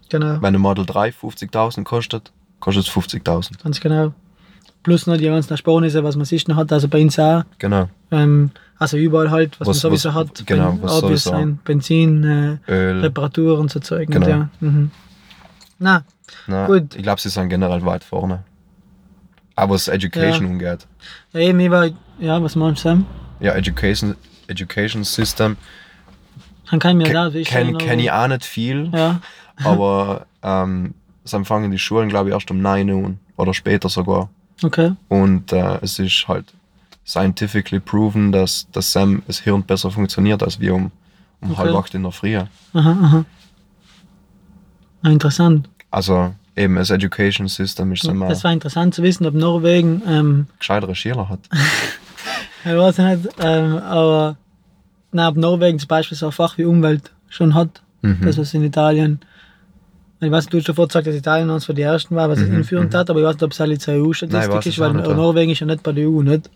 Genau, 0.08 0.42
Wenn 0.42 0.54
ein 0.54 0.60
Model 0.60 0.84
3 0.84 1.10
50.000 1.10 1.84
kostet, 1.84 2.32
kostet 2.60 2.86
es 2.86 2.92
50.000. 2.92 3.62
ganz 3.62 3.80
genau. 3.80 4.12
Plus 4.82 5.06
noch 5.06 5.16
die 5.18 5.24
ganzen 5.24 5.50
Ersparnisse, 5.52 6.02
was 6.04 6.16
man 6.16 6.24
sich 6.24 6.46
noch 6.48 6.56
hat, 6.56 6.72
also 6.72 6.88
bei 6.88 7.02
uns 7.02 7.18
auch. 7.18 7.42
Genau. 7.58 7.88
Ähm, 8.10 8.50
also 8.78 8.96
überall 8.96 9.30
halt, 9.30 9.60
was, 9.60 9.68
Was- 9.68 9.76
man 9.82 9.90
sowieso 9.92 10.08
was- 10.10 10.14
hat. 10.14 10.46
genau, 10.46 10.72
Ben- 10.72 10.82
was 10.82 11.02
Obvious 11.02 11.24
sowieso. 11.24 11.30
sein, 11.38 11.58
Benzin, 11.64 12.24
äh, 12.66 12.72
Öl. 12.72 13.00
Reparaturen 13.00 13.60
und 13.60 13.70
so 13.70 13.80
Zeug. 13.80 14.08
Genau. 14.10 14.26
Ja. 14.28 14.48
mhm. 14.60 14.90
Na, 15.78 16.02
Na, 16.46 16.66
Gut. 16.66 16.94
Ich 16.94 17.02
glaube, 17.02 17.20
sie 17.20 17.28
sind 17.28 17.48
generell 17.48 17.84
weit 17.84 18.04
vorne. 18.04 18.44
Aber 19.56 19.74
was 19.74 19.88
Education 19.88 20.46
Ja. 20.46 20.50
umgeht. 20.52 20.86
ja, 21.32 21.40
eben, 21.40 21.60
ich 21.60 21.70
war, 21.70 21.88
ja, 22.18 22.42
was 22.42 22.54
meinst 22.56 22.84
du, 22.84 22.88
Sam? 22.88 23.06
Ja, 23.40 23.52
Education, 23.54 24.14
Education 24.46 25.04
System. 25.04 25.56
Dann 26.70 26.78
kann 26.78 26.92
ich 26.92 26.96
mir 26.98 27.04
Ke- 27.04 27.12
da, 27.12 27.34
wie 27.34 27.38
ich 27.38 27.48
Kenne 27.48 27.76
kenn 27.78 27.98
ich 27.98 28.10
auch 28.12 28.28
nicht 28.28 28.44
viel, 28.44 28.90
Ja, 28.94 29.20
aber 29.64 30.26
ähm, 30.42 30.94
sie 31.24 31.44
fangen 31.44 31.70
die 31.70 31.78
Schulen, 31.78 32.08
glaube 32.08 32.28
ich, 32.30 32.34
erst 32.34 32.50
um 32.50 32.60
9 32.60 32.90
Uhr 32.90 33.14
oder 33.36 33.54
später 33.54 33.88
sogar. 33.88 34.28
okay. 34.62 34.92
Und 35.08 35.52
äh, 35.52 35.78
es 35.82 35.98
ist 35.98 36.26
halt 36.28 36.52
scientifically 37.06 37.80
proven, 37.80 38.32
dass 38.32 38.66
das 38.72 38.92
Sam 38.92 39.22
das 39.26 39.40
Hirn 39.40 39.62
besser 39.62 39.90
funktioniert 39.90 40.42
als 40.42 40.60
wir 40.60 40.74
um, 40.74 40.90
um 41.40 41.50
Okay. 41.52 41.58
halb 41.60 41.74
acht 41.74 41.94
in 41.94 42.02
der 42.02 42.12
Früh. 42.12 42.36
Aha, 42.36 42.48
aha. 42.74 43.24
Ah, 45.02 45.08
interessant. 45.10 45.68
Also 45.90 46.34
eben 46.56 46.76
das 46.76 46.90
Education 46.90 47.48
System 47.48 47.92
ist 47.92 48.04
immer 48.04 48.28
Das 48.28 48.44
war 48.44 48.52
interessant 48.52 48.94
zu 48.94 49.02
wissen, 49.02 49.26
ob 49.26 49.34
Norwegen, 49.34 50.02
ähm, 50.06 50.46
gescheitere 50.58 50.94
Schüler 50.94 51.28
hat. 51.28 51.40
ich 52.64 52.70
weiß 52.76 52.98
nicht, 52.98 53.28
ähm, 53.40 53.78
aber 53.78 54.36
na, 55.12 55.28
ob 55.28 55.36
Norwegen 55.36 55.78
zum 55.78 55.88
Beispiel 55.88 56.16
so 56.18 56.26
ein 56.26 56.32
Fach 56.32 56.58
wie 56.58 56.64
Umwelt 56.64 57.10
schon 57.28 57.54
hat, 57.54 57.82
Mhm. 58.02 58.20
das 58.22 58.38
was 58.38 58.54
in 58.54 58.62
Italien. 58.64 59.20
Ich 60.22 60.30
weiß, 60.30 60.46
du 60.46 60.58
hast 60.58 60.68
davor 60.68 60.86
gesagt, 60.86 61.06
dass 61.06 61.14
Italien 61.14 61.48
eines 61.50 61.64
von 61.64 61.74
die 61.74 61.82
ersten 61.82 62.14
war, 62.14 62.28
was 62.28 62.40
es 62.40 62.48
Mhm, 62.48 62.56
einführend 62.56 62.92
mhm. 62.92 62.96
hat, 62.98 63.08
aber 63.10 63.20
ich 63.20 63.26
weiß 63.26 63.34
nicht, 63.36 63.42
ob 63.42 63.52
es 63.52 63.60
alle 63.60 63.78
zur 63.78 63.94
EU-Statistik 63.94 64.66
ist, 64.66 64.78
weil 64.78 64.92
nicht. 64.92 65.08
Norwegen 65.08 65.50
ist 65.52 65.60
ja 65.60 65.66
nicht 65.66 65.82
bei 65.82 65.92
der 65.92 66.08
EU, 66.08 66.22
nicht? 66.22 66.50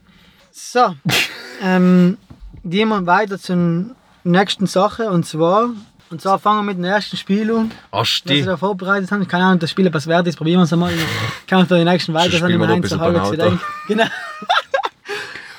So, 0.53 0.95
ähm, 1.63 2.19
gehen 2.65 2.89
wir 2.91 3.07
weiter 3.07 3.39
zur 3.39 3.87
nächsten 4.23 4.67
Sache 4.67 5.09
und 5.11 5.25
zwar, 5.25 5.71
und 6.11 6.21
zwar 6.21 6.39
fangen 6.39 6.59
wir 6.61 6.75
mit 6.75 6.77
dem 6.77 6.85
ersten 6.85 7.17
Spiel 7.17 7.51
an. 7.55 7.71
Ach, 7.91 8.01
Was 8.01 8.23
wir 8.27 8.45
da 8.45 8.57
vorbereitet 8.59 9.11
haben, 9.11 9.27
keine 9.27 9.45
Ahnung, 9.45 9.61
das 9.61 9.71
Spiel 9.71 9.87
etwas 9.87 10.07
wert 10.07 10.27
ist, 10.27 10.37
probieren 10.37 10.61
wir 10.61 10.65
es 10.65 10.73
einmal. 10.73 10.93
Ich 11.41 11.47
kann 11.47 11.67
für 11.67 11.79
die 11.79 11.85
nächsten 11.85 12.13
weiter 12.13 12.39
sein, 12.39 12.53
doch 12.59 12.67
ein 12.69 12.71
eins 12.71 12.89
zu 12.91 13.01
Auto. 13.01 13.31
gedenkt. 13.31 13.63
Genau. 13.89 14.05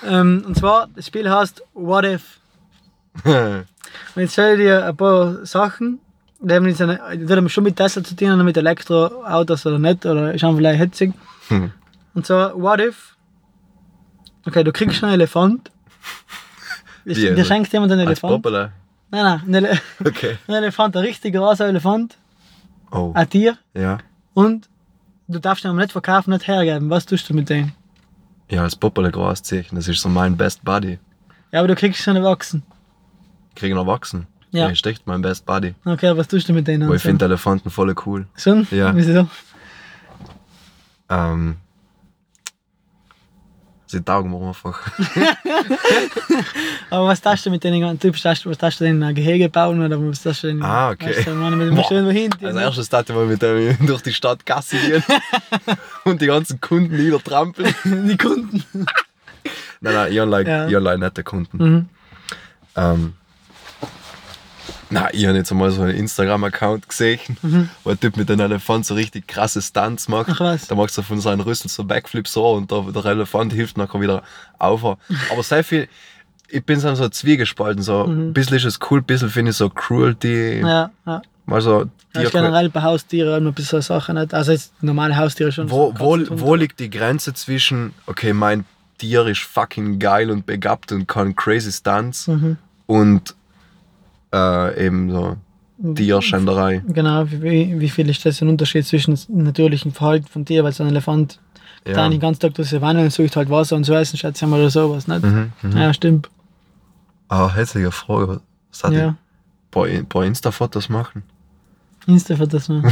ähm, 0.08 0.44
und 0.48 0.56
zwar, 0.58 0.88
das 0.96 1.08
Spiel 1.08 1.30
heißt 1.30 1.64
What 1.74 2.06
If? 2.06 2.40
Und 3.24 3.66
jetzt 4.22 4.34
stelle 4.34 4.54
ich 4.54 4.60
dir 4.60 4.86
ein 4.86 4.96
paar 4.96 5.46
Sachen, 5.46 6.00
haben 6.54 6.68
jetzt 6.68 6.82
eine, 6.82 7.00
haben 7.00 7.50
schon 7.50 7.64
mit 7.64 7.76
Tesla 7.76 8.04
zu 8.04 8.16
tun 8.16 8.32
oder 8.32 8.44
mit 8.44 8.56
Elektroautos 8.58 9.66
oder 9.66 9.80
nicht, 9.80 10.06
oder 10.06 10.34
ist 10.34 10.44
einfach 10.44 10.58
vielleicht 10.58 10.80
hitzig. 10.80 11.14
Hm. 11.48 11.72
Und 12.14 12.26
zwar, 12.26 12.60
what 12.60 12.80
if? 12.80 13.16
Okay, 14.46 14.64
du 14.64 14.72
kriegst 14.72 15.04
einen 15.04 15.14
Elefant. 15.14 15.72
Ich, 17.04 17.18
Wie, 17.18 17.22
dir 17.22 17.38
also? 17.38 17.54
jemand 17.54 17.92
einen 17.92 18.02
Als 18.08 18.20
Elefant. 18.24 18.44
Popele. 18.44 18.72
Nein, 19.12 19.24
nein, 19.24 19.42
ein, 19.48 19.54
Ele 19.66 19.80
Okay. 20.06 20.38
ein 20.48 20.54
Elefant, 20.56 20.96
ein 20.96 21.04
richtig 21.04 21.34
großer 21.34 21.68
Elefant, 21.68 22.18
Oh. 22.92 23.12
ein 23.16 23.30
Tier. 23.30 23.58
Ja. 23.74 23.98
Und 24.34 24.70
du 25.28 25.40
darfst 25.40 25.66
ihn 25.66 25.70
aber 25.70 25.80
nicht 25.80 25.92
verkaufen, 25.92 26.32
nicht 26.32 26.48
hergeben. 26.48 26.90
Was 26.90 27.06
tust 27.06 27.30
du 27.30 27.34
mit 27.34 27.50
dem? 27.50 27.72
Ja, 28.50 28.62
als 28.62 28.76
Popele 28.76 29.10
großzeichen. 29.12 29.76
Das 29.76 29.88
ist 29.88 30.00
so 30.02 30.10
mein 30.10 30.38
Best 30.38 30.64
Buddy. 30.64 31.00
Ja, 31.52 31.60
aber 31.60 31.68
du 31.68 31.76
kriegst 31.76 32.02
schon 32.02 32.16
erwachsen. 32.16 32.64
Kriegen 33.56 33.78
erwachsen. 33.78 34.28
Ja. 34.56 34.66
Der 34.66 34.72
ist 34.74 34.86
echt 34.88 35.06
mein 35.06 35.22
Best 35.22 35.46
Buddy. 35.46 35.76
Okay, 35.86 36.16
was 36.18 36.28
tust 36.28 36.48
du 36.50 36.54
mit 36.54 36.68
denen? 36.68 36.84
Aber 36.84 36.96
ich 36.96 37.02
finde 37.02 37.26
Elefanten 37.26 37.70
voll 37.70 37.94
cool. 38.06 38.26
Schon? 38.38 38.68
Ja. 38.72 38.96
Wieso? 38.96 39.28
Ähm, 41.10 41.58
sie 43.88 44.02
taugen 44.02 44.32
mir 44.32 44.48
einfach. 44.48 44.80
Aber 46.90 47.08
was 47.08 47.22
tust 47.22 47.46
du 47.46 47.50
mit 47.52 47.64
denen? 47.64 48.00
Tust 48.00 48.24
du- 48.26 48.50
was 48.50 48.58
tust 48.58 48.80
du 48.80 48.84
denen? 48.86 49.04
Ein 49.04 49.14
Gehege 49.16 49.50
bauen 49.50 49.82
oder 49.84 50.00
was 50.02 50.22
tust 50.24 50.44
du 50.44 50.48
denen? 50.48 50.64
Ah, 50.64 50.92
okay. 50.92 51.16
Weißt 51.16 51.28
du, 51.28 51.32
meine, 51.36 51.56
mit 51.56 51.68
dem 51.68 51.84
schön 51.84 52.06
wohin. 52.06 52.32
Als 52.44 52.56
erstes 52.56 52.90
tat 52.90 53.10
ich 53.10 53.16
mal 53.16 53.26
mit 53.26 53.42
dem 53.42 53.76
durch 53.86 54.02
die 54.02 54.14
Stadt 54.14 54.46
Gassi 54.46 54.78
gehen 54.78 55.04
und 56.06 56.22
die 56.22 56.28
ganzen 56.28 56.60
Kunden 56.62 56.96
niedertrampeln. 56.96 57.74
Die 57.84 58.18
Kunden. 58.18 58.64
Nein, 59.82 59.94
nein, 59.94 60.12
ich 60.12 60.20
habe 60.20 60.32
like, 60.32 60.48
Ja. 60.48 60.80
like 60.80 61.00
nette 61.00 61.24
Kunden. 61.24 61.58
Mhm. 61.58 61.90
Ähm, 62.76 63.14
na, 64.96 65.14
ich 65.14 65.26
habe 65.26 65.38
jetzt 65.38 65.52
einmal 65.52 65.72
so 65.72 65.82
einen 65.82 65.96
Instagram-Account 65.96 66.88
gesehen, 66.90 67.20
wo 67.84 67.90
ein 67.92 68.00
Typ 68.00 68.18
mit 68.18 68.30
einem 68.32 68.40
Elefant 68.52 68.86
so 68.86 68.94
richtig 68.94 69.28
krasse 69.28 69.62
Stunts 69.62 70.08
macht. 70.08 70.28
Mhm. 70.30 70.34
Ach 70.36 70.40
was. 70.42 70.68
Da 70.68 70.76
macht 70.76 70.98
er 70.98 71.04
von 71.04 71.20
seinen 71.20 71.42
Rüssel 71.42 71.70
so 71.70 71.84
Backflips 71.84 72.34
so 72.34 72.52
und 72.54 72.72
der, 72.72 72.82
der 72.92 73.06
Elefant 73.06 73.54
hilft 73.54 73.78
nachher 73.78 74.00
wieder 74.02 74.24
auf. 74.58 74.84
Aber 74.84 75.44
sehr 75.44 75.64
viel, 75.64 75.88
ich 76.48 76.64
bin 76.66 76.80
so 76.80 76.94
so 76.96 77.10
zwiegespalten. 77.10 77.84
So, 77.84 78.04
ein 78.06 78.34
bisschen 78.34 78.58
ist 78.58 78.66
es 78.66 78.80
cool, 78.90 79.00
ein 79.00 79.04
bisschen 79.06 79.30
finde 79.30 79.52
ich 79.52 79.58
so 79.58 79.70
Cruelty. 79.70 80.60
Mhm. 80.62 80.68
Ja, 80.68 80.92
ja. 81.06 81.22
Mal 81.48 81.62
so, 81.62 81.86
Ja, 82.16 82.22
ich 82.24 82.32
generell 82.32 82.70
bei 82.70 82.82
Haustieren 82.82 83.46
ein 83.46 83.54
bisschen 83.54 83.82
Sachen 83.82 84.16
nicht. 84.16 84.34
Also 84.34 84.52
jetzt 84.52 84.74
normale 84.82 85.16
Haustiere 85.16 85.52
schon. 85.52 85.70
wo, 85.70 85.94
so 85.96 86.00
wo, 86.00 86.18
wo 86.40 86.56
liegt 86.56 86.80
die 86.80 86.90
Grenze 86.90 87.34
zwischen, 87.36 87.94
okay, 88.08 88.34
mein 88.34 88.66
Tier 88.98 89.28
ist 89.28 89.42
fucking 89.42 90.00
geil 90.00 90.32
und 90.32 90.46
begabt 90.46 90.92
und 90.94 91.06
kann 91.08 91.36
crazy 91.36 91.72
Stunts 91.72 92.28
Mhm. 92.28 92.58
und 92.88 93.36
äh, 94.36 94.86
eben 94.86 95.10
so 95.12 95.38
Tierschänderei. 95.96 96.82
Genau, 96.88 97.26
wie- 97.30 97.80
wie, 97.80 97.90
viel 97.90 98.10
ist 98.10 98.26
das 98.26 98.42
ein 98.42 98.48
Unterschied 98.50 98.86
zwischen 98.86 99.18
natürlichen 99.30 99.92
Verhalten 99.92 100.28
von 100.28 100.46
Tier, 100.46 100.64
weil 100.64 100.72
so 100.72 100.84
ein 100.84 100.90
Elefant 100.90 101.40
Ja. 101.86 101.94
da 101.96 102.10
den 102.10 102.20
ganzen 102.20 102.40
Tag 102.42 102.54
durch 102.56 102.70
die 102.70 102.82
Wanne 102.82 103.02
und 103.02 103.12
sucht 103.12 103.36
halt 103.36 103.50
Wasser 103.50 103.76
und 103.76 103.84
so 103.84 103.94
essen, 103.94 104.18
schätze 104.18 104.46
ich 104.46 104.50
mal, 104.52 104.60
oder 104.60 104.70
sowas, 104.70 105.08
nicht? 105.08 105.24
Mhm, 105.24 105.52
mhm. 105.62 105.78
Ja, 105.78 105.94
stimmt. 105.94 106.30
Ah, 107.28 107.54
hässliche 107.54 107.92
Frage. 107.92 108.42
Was 108.72 108.84
hat 108.84 108.94
Ja. 108.94 109.16
die? 109.78 110.04
Paar, 110.04 110.24
Insta-Fotos 110.24 110.88
machen? 110.90 111.24
Insta 112.08 112.36
für 112.38 112.48
das 112.48 112.68
Ding, 112.68 112.84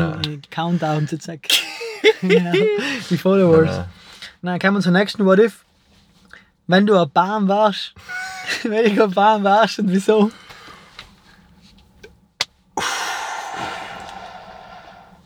äh, 0.00 0.38
Countdown 0.50 1.06
zu 1.06 1.18
zack. 1.18 1.40
ja, 2.22 2.52
die 3.10 3.16
Followers. 3.18 3.84
Na, 4.40 4.58
kommen 4.58 4.78
wir 4.78 4.80
zum 4.80 4.94
nächsten 4.94 5.24
What 5.24 5.38
If. 5.38 5.64
Wenn 6.66 6.86
du 6.86 6.98
ein 6.98 7.08
Baum 7.12 7.46
warst, 7.48 7.94
welcher 8.64 9.08
Baum 9.08 9.44
warst 9.44 9.78
und 9.78 9.90
wieso? 9.92 10.30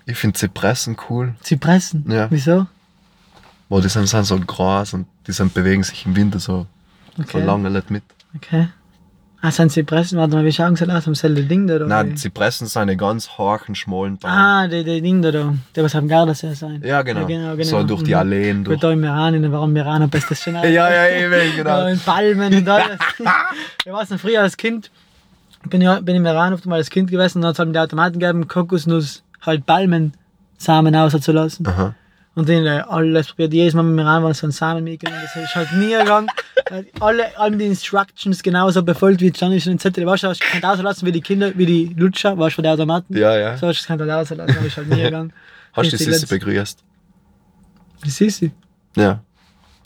Ich 0.04 0.16
finde 0.16 0.38
Zypressen 0.38 0.96
cool. 1.08 1.34
Zypressen. 1.42 2.04
Ja. 2.10 2.30
Wieso? 2.30 2.66
Boah, 3.68 3.80
die 3.82 3.88
sind, 3.88 4.06
sind 4.06 4.24
so 4.24 4.38
groß 4.38 4.94
und 4.94 5.06
die 5.26 5.32
sind, 5.32 5.52
bewegen 5.52 5.82
sich 5.82 6.06
im 6.06 6.14
Winter 6.14 6.38
so, 6.38 6.66
so 7.16 7.22
Okay. 7.22 7.42
lange 7.42 7.70
nicht 7.70 7.90
mit. 7.90 8.04
Okay. 8.36 8.68
Ah, 9.42 9.50
sind 9.50 9.70
Zypressen? 9.70 10.18
Warte 10.18 10.34
mal, 10.34 10.44
wie 10.44 10.52
schauen 10.52 10.76
sie 10.76 10.88
aus? 10.90 11.06
Am 11.06 11.14
selben 11.14 11.46
Ding 11.46 11.66
da? 11.66 11.76
oder 11.76 11.86
Nein? 11.86 12.16
Zypressen 12.16 12.66
sind 12.66 12.82
eine 12.82 12.96
ganz 12.96 13.28
harten, 13.38 13.74
schmalen 13.74 14.16
Baum. 14.16 14.30
Ah, 14.30 14.66
der, 14.66 14.82
der 14.82 15.00
Ding 15.00 15.20
da, 15.22 15.30
da. 15.30 15.54
Der 15.74 15.84
was 15.84 15.94
am 15.94 16.08
Gardasee 16.08 16.54
sein. 16.54 16.82
Ja, 16.84 17.02
genau. 17.02 17.20
Ja, 17.20 17.26
genau, 17.26 17.50
genau. 17.56 17.64
So 17.64 17.82
durch 17.82 18.02
die 18.02 18.12
Mhm. 18.12 18.16
Alleen. 18.18 18.64
Durch. 18.64 18.80
da 18.80 18.90
im 18.90 19.04
Iran, 19.04 19.34
in 19.34 19.42
der 19.42 19.52
warmen 19.52 19.76
Iran, 19.76 20.08
das 20.10 20.42
schon 20.42 20.54
Ja, 20.64 20.64
ja, 20.64 21.08
eben, 21.08 21.32
Ja, 21.32 21.62
genau. 21.62 21.86
und 21.90 22.04
Palmen 22.04 22.54
und 22.54 22.68
alles. 22.68 22.98
ich 23.84 23.92
weiß 23.92 24.10
noch, 24.10 24.18
früher 24.18 24.40
als 24.40 24.56
Kind 24.56 24.90
bin 25.68 25.82
ich 25.82 26.00
bin 26.00 26.16
im 26.16 26.24
Iran 26.26 26.54
oft 26.54 26.64
mal 26.66 26.76
als 26.76 26.90
Kind 26.90 27.10
gewesen 27.10 27.38
und 27.38 27.42
dann 27.42 27.48
hat 27.50 27.54
es 27.54 27.58
halt 27.58 27.68
den 27.74 27.76
Automaten 27.76 28.18
gegeben, 28.18 28.48
Kokosnuss, 28.48 29.22
halt 29.44 29.66
Palmensamen 29.66 30.94
rauszulassen. 30.94 31.66
Aha. 31.66 31.94
Und 32.36 32.50
den 32.50 32.66
äh, 32.66 32.82
alles 32.86 33.28
probiert. 33.28 33.54
Jedes 33.54 33.72
Mal 33.72 33.82
mit 33.82 33.96
mir 33.96 34.04
ran, 34.04 34.22
war 34.22 34.34
so 34.34 34.46
ein 34.46 34.50
Samen 34.50 34.84
mitgenommen. 34.84 35.20
Das 35.22 35.42
ist 35.42 35.54
halt 35.56 35.72
nie 35.72 35.90
gegangen. 35.90 36.28
Äh, 36.68 36.82
alle, 36.98 37.38
alle 37.38 37.56
die 37.56 37.66
Instructions 37.66 38.42
genauso 38.42 38.82
befolgt 38.82 39.20
wie 39.20 39.28
Johnny 39.28 39.62
in 39.64 39.78
Zettel. 39.78 40.04
Weißt 40.04 40.24
du, 40.24 40.32
ich 40.32 40.40
kann 40.40 40.64
auslassen 40.64 41.06
wie 41.06 41.12
die 41.12 41.20
Kinder, 41.20 41.56
wie 41.56 41.64
die 41.64 41.94
Lutscher, 41.96 42.36
weißt 42.36 42.54
du, 42.54 42.56
von 42.56 42.64
der 42.64 42.72
Automaten. 42.72 43.16
Ja, 43.16 43.38
ja. 43.38 43.56
So, 43.56 43.70
ich 43.70 43.84
kann 43.84 43.98
das 44.00 44.08
auslassen, 44.08 44.40
aber 44.40 44.66
ich 44.66 44.76
halt 44.76 44.88
nie 44.88 45.00
gegangen. 45.00 45.32
Hast 45.74 45.92
du 45.92 45.96
die 45.96 46.02
Sissi 46.02 46.26
begrüßt? 46.26 46.82
Siehst 48.04 48.42
du? 48.42 48.50
Ja. 48.96 49.22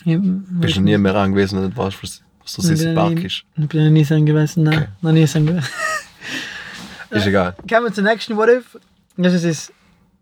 Ja, 0.05 0.17
Bist 0.19 0.77
du 0.77 0.81
nie 0.81 0.93
im 0.93 1.05
Iran 1.05 1.31
gewesen 1.33 1.59
und 1.59 1.65
nicht 1.65 1.77
weißt, 1.77 2.01
was, 2.01 2.23
was 2.41 2.57
Ich 2.57 2.63
Sissi 2.63 2.95
Park 2.95 3.23
ist? 3.23 3.43
Ich 3.57 3.67
bin 3.67 3.83
noch 3.83 3.91
nie 3.91 4.03
sein 4.03 4.25
gewesen, 4.25 4.63
nein. 4.63 4.77
Okay. 4.79 4.87
Noch 5.01 5.11
nie 5.11 5.27
sein 5.27 5.45
gewesen. 5.45 5.69
Ist 7.11 7.27
egal. 7.27 7.55
Kommen 7.69 7.85
wir 7.85 7.93
zum 7.93 8.05
nächsten 8.05 8.35
What 8.37 8.49
If. 8.49 8.79
Das 9.17 9.33
ist 9.33 9.43
es. 9.43 9.73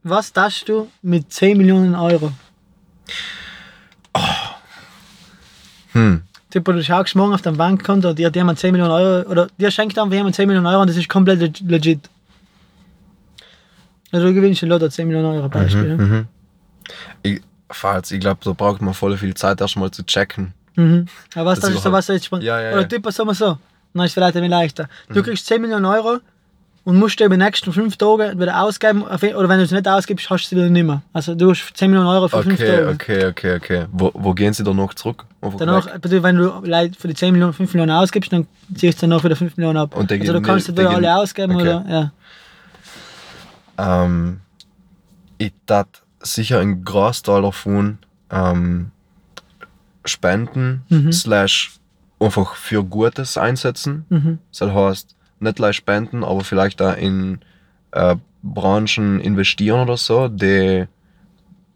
Was 0.03 0.31
tust 0.31 0.67
du 0.69 0.89
mit 1.01 1.31
10 1.31 1.57
Millionen 1.57 1.95
Euro? 1.95 2.31
Hm. 5.93 6.21
Typ, 6.51 6.65
du 6.65 6.83
schaust 6.83 7.15
morgen 7.15 7.33
auf 7.33 7.41
dein 7.41 7.57
Bankkonto, 7.57 8.13
dir 8.13 8.27
hat 8.27 8.35
jemand 8.35 8.59
10 8.59 8.71
Millionen 8.71 8.91
Euro, 8.91 9.29
oder 9.29 9.47
dir 9.59 9.69
schenkt 9.71 9.97
einfach 9.99 10.13
jemand 10.15 10.35
10 10.35 10.47
Millionen 10.47 10.65
Euro 10.67 10.81
und 10.81 10.89
das 10.89 10.97
ist 10.97 11.07
komplett 11.09 11.39
leg- 11.39 11.61
legit. 11.67 12.09
Also 14.11 14.27
du 14.27 14.33
gewinnst 14.33 14.61
den 14.61 14.69
Lotto 14.69 14.87
10 14.89 15.07
Millionen 15.07 15.35
Euro 15.37 15.49
Beispiel. 15.49 15.95
Mhm. 15.97 16.03
Mhm. 16.11 16.27
Ich, 17.21 17.41
falls, 17.69 18.11
ich 18.11 18.19
glaube, 18.19 18.39
da 18.43 18.53
braucht 18.53 18.81
man 18.81 18.93
voll 18.95 19.15
viel 19.17 19.33
Zeit, 19.35 19.61
erstmal 19.61 19.91
zu 19.91 20.03
checken. 20.03 20.53
Mhm. 20.75 21.05
Aber 21.35 21.51
was 21.51 21.59
Das 21.59 21.69
das 21.69 21.77
ist 21.77 21.83
so 21.83 21.91
was 21.91 22.07
jetzt 22.07 22.25
spannend. 22.25 22.45
Ja, 22.45 22.59
ja, 22.59 22.71
Oder 22.71 22.81
ja. 22.81 22.87
Typ, 22.87 23.05
sagen 23.11 23.29
wir 23.29 23.35
so. 23.35 23.57
Dann 23.93 24.05
ist 24.05 24.09
es 24.11 24.13
vielleicht 24.13 24.35
ein 24.35 24.41
bisschen 24.41 24.49
leichter. 24.51 24.89
Mhm. 25.09 25.13
Du 25.13 25.23
kriegst 25.23 25.45
10 25.45 25.61
Millionen 25.61 25.85
Euro 25.85 26.17
und 26.85 26.97
musst 26.97 27.19
dir 27.19 27.25
über 27.25 27.35
die 27.37 27.43
nächsten 27.43 27.71
5 27.71 27.97
Tage 27.97 28.33
wieder 28.39 28.61
ausgeben. 28.63 29.03
Oder 29.03 29.49
wenn 29.49 29.57
du 29.59 29.63
es 29.63 29.71
nicht 29.71 29.87
ausgibst, 29.87 30.29
hast 30.29 30.43
du 30.51 30.55
es 30.55 30.59
wieder 30.61 30.69
nicht 30.71 30.83
mehr. 30.85 31.01
Also 31.13 31.35
du 31.35 31.51
hast 31.51 31.71
10 31.75 31.91
Millionen 31.91 32.09
Euro 32.09 32.27
für 32.27 32.41
5 32.43 32.55
Okay, 32.59 32.67
Tage. 32.77 32.87
okay, 32.89 33.25
okay, 33.27 33.55
okay. 33.57 33.85
Wo, 33.91 34.11
wo 34.13 34.33
gehen 34.33 34.53
sie 34.53 34.63
danach 34.63 34.93
zurück? 34.93 35.25
Danach, 35.57 35.87
bitte, 35.99 36.21
wenn 36.23 36.37
du 36.37 36.51
Leute 36.63 36.99
für 36.99 37.07
die 37.07 37.13
10 37.15 37.31
Millionen 37.33 37.53
5 37.53 37.73
Millionen 37.73 37.91
ausgibst, 37.91 38.31
dann 38.33 38.47
ziehst 38.75 39.01
du 39.01 39.07
danach 39.07 39.23
wieder 39.23 39.35
5 39.35 39.55
Millionen 39.57 39.77
ab. 39.77 39.95
Und 39.95 40.11
also 40.11 40.33
du 40.33 40.41
kannst 40.41 40.67
der 40.67 40.75
dir 40.75 40.83
geht- 40.87 40.95
alle 40.97 41.15
ausgeben 41.17 41.55
okay. 41.55 41.61
oder 41.61 41.85
ja. 41.89 42.11
Ähm, 43.77 44.39
ich 45.37 45.53
tat 45.65 45.87
sicher 46.21 46.59
einen 46.59 46.83
Großteil 46.83 47.41
davon 47.41 47.97
ähm, 48.31 48.91
spenden, 50.05 50.83
Mhm. 50.89 51.11
slash 51.11 51.71
einfach 52.19 52.55
für 52.55 52.83
Gutes 52.83 53.37
einsetzen. 53.37 54.05
Mhm. 54.09 54.39
Das 54.57 54.69
heißt, 54.73 55.15
nicht 55.41 55.55
gleich 55.57 55.75
spenden, 55.75 56.23
aber 56.23 56.43
vielleicht 56.43 56.81
auch 56.81 56.95
in 56.95 57.39
äh, 57.91 58.15
Branchen 58.43 59.19
investieren 59.19 59.81
oder 59.81 59.97
so, 59.97 60.27
die 60.27 60.85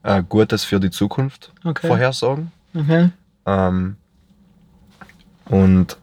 äh, 0.03 0.23
Gutes 0.27 0.63
für 0.63 0.79
die 0.79 0.91
Zukunft 0.91 1.51
Okay. 1.63 1.87
vorhersagen. 1.87 2.51
Okay. 2.75 3.09
Ähm, 3.45 3.97
und 5.45 5.97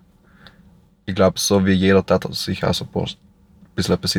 ich 1.06 1.14
glaube, 1.14 1.38
so 1.38 1.64
wie 1.66 1.72
jeder 1.72 2.04
tat 2.04 2.26
sich 2.34 2.64
auch 2.64 2.74
so 2.74 2.84
ein 2.84 3.06
bisschen 3.74 3.94
etwas 3.94 4.14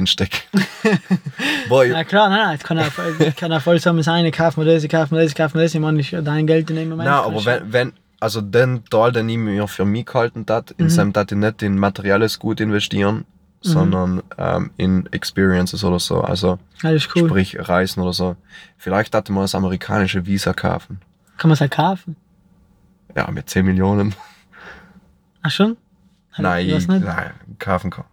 ich, 1.85 1.91
Na 1.91 2.03
klar, 2.03 2.29
nein, 2.29 2.39
nein, 2.39 2.55
es 2.55 2.63
kann 2.63 2.79
auch, 2.79 2.91
es 3.19 3.35
kann 3.35 3.53
auch 3.53 3.61
voll 3.61 3.79
sein, 4.03 4.25
ich 4.25 4.33
kaufe 4.33 4.59
mir 4.59 4.65
das, 4.65 4.83
ich 4.83 4.89
kaufe 4.89 5.13
mir 5.13 5.21
das, 5.21 5.31
ich 5.31 5.37
kaufe 5.37 5.57
mir 5.57 5.63
das, 5.63 5.73
ich 5.73 5.79
meine, 5.79 5.99
ich 5.99 6.09
dein 6.11 6.47
Geld 6.47 6.69
in 6.69 6.75
dem 6.75 6.89
Moment. 6.89 7.09
Nein, 7.09 7.19
aber 7.19 7.45
wenn, 7.45 7.73
wenn, 7.73 7.93
also 8.21 8.39
den 8.39 8.85
Teil, 8.85 9.11
den 9.11 9.27
ich 9.27 9.37
mir 9.37 9.67
für 9.67 9.83
mich 9.83 10.05
gehalten 10.05 10.45
hat, 10.49 10.71
in 10.71 10.85
Mhm. 10.85 10.89
seinem 10.89 11.13
tat 11.13 11.31
ich 11.31 11.37
nicht 11.37 11.61
in 11.63 11.77
materielles 11.77 12.39
Gut 12.39 12.59
investieren, 12.61 13.25
sondern 13.61 14.23
ähm, 14.37 14.71
in 14.77 15.07
Experiences 15.11 15.83
oder 15.83 15.99
so. 15.99 16.21
Also 16.21 16.57
Alles 16.83 17.07
cool. 17.15 17.27
sprich 17.27 17.57
Reisen 17.59 18.01
oder 18.01 18.13
so. 18.13 18.35
Vielleicht 18.77 19.13
hatte 19.13 19.31
man 19.33 19.43
das 19.43 19.53
amerikanische 19.55 20.25
Visa 20.25 20.53
kaufen. 20.53 21.01
Kann 21.37 21.49
man 21.49 21.53
es 21.55 21.61
halt 21.61 21.71
kaufen? 21.71 22.15
Ja, 23.15 23.29
mit 23.29 23.49
10 23.49 23.65
Millionen. 23.65 24.15
Ach 25.41 25.51
schon? 25.51 25.77
Nein, 26.37 26.69
ich, 26.69 26.87
nicht. 26.87 27.03
nein, 27.03 27.31
kaufen 27.59 27.91
kann. 27.91 28.05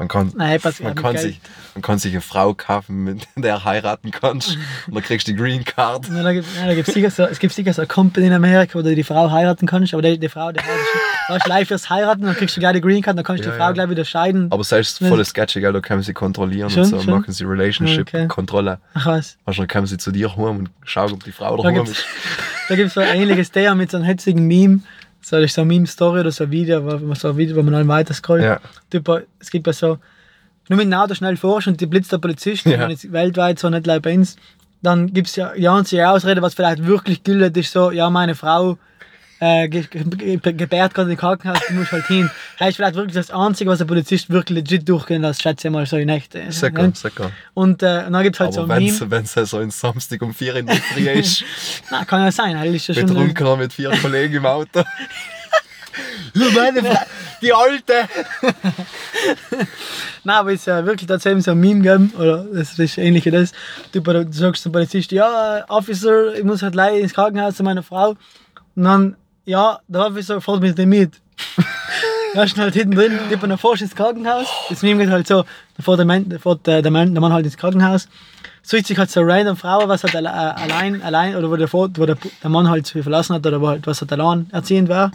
Man 0.00 0.08
kann, 0.08 0.32
Nein, 0.34 0.58
man, 0.82 0.94
kann 0.94 1.18
sich, 1.18 1.42
man 1.74 1.82
kann 1.82 1.98
sich 1.98 2.12
eine 2.12 2.22
Frau 2.22 2.54
kaufen, 2.54 3.04
mit 3.04 3.28
der 3.36 3.64
heiraten 3.66 4.10
kannst. 4.10 4.56
und 4.86 4.94
dann 4.94 5.04
kriegst 5.04 5.28
du 5.28 5.32
die 5.32 5.38
Green 5.38 5.62
Card. 5.62 6.08
Ja, 6.08 6.22
da 6.22 6.32
gibt, 6.32 6.48
da 6.58 6.74
gibt's 6.74 6.94
sicher 6.94 7.10
so, 7.10 7.24
es 7.24 7.38
gibt 7.38 7.52
sicher 7.52 7.74
so 7.74 7.82
eine 7.82 7.86
Company 7.86 8.28
in 8.28 8.32
Amerika, 8.32 8.78
wo 8.78 8.82
du 8.82 8.94
die 8.94 9.04
Frau 9.04 9.30
heiraten 9.30 9.66
kannst, 9.66 9.92
aber 9.92 10.00
die, 10.00 10.18
die 10.18 10.30
Frau, 10.30 10.52
die 10.52 10.60
heiratet 10.60 11.46
live 11.46 11.68
fürs 11.68 11.90
Heiraten, 11.90 12.22
dann 12.22 12.34
kriegst 12.34 12.56
du 12.56 12.60
gleich 12.60 12.72
die 12.72 12.80
Green 12.80 13.02
Card, 13.02 13.18
dann 13.18 13.24
kannst 13.26 13.44
du 13.44 13.48
Ja, 13.48 13.52
die 13.52 13.58
Frau 13.58 13.66
ja. 13.66 13.72
gleich 13.72 13.90
wieder 13.90 14.06
scheiden. 14.06 14.50
Aber 14.50 14.64
selbst 14.64 15.02
Nein. 15.02 15.10
voll 15.10 15.22
sketchy, 15.22 15.60
gell? 15.60 15.74
Da 15.74 15.80
können 15.80 16.02
sie 16.02 16.14
kontrollieren 16.14 16.70
Schon, 16.70 16.84
und 16.84 16.88
so, 16.88 17.00
schon. 17.02 17.20
machen 17.20 17.32
sie 17.34 17.44
Relationship-Kontrolle. 17.44 18.78
Ach 18.94 19.06
was. 19.06 19.36
Weißt 19.44 19.58
du, 19.58 19.62
dann 19.62 19.68
kommen 19.68 19.86
sie 19.86 19.98
zu 19.98 20.12
dir 20.12 20.34
heim 20.34 20.60
und 20.60 20.70
schauen, 20.84 21.12
ob 21.12 21.24
die 21.24 21.32
Frau 21.32 21.58
Da 21.58 21.64
daheim 21.70 21.84
ist. 21.84 22.06
da 22.70 22.74
gibt's 22.74 22.94
so 22.94 23.00
ein 23.00 23.20
ähnliches 23.20 23.50
Thema 23.50 23.74
mit 23.74 23.90
so 23.90 23.98
einem 23.98 24.06
hetzigen 24.06 24.46
Meme. 24.46 24.80
So, 25.22 25.36
das 25.36 25.46
ist 25.46 25.54
so 25.54 25.62
eine 25.62 25.68
Meme-Story 25.68 26.20
oder 26.20 26.32
so 26.32 26.44
ein 26.44 26.50
Video, 26.50 26.84
wo, 26.84 27.08
wo 27.08 27.14
so 27.14 27.28
ein 27.28 27.36
Video, 27.36 27.56
wo 27.56 27.62
man 27.62 27.72
dann 27.74 27.88
weiter 27.88 28.14
scrollt. 28.14 28.42
Ja. 28.42 28.60
Typ, 28.90 29.26
es 29.38 29.50
gibt 29.50 29.66
ja 29.66 29.72
so, 29.72 29.98
nur 30.68 30.76
mit 30.76 30.86
dem 30.86 30.94
Auto 30.94 31.14
schnell 31.14 31.36
forsch 31.36 31.66
und 31.66 31.80
die 31.80 31.86
blitzt 31.86 32.12
der 32.12 32.18
Polizist, 32.18 32.64
Ja. 32.64 32.78
ja. 32.78 32.88
jetzt 32.88 33.12
weltweit 33.12 33.58
so 33.58 33.68
nicht 33.68 33.86
leider 33.86 34.00
bei 34.00 34.14
uns. 34.14 34.36
Dann 34.82 35.12
gibt 35.12 35.28
es 35.28 35.36
ja 35.36 35.52
die 35.52 35.68
einzige 35.68 36.08
Ausrede, 36.08 36.40
was 36.40 36.54
vielleicht 36.54 36.86
wirklich 36.86 37.22
gilt, 37.22 37.56
ist 37.56 37.72
so, 37.72 37.90
ja, 37.90 38.08
meine 38.08 38.34
Frau 38.34 38.78
äh, 39.40 39.68
ge 39.68 39.84
ge 39.90 40.36
ge 40.36 40.52
gebärt 40.52 40.94
gerade 40.94 41.10
im 41.10 41.16
Krankenhaus, 41.16 41.58
du 41.66 41.74
musst 41.74 41.92
halt 41.92 42.06
hin. 42.06 42.30
Das 42.58 42.68
ist 42.68 42.76
vielleicht 42.76 42.94
wirklich 42.94 43.14
das 43.14 43.30
Einzige, 43.30 43.70
was 43.70 43.78
der 43.78 43.86
Polizist 43.86 44.30
wirklich 44.30 44.58
legit 44.58 44.88
durchgehen 44.88 45.22
lässt, 45.22 45.42
schätze 45.42 45.68
ich 45.68 45.72
mal 45.72 45.86
so 45.86 45.96
in 45.96 46.08
äh, 46.08 46.20
Sicher, 46.50 46.70
ne? 46.70 46.92
sicher. 46.94 47.32
Und, 47.54 47.82
äh, 47.82 48.04
und 48.06 48.12
dann 48.12 48.22
gibt 48.22 48.36
es 48.36 48.40
halt 48.40 48.52
so 48.52 48.62
Aber 48.62 48.74
ein 48.74 49.10
wenn 49.10 49.24
es 49.24 49.32
so 49.50 49.58
ein 49.58 49.70
Samstag 49.70 50.22
um 50.22 50.34
4 50.34 50.56
in 50.56 50.66
der 50.66 50.76
Früh 50.76 51.08
ist, 51.10 51.44
Na, 51.90 52.04
kann 52.04 52.22
ja 52.22 52.30
sein, 52.30 52.58
halt 52.58 52.74
ist 52.74 52.88
ja 52.88 52.94
schon. 52.94 53.06
betrunkener 53.06 53.56
mit 53.56 53.72
vier 53.72 53.90
Kollegen 53.90 54.34
im 54.34 54.46
Auto. 54.46 54.84
Meine 56.34 56.82
Frau, 56.84 57.02
die 57.42 57.52
Alte! 57.52 58.08
Nein, 60.24 60.36
aber 60.36 60.52
es 60.52 60.60
ist 60.60 60.66
ja 60.66 60.84
wirklich 60.84 61.08
tatsächlich 61.08 61.44
so 61.44 61.52
ein 61.52 61.60
Meme 61.60 61.80
geben, 61.80 62.12
oder 62.18 62.44
das 62.44 62.78
ist 62.78 62.98
ähnlich 62.98 63.24
wie 63.24 63.30
das. 63.30 63.52
Du, 63.92 64.00
du 64.00 64.32
sagst 64.32 64.62
zum 64.62 64.72
Polizist, 64.72 65.12
ja, 65.12 65.64
Officer, 65.68 66.34
ich 66.34 66.44
muss 66.44 66.62
halt 66.62 66.74
leider 66.74 66.98
ins 66.98 67.14
Krankenhaus 67.14 67.56
zu 67.56 67.62
meiner 67.62 67.82
Frau. 67.82 68.16
Und 68.76 68.84
dann, 68.84 69.16
ja, 69.50 69.78
der 69.88 70.06
Officer 70.06 70.40
fährt 70.40 70.60
mit 70.60 70.78
dem 70.78 70.88
mit. 70.88 71.12
Da 72.34 72.44
ist 72.44 72.56
halt 72.56 72.74
hinten 72.74 72.94
drin, 72.94 73.18
die 73.30 73.36
dann 73.36 73.58
fährst 73.58 73.82
ins 73.82 73.94
Krankenhaus. 73.94 74.46
Das 74.68 74.82
Meme 74.82 75.02
geht 75.04 75.12
halt 75.12 75.26
so, 75.26 75.42
da 75.76 75.82
fährt 75.82 75.98
der 75.98 76.06
Mann, 76.06 76.28
da 76.28 76.38
fährt 76.38 76.66
der, 76.66 76.80
der, 76.82 76.90
Mann, 76.92 77.12
der 77.12 77.20
Mann 77.20 77.32
halt 77.32 77.44
ins 77.44 77.56
Krankenhaus. 77.56 78.08
Sucht 78.62 78.86
sich 78.86 78.96
halt 78.98 79.10
so 79.10 79.20
eine 79.20 79.32
random 79.32 79.56
Frau, 79.56 79.88
was 79.88 80.04
halt 80.04 80.14
äh, 80.14 80.18
allein, 80.28 81.02
allein, 81.02 81.34
oder 81.34 81.50
wo 81.50 81.56
der, 81.56 81.66
Vater- 81.66 82.00
wo 82.00 82.06
der, 82.06 82.16
der 82.42 82.50
Mann 82.50 82.68
halt 82.68 82.86
verlassen 82.88 83.34
hat, 83.34 83.44
oder 83.46 83.60
wo 83.60 83.68
halt, 83.68 83.86
was 83.86 84.00
halt 84.00 84.12
allein 84.12 84.48
erziehend 84.52 84.88
war. 84.88 85.10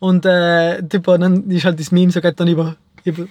Und 0.00 0.26
äh, 0.26 0.82
typ, 0.82 1.04
dann 1.04 1.48
ist 1.50 1.64
halt 1.64 1.78
das 1.78 1.92
Meme 1.92 2.10
so 2.10 2.20
geht 2.20 2.40
dann 2.40 2.48
über 2.48 2.74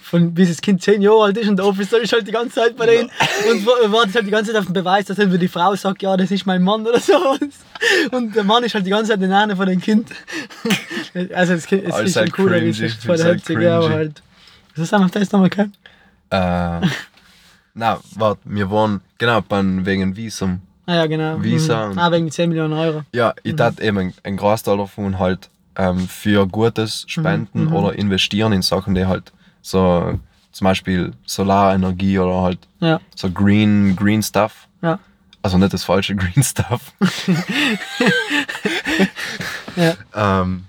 von 0.02 0.34
bis 0.34 0.50
das 0.50 0.62
Kind 0.62 0.82
10 0.82 1.02
Jahre 1.02 1.24
alt 1.26 1.38
ist 1.38 1.48
und 1.50 1.58
der 1.58 1.66
Officer 1.66 2.00
ist 2.00 2.12
halt 2.14 2.28
die 2.28 2.32
ganze 2.32 2.56
Zeit 2.56 2.76
bei 2.78 2.86
denen 2.86 3.10
und 3.50 3.66
wa- 3.66 3.92
wartet 3.92 4.16
halt 4.16 4.28
die 4.28 4.32
ganze 4.32 4.52
Zeit 4.52 4.60
auf 4.60 4.66
den 4.68 4.74
Beweis, 4.74 5.06
dass 5.06 5.18
entweder 5.20 5.40
die 5.40 5.48
Frau 5.48 5.76
sagt, 5.76 6.02
ja, 6.02 6.16
das 6.18 6.32
ist 6.32 6.46
mein 6.46 6.64
Mann 6.64 6.86
oder 6.86 7.00
so. 7.02 7.38
Und 8.12 8.36
der 8.36 8.44
Mann 8.44 8.64
ist 8.64 8.74
halt 8.76 8.86
die 8.86 8.90
ganze 8.92 9.12
Zeit 9.12 9.22
in 9.22 9.30
der 9.30 9.46
Nähe 9.48 9.56
von 9.56 9.68
dem 9.68 9.82
Kind. 9.82 10.10
Also 11.34 11.54
es, 11.54 11.66
es 11.72 11.94
Alles 11.94 12.10
ist 12.10 12.16
halt 12.18 12.38
cool, 12.38 12.48
aber 12.50 12.56
cringy, 12.58 12.70
es 12.72 12.80
ist 12.80 12.96
ist 12.98 13.06
voll 13.06 13.18
halt 13.18 13.38
herzig, 13.40 13.62
ja, 13.62 13.78
aber 13.78 13.90
halt. 13.90 14.22
Was 14.76 14.92
auf 14.94 15.10
das 15.12 15.32
nochmal 15.32 15.50
gehabt? 15.50 15.70
Äh, 16.30 16.88
na, 17.74 18.00
warte, 18.16 18.42
wir 18.46 18.70
waren, 18.72 19.02
genau, 19.18 19.42
beim, 19.42 19.86
wegen 19.86 20.16
Visum. 20.16 20.62
Ah 20.86 20.96
ja, 20.96 21.06
genau. 21.08 21.42
Visa 21.42 21.88
Mhm. 21.88 22.00
Ah, 22.00 22.12
wegen 22.12 22.30
10 22.30 22.50
Millionen 22.50 22.74
Euro. 22.74 23.04
Ja, 23.14 23.34
ich 23.44 23.54
Mhm. 23.54 23.58
dachte 23.58 23.84
eben 23.84 24.14
ein, 24.24 24.38
Großteil 24.38 24.78
davon 24.78 25.18
halt 25.20 25.50
ähm, 25.78 26.08
für 26.08 26.46
Gutes 26.48 27.06
spenden 27.08 27.64
Mhm, 27.64 27.70
mhm. 27.70 27.74
oder 27.74 27.94
investieren 27.98 28.54
in 28.54 28.62
Sachen, 28.62 28.94
die 28.96 29.06
halt 29.06 29.32
so 29.66 30.20
zum 30.52 30.66
Beispiel 30.66 31.12
Solarenergie 31.26 32.20
oder 32.20 32.42
halt 32.44 32.60
Ja, 32.80 33.00
so 33.16 33.30
Green, 33.32 33.96
Green 33.96 34.22
Stuff. 34.24 34.68
ja. 34.82 35.00
Also 35.42 35.58
nicht 35.60 35.74
das 35.74 35.84
falsche 35.84 36.16
Green 36.16 36.44
Stuff. 36.44 36.94
Ja. 39.76 39.94
ähm, 40.16 40.66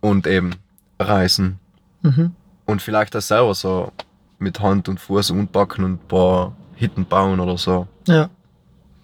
und 0.00 0.26
eben 0.26 0.54
Reisen. 0.98 1.58
Mhm. 2.02 2.32
Und 2.64 2.80
vielleicht 2.82 3.14
das 3.14 3.28
selber 3.28 3.54
so 3.54 3.92
mit 4.38 4.60
Hand 4.60 4.88
und 4.88 4.98
Fuß 4.98 5.30
unpacken 5.30 5.84
und 5.84 5.92
ein 5.92 6.08
paar 6.08 6.56
Hitten 6.74 7.04
bauen 7.04 7.38
oder 7.40 7.58
so. 7.58 7.86
Ja. 8.08 8.30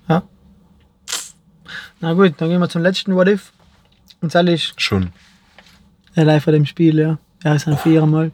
Ja. 0.08 0.22
Na 2.00 2.14
gut, 2.14 2.34
dann 2.38 2.48
gehen 2.48 2.60
wir 2.60 2.68
zum 2.68 2.82
letzten 2.82 3.14
What 3.14 3.28
If. 3.28 3.52
Und 4.20 4.34
das 4.34 4.44
ist 4.46 4.80
Schon. 4.80 5.12
der 6.16 6.24
Live 6.24 6.44
von 6.44 6.52
dem 6.54 6.66
Spiel, 6.66 6.98
ja. 6.98 7.18
Ja, 7.44 7.54
es 7.54 7.62
sind 7.62 7.78
viermal. 7.78 8.32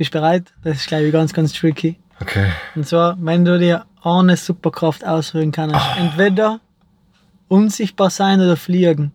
Bist 0.00 0.14
du 0.14 0.18
bereit? 0.18 0.54
Das 0.64 0.78
ist, 0.78 0.86
glaube 0.86 1.04
ich, 1.04 1.12
ganz, 1.12 1.34
ganz 1.34 1.52
tricky. 1.52 1.98
Okay. 2.22 2.50
Und 2.74 2.88
zwar, 2.88 3.18
wenn 3.20 3.44
du 3.44 3.58
dir 3.58 3.84
eine 4.02 4.34
Superkraft 4.38 5.04
ausführen 5.04 5.52
kannst, 5.52 5.76
entweder 5.98 6.58
unsichtbar 7.48 8.08
sein 8.08 8.40
oder 8.40 8.56
fliegen. 8.56 9.12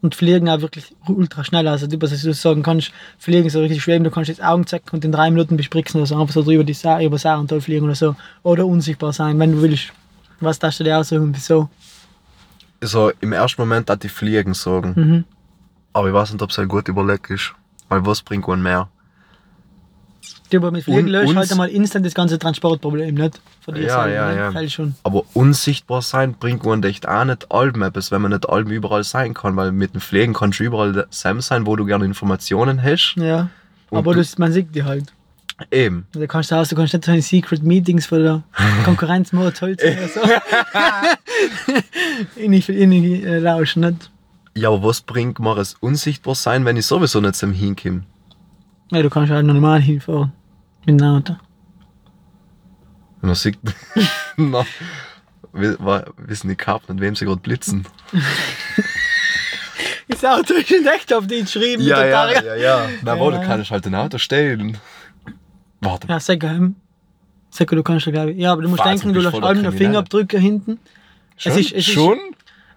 Und 0.00 0.14
fliegen 0.14 0.48
auch 0.48 0.62
wirklich 0.62 0.96
ultra 1.06 1.44
schnell. 1.44 1.68
Also, 1.68 1.86
du, 1.86 1.98
dass 1.98 2.22
du 2.22 2.32
sagen 2.32 2.62
kannst, 2.62 2.90
fliegen 3.18 3.50
so 3.50 3.60
richtig 3.60 3.82
schweben, 3.82 4.02
du 4.02 4.10
kannst 4.10 4.30
jetzt 4.30 4.42
Augen 4.42 4.66
zecken 4.66 4.96
und 4.96 5.04
in 5.04 5.12
drei 5.12 5.30
Minuten 5.30 5.58
bespritzen 5.58 6.00
oder 6.00 6.06
so, 6.06 6.18
einfach 6.18 6.32
so 6.32 6.42
drüber 6.42 6.64
die 6.64 6.72
Sa 6.72 7.02
über 7.02 7.18
Sarental 7.18 7.60
fliegen 7.60 7.84
oder 7.84 7.94
so. 7.94 8.16
Oder 8.44 8.64
unsichtbar 8.64 9.12
sein, 9.12 9.38
wenn 9.38 9.52
du 9.52 9.60
willst. 9.60 9.92
Was 10.40 10.58
darfst 10.58 10.80
du 10.80 10.84
dir 10.84 10.96
aussuchen 10.96 11.24
und 11.24 11.36
wieso? 11.36 11.68
So 12.80 13.12
im 13.20 13.34
ersten 13.34 13.60
Moment 13.60 13.90
hat 13.90 14.02
ich 14.06 14.10
fliegen 14.10 14.54
sagen. 14.54 14.94
Mhm. 14.96 15.24
Aber 15.92 16.08
ich 16.08 16.14
weiß 16.14 16.32
nicht, 16.32 16.40
ob 16.40 16.48
es 16.48 16.58
ein 16.58 16.68
gut 16.68 16.88
überlegt 16.88 17.28
ist. 17.28 17.54
Weil 17.92 18.06
was 18.06 18.22
bringt 18.22 18.46
man 18.48 18.62
mehr? 18.62 18.88
Du, 20.50 20.58
aber 20.58 20.70
mit 20.70 20.84
Fliegen 20.84 20.98
Und 21.00 21.06
löst 21.08 21.28
uns- 21.28 21.36
halt 21.36 21.50
einmal 21.52 21.68
instant 21.68 22.04
das 22.06 22.14
ganze 22.14 22.38
Transportproblem, 22.38 23.14
nicht? 23.14 23.40
Von 23.64 23.74
dir 23.74 23.82
Ja, 23.82 24.02
selber, 24.04 24.14
ja, 24.34 24.50
ne? 24.50 24.62
ja. 24.62 24.68
Schon. 24.68 24.94
Aber 25.02 25.22
unsichtbar 25.34 26.02
sein 26.02 26.34
bringt 26.34 26.64
man 26.64 26.82
echt 26.82 27.08
auch 27.08 27.24
nicht 27.24 27.50
allem 27.50 27.82
etwas, 27.82 28.10
wenn 28.10 28.20
man 28.22 28.32
nicht 28.32 28.48
allem 28.48 28.70
überall 28.70 29.02
sein 29.04 29.34
kann. 29.34 29.56
Weil 29.56 29.72
mit 29.72 29.94
dem 29.94 30.00
Pflegen 30.00 30.32
kannst 30.34 30.60
du 30.60 30.64
überall 30.64 31.06
Sam 31.10 31.40
sein, 31.40 31.66
wo 31.66 31.76
du 31.76 31.84
gerne 31.86 32.04
Informationen 32.04 32.82
hast. 32.82 33.14
Ja. 33.16 33.48
Und 33.90 33.98
aber 33.98 34.14
das, 34.14 34.36
man 34.38 34.52
sieht 34.52 34.74
die 34.74 34.84
halt. 34.84 35.12
Eben. 35.70 36.06
Da 36.12 36.26
kannst 36.26 36.50
du, 36.50 36.56
auch, 36.56 36.66
du 36.66 36.74
kannst 36.76 36.92
nicht 36.92 37.04
so 37.04 37.12
eine 37.12 37.22
Secret 37.22 37.62
Meetings 37.62 38.06
von 38.06 38.22
der 38.22 38.42
Konkurrenz 38.84 39.32
mal 39.32 39.52
toll 39.52 39.76
oder 39.80 40.08
so. 40.08 40.20
Innig, 42.36 42.68
innig 42.68 43.24
äh, 43.24 43.38
lauschen, 43.38 43.80
nicht? 43.80 44.10
Ja, 44.54 44.68
aber 44.68 44.82
was 44.82 45.00
bringt 45.00 45.38
mir 45.38 45.56
es 45.56 45.74
unsichtbar 45.80 46.34
sein, 46.34 46.64
wenn 46.64 46.76
ich 46.76 46.86
sowieso 46.86 47.20
nicht 47.20 47.36
zum 47.36 47.52
Hinkomme? 47.52 48.02
Ja, 48.90 49.02
du 49.02 49.08
kannst 49.10 49.30
halt 49.32 49.46
normal 49.46 49.80
hinfahren. 49.80 50.32
Mit 50.84 51.00
dem 51.00 51.06
Auto. 51.06 51.32
Und 53.22 53.28
man 53.28 53.34
sieht, 53.34 53.58
wa- 55.52 56.04
wissen 56.16 56.48
die 56.48 56.56
Karten, 56.56 56.92
nicht 56.94 57.02
wem 57.02 57.14
sie 57.14 57.24
gerade 57.24 57.40
blitzen. 57.40 57.86
Das 60.08 60.24
Auto 60.24 60.54
ist 60.54 60.70
nicht 60.70 60.86
echt 60.86 61.12
auf 61.14 61.26
die 61.26 61.40
geschrieben. 61.42 61.82
mit 61.84 61.90
der 61.92 62.10
Targa. 62.12 62.42
ja, 62.44 62.54
ja. 62.56 62.88
Na, 63.02 63.18
wo, 63.18 63.30
Ja. 63.30 63.38
du 63.38 63.46
kannst 63.46 63.70
halt 63.70 63.86
ein 63.86 63.94
Auto 63.94 64.18
stellen. 64.18 64.76
Warte, 65.80 66.08
Ja, 66.08 66.20
sag 66.20 66.40
geheim. 66.40 66.76
Sag, 67.50 67.68
du 67.68 67.82
kannst 67.82 68.06
ja, 68.06 68.12
glaube 68.12 68.32
ich. 68.32 68.38
Ja, 68.38 68.52
aber 68.52 68.62
du 68.62 68.68
musst 68.68 68.80
Was, 68.84 68.88
denken, 69.00 69.12
du 69.14 69.20
lässt 69.20 69.34
allem 69.34 69.42
den 69.42 69.52
Kriminelle. 69.64 69.76
Fingerabdrücke 69.78 70.38
hinten. 70.38 70.78
schon? 71.36 71.52
es 71.52 71.58
ist- 71.58 71.72
es 71.72 71.86
ist- 71.88 71.94
schon? 71.94 72.18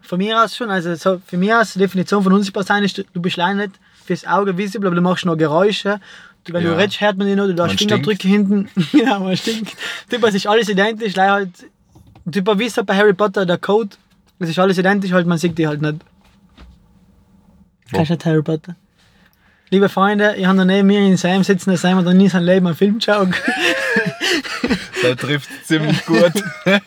Von 0.07 0.17
mir 0.19 0.41
aus 0.43 0.55
schon. 0.55 0.69
Also 0.69 0.93
so, 0.95 1.21
für 1.25 1.37
mich 1.37 1.53
aus, 1.53 1.73
die 1.73 1.79
Definition 1.79 2.23
von 2.23 2.33
unsichtbar 2.33 2.63
sein 2.63 2.83
ist, 2.83 2.97
du- 2.97 3.21
bist 3.21 3.37
leider 3.37 3.55
nicht 3.55 3.71
fürs 4.05 4.25
Auge 4.25 4.55
visible, 4.57 4.87
aber 4.87 4.95
du 4.95 5.01
machst 5.01 5.25
noch 5.25 5.35
Geräusche. 5.35 5.99
Du, 6.43 6.53
wenn 6.53 6.63
Ja. 6.63 6.71
du 6.71 6.77
redest, 6.77 7.01
hört 7.01 7.17
man 7.17 7.25
dich 7.27 7.35
noch, 7.35 7.47
du 7.47 7.63
hast 7.63 7.77
Fingerabdrücke 7.77 8.27
hinten. 8.27 8.69
ja, 8.93 9.17
man 9.17 9.35
stinkt. 9.35 9.75
Typ, 10.09 10.23
es 10.25 10.35
ist 10.35 10.45
alles 10.47 10.69
identisch, 10.69 11.15
leider 11.15 11.33
halt. 11.33 11.49
Typ, 12.31 12.47
wie 12.59 12.65
ist 12.65 12.85
bei 12.85 12.95
Harry 12.95 13.13
Potter 13.13 13.45
der 13.45 13.57
Code? 13.57 13.95
Es 14.39 14.49
ist 14.49 14.59
alles 14.59 14.77
identisch, 14.77 15.11
halt, 15.11 15.25
man 15.25 15.37
sieht 15.37 15.57
die 15.57 15.67
halt 15.67 15.81
nicht. 15.81 15.97
Wo? 17.89 17.97
Kennst 17.97 18.09
du 18.09 18.13
nicht 18.13 18.25
Harry 18.25 18.41
Potter? 18.43 18.75
Liebe 19.71 19.89
Freunde, 19.89 20.35
ich 20.35 20.45
habe 20.45 20.63
neben 20.65 20.87
mir 20.87 20.99
in 20.99 21.17
Sam 21.17 21.43
sitzen, 21.43 21.71
der 21.71 21.79
Sam 21.79 21.97
hat 21.97 22.05
noch 22.05 22.13
nie 22.13 22.29
sein 22.29 22.43
Leben 22.43 22.67
einen 22.67 22.75
Film 22.75 22.95
geschaut. 22.99 23.29
Der 25.03 25.15
trifft 25.17 25.49
ziemlich 25.65 26.05
gut. 26.05 26.31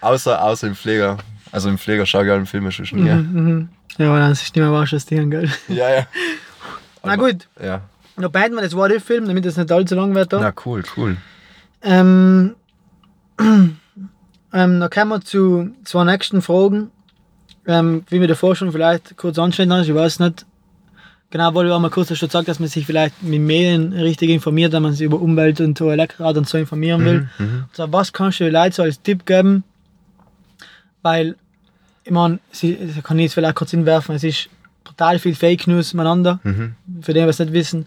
außer, 0.00 0.42
außer 0.42 0.66
im 0.68 0.74
Pfleger. 0.76 1.18
Also 1.52 1.68
im 1.68 1.78
Pfleger 1.78 2.06
schau 2.06 2.22
ich 2.22 2.30
alle 2.30 2.46
Filme 2.46 2.70
schon 2.72 2.84
nie. 3.02 3.10
Mhm. 3.10 3.68
ja, 3.98 4.08
aber 4.08 4.20
das 4.20 4.42
ist 4.42 4.54
nicht 4.54 4.62
mehr 4.62 4.72
wahr, 4.72 4.86
das 4.90 5.06
Ding, 5.06 5.30
gell? 5.30 5.50
Ja, 5.68 5.90
ja. 5.90 6.06
Na 7.04 7.16
gut, 7.16 7.48
Ja. 7.62 7.82
noch 8.16 8.30
beiden 8.30 8.56
wir 8.56 8.62
das 8.62 8.76
What 8.76 8.92
If-Film, 8.92 9.26
damit 9.26 9.46
es 9.46 9.56
nicht 9.56 9.72
allzu 9.72 9.94
lang 9.94 10.14
wird. 10.14 10.32
Da. 10.32 10.40
Na 10.40 10.52
cool, 10.64 10.82
cool. 10.96 11.16
Ähm, 11.82 12.54
ähm, 13.40 13.76
dann 14.52 14.90
kommen 14.90 15.10
wir 15.10 15.20
zu 15.22 15.70
zwei 15.84 16.04
nächsten 16.04 16.42
Fragen. 16.42 16.90
Ähm, 17.66 18.04
wie 18.08 18.20
wir 18.20 18.28
davor 18.28 18.56
schon 18.56 18.72
vielleicht 18.72 19.16
kurz 19.16 19.38
haben, 19.38 19.50
ich 19.50 19.58
weiß 19.94 20.20
nicht. 20.20 20.46
Genau, 21.30 21.54
wollte 21.54 21.68
ich 21.68 21.74
auch 21.74 21.78
mal 21.80 21.90
kurz 21.90 22.16
schon 22.16 22.28
sagen, 22.28 22.46
dass 22.46 22.58
man 22.58 22.68
sich 22.68 22.84
vielleicht 22.84 23.22
mit 23.22 23.40
Medien 23.40 23.92
richtig 23.92 24.30
informiert, 24.30 24.72
wenn 24.72 24.82
man 24.82 24.92
sich 24.92 25.02
über 25.06 25.20
Umwelt 25.20 25.60
und 25.60 25.80
Elektrorad 25.80 26.36
und 26.36 26.48
so 26.48 26.58
informieren 26.58 27.04
will. 27.04 27.28
Mhm. 27.38 27.64
So, 27.72 27.90
was 27.92 28.12
kannst 28.12 28.40
du 28.40 28.44
den 28.44 28.52
Leuten 28.54 28.72
so 28.72 28.82
als 28.82 29.00
Tipp 29.00 29.24
geben? 29.26 29.62
Weil, 31.02 31.36
ich 32.04 32.10
meine, 32.12 32.38
sie, 32.52 32.74
ich 32.74 33.02
kann 33.02 33.18
jetzt 33.18 33.34
vielleicht 33.34 33.54
kurz 33.56 33.70
hinwerfen, 33.70 34.14
es 34.14 34.24
ist 34.24 34.48
brutal 34.84 35.18
viel 35.18 35.34
Fake 35.34 35.66
News 35.66 35.94
miteinander 35.94 36.40
Mhm. 36.42 36.74
für 37.02 37.12
die 37.14 37.20
es 37.20 37.38
nicht 37.38 37.52
wissen, 37.52 37.86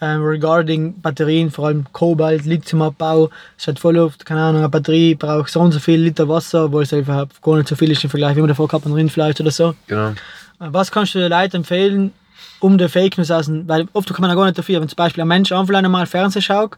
ähm, 0.00 0.22
regarding 0.22 1.00
Batterien, 1.00 1.50
vor 1.50 1.66
allem 1.68 1.86
Kobalt, 1.92 2.44
Lithiumabbau, 2.44 3.30
es 3.56 3.66
hat 3.68 3.78
voll 3.78 3.96
oft, 3.98 4.24
keine 4.26 4.42
Ahnung, 4.42 4.60
eine 4.60 4.68
Batterie 4.68 5.14
braucht 5.14 5.50
so 5.50 5.60
und 5.60 5.72
so 5.72 5.78
viel 5.78 6.00
Liter 6.00 6.28
Wasser, 6.28 6.64
obwohl 6.66 6.82
es 6.82 6.92
einfach 6.92 7.26
gar 7.42 7.56
nicht 7.56 7.68
so 7.68 7.76
viel 7.76 7.90
ist 7.90 8.02
im 8.04 8.10
Vergleich, 8.10 8.36
wie 8.36 8.40
man 8.40 8.48
davor 8.48 8.66
gehabt 8.68 8.84
hat, 8.84 8.92
Rindfleisch 8.92 9.40
oder 9.40 9.50
so. 9.50 9.74
Genau. 9.86 10.08
Äh, 10.08 10.14
Was 10.58 10.90
kannst 10.90 11.14
du 11.14 11.20
den 11.20 11.30
Leuten 11.30 11.56
empfehlen, 11.58 12.12
um 12.60 12.76
die 12.78 12.88
Fake 12.88 13.16
News 13.18 13.30
aus 13.30 13.46
dem- 13.46 13.66
weil 13.68 13.86
oft 13.92 14.08
kann 14.12 14.20
man 14.20 14.30
ja 14.30 14.36
gar 14.36 14.44
nicht 14.46 14.58
dafür, 14.58 14.80
wenn 14.80 14.88
zum 14.88 14.96
Beispiel 14.96 15.22
ein 15.22 15.28
Mensch 15.28 15.52
einfach 15.52 15.74
einmal 15.74 16.06
Fernsehen 16.06 16.42
schaut 16.42 16.76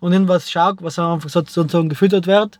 und 0.00 0.12
irgendwas 0.12 0.50
schaut, 0.50 0.82
was 0.82 0.98
einfach 0.98 1.28
so- 1.30 1.40
sozusagen 1.46 1.88
gefüttert 1.88 2.26
wird, 2.26 2.58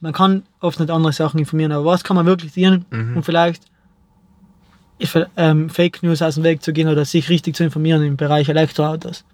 man 0.00 0.12
kann 0.12 0.42
oft 0.60 0.78
nicht 0.80 0.90
andere 0.90 1.12
Sachen 1.12 1.38
informieren, 1.40 1.72
aber 1.72 1.84
was 1.84 2.04
kann 2.04 2.16
man 2.16 2.26
wirklich 2.26 2.52
tun, 2.52 2.84
Mhm. 2.90 3.16
um 3.16 3.22
vielleicht 3.22 3.64
ich, 4.98 5.12
ähm, 5.36 5.70
Fake 5.70 6.02
News 6.02 6.22
aus 6.22 6.34
dem 6.34 6.44
Weg 6.44 6.62
zu 6.62 6.72
gehen 6.72 6.88
oder 6.88 7.04
sich 7.04 7.28
richtig 7.28 7.54
zu 7.56 7.64
informieren 7.64 8.02
im 8.02 8.16
Bereich 8.16 8.48
Elektroautos? 8.48 9.24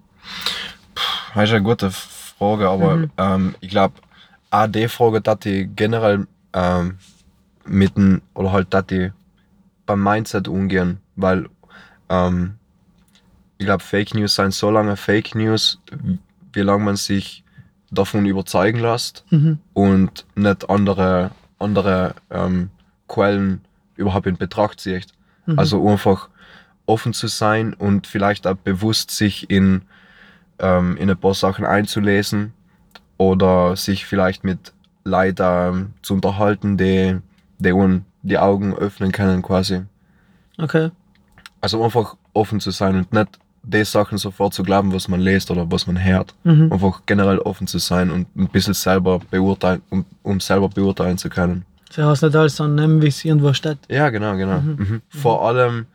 Das 1.34 1.44
ist 1.44 1.50
eine 1.54 1.62
gute 1.62 1.90
Frage, 1.90 2.68
aber 2.68 2.96
Mhm. 2.96 3.10
ähm, 3.16 3.54
ich 3.60 3.70
glaube, 3.70 3.94
auch 4.50 4.66
die 4.66 4.88
Frage, 4.88 5.20
dass 5.20 5.38
die 5.40 5.66
generell 5.74 6.26
ähm, 6.52 6.98
mit 7.64 7.96
dem, 7.96 8.22
oder 8.34 8.52
halt, 8.52 8.72
dass 8.74 8.86
die 8.86 9.10
beim 9.86 10.02
Mindset 10.02 10.48
umgehen, 10.48 10.98
weil 11.16 11.48
ähm, 12.08 12.54
ich 13.58 13.66
glaube, 13.66 13.82
Fake 13.82 14.14
News 14.14 14.34
sind 14.34 14.52
so 14.52 14.70
lange 14.70 14.96
Fake 14.96 15.34
News, 15.34 15.78
wie 16.52 16.60
lange 16.60 16.84
man 16.84 16.96
sich 16.96 17.43
davon 17.94 18.26
überzeugen 18.26 18.80
lässt 18.80 19.24
Mhm. 19.30 19.58
und 19.72 20.26
nicht 20.34 20.68
andere, 20.68 21.30
andere 21.58 22.14
ähm, 22.30 22.70
Quellen 23.08 23.60
überhaupt 23.96 24.26
in 24.26 24.36
Betracht 24.36 24.80
zieht. 24.80 25.08
Mhm. 25.46 25.58
Also 25.58 25.86
einfach 25.88 26.28
offen 26.86 27.12
zu 27.12 27.28
sein 27.28 27.74
und 27.74 28.06
vielleicht 28.06 28.46
auch 28.46 28.56
bewusst 28.56 29.10
sich 29.10 29.48
in, 29.50 29.82
ähm, 30.58 30.96
in 30.96 31.10
ein 31.10 31.16
paar 31.16 31.34
Sachen 31.34 31.64
einzulesen 31.64 32.52
oder 33.16 33.76
sich 33.76 34.06
vielleicht 34.06 34.44
mit 34.44 34.72
Leuten 35.04 35.42
ähm, 35.44 35.92
zu 36.02 36.14
unterhalten, 36.14 36.76
die, 36.76 37.18
die 37.58 38.00
die 38.22 38.38
Augen 38.38 38.74
öffnen 38.74 39.12
können 39.12 39.42
quasi. 39.42 39.82
Okay. 40.58 40.90
Also 41.60 41.82
einfach 41.84 42.16
offen 42.32 42.60
zu 42.60 42.70
sein 42.70 42.96
und 42.96 43.12
nicht 43.12 43.38
die 43.66 43.84
Sachen 43.84 44.18
sofort 44.18 44.54
zu 44.54 44.62
glauben, 44.62 44.92
was 44.92 45.08
man 45.08 45.20
liest 45.20 45.50
oder 45.50 45.70
was 45.70 45.86
man 45.86 46.02
hört. 46.02 46.34
Mhm. 46.44 46.72
Einfach 46.72 47.02
generell 47.06 47.38
offen 47.38 47.66
zu 47.66 47.78
sein 47.78 48.10
und 48.10 48.26
ein 48.36 48.48
bisschen 48.48 48.74
selber 48.74 49.20
beurteilen, 49.30 49.82
um, 49.90 50.04
um 50.22 50.40
selber 50.40 50.68
beurteilen 50.68 51.18
zu 51.18 51.28
können. 51.28 51.64
Sie 51.90 52.02
hast 52.02 52.22
nicht 52.22 52.34
alles 52.36 52.56
so 52.56 52.66
nehmen, 52.66 53.00
wie 53.02 53.06
es 53.08 53.24
irgendwo 53.24 53.52
steht. 53.52 53.78
Ja, 53.88 54.10
genau, 54.10 54.36
genau. 54.36 54.60
Mhm. 54.60 54.76
Mhm. 54.78 55.02
Vor 55.08 55.46
allem 55.46 55.86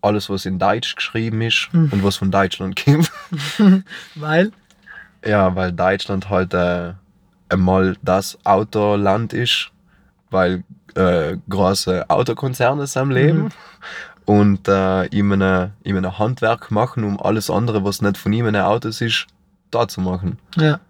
alles, 0.00 0.28
was 0.28 0.46
in 0.46 0.58
Deutsch 0.58 0.96
geschrieben 0.96 1.40
ist 1.42 1.68
Mhm. 1.72 1.88
und 1.92 2.04
was 2.04 2.16
von 2.16 2.30
Deutschland 2.30 2.82
kommt. 2.84 3.10
Weil, 4.16 4.50
Ja, 5.24 5.54
weil 5.54 5.72
Deutschland 5.72 6.28
halt 6.28 6.52
äh, 6.54 6.92
einmal 7.48 7.96
das 8.02 8.36
Autoland 8.44 9.32
ist, 9.32 9.70
weil 10.30 10.64
äh, 10.96 11.36
große 11.48 12.08
Autokonzerne 12.10 12.84
am 12.96 13.10
Leben 13.10 13.42
Mhm. 13.44 13.48
Und 14.24 14.68
äh, 14.68 15.06
ihm, 15.06 15.32
eine, 15.32 15.72
ihm 15.84 15.96
ein 15.96 16.18
Handwerk 16.18 16.70
machen, 16.70 17.04
um 17.04 17.20
alles 17.20 17.50
andere, 17.50 17.84
was 17.84 18.02
nicht 18.02 18.16
von 18.16 18.32
ihm 18.32 18.46
ein 18.46 18.56
Autos 18.56 19.00
ist, 19.00 19.26
da 19.70 19.88
zu 19.88 20.00
machen. 20.00 20.38
ja, 20.56 20.80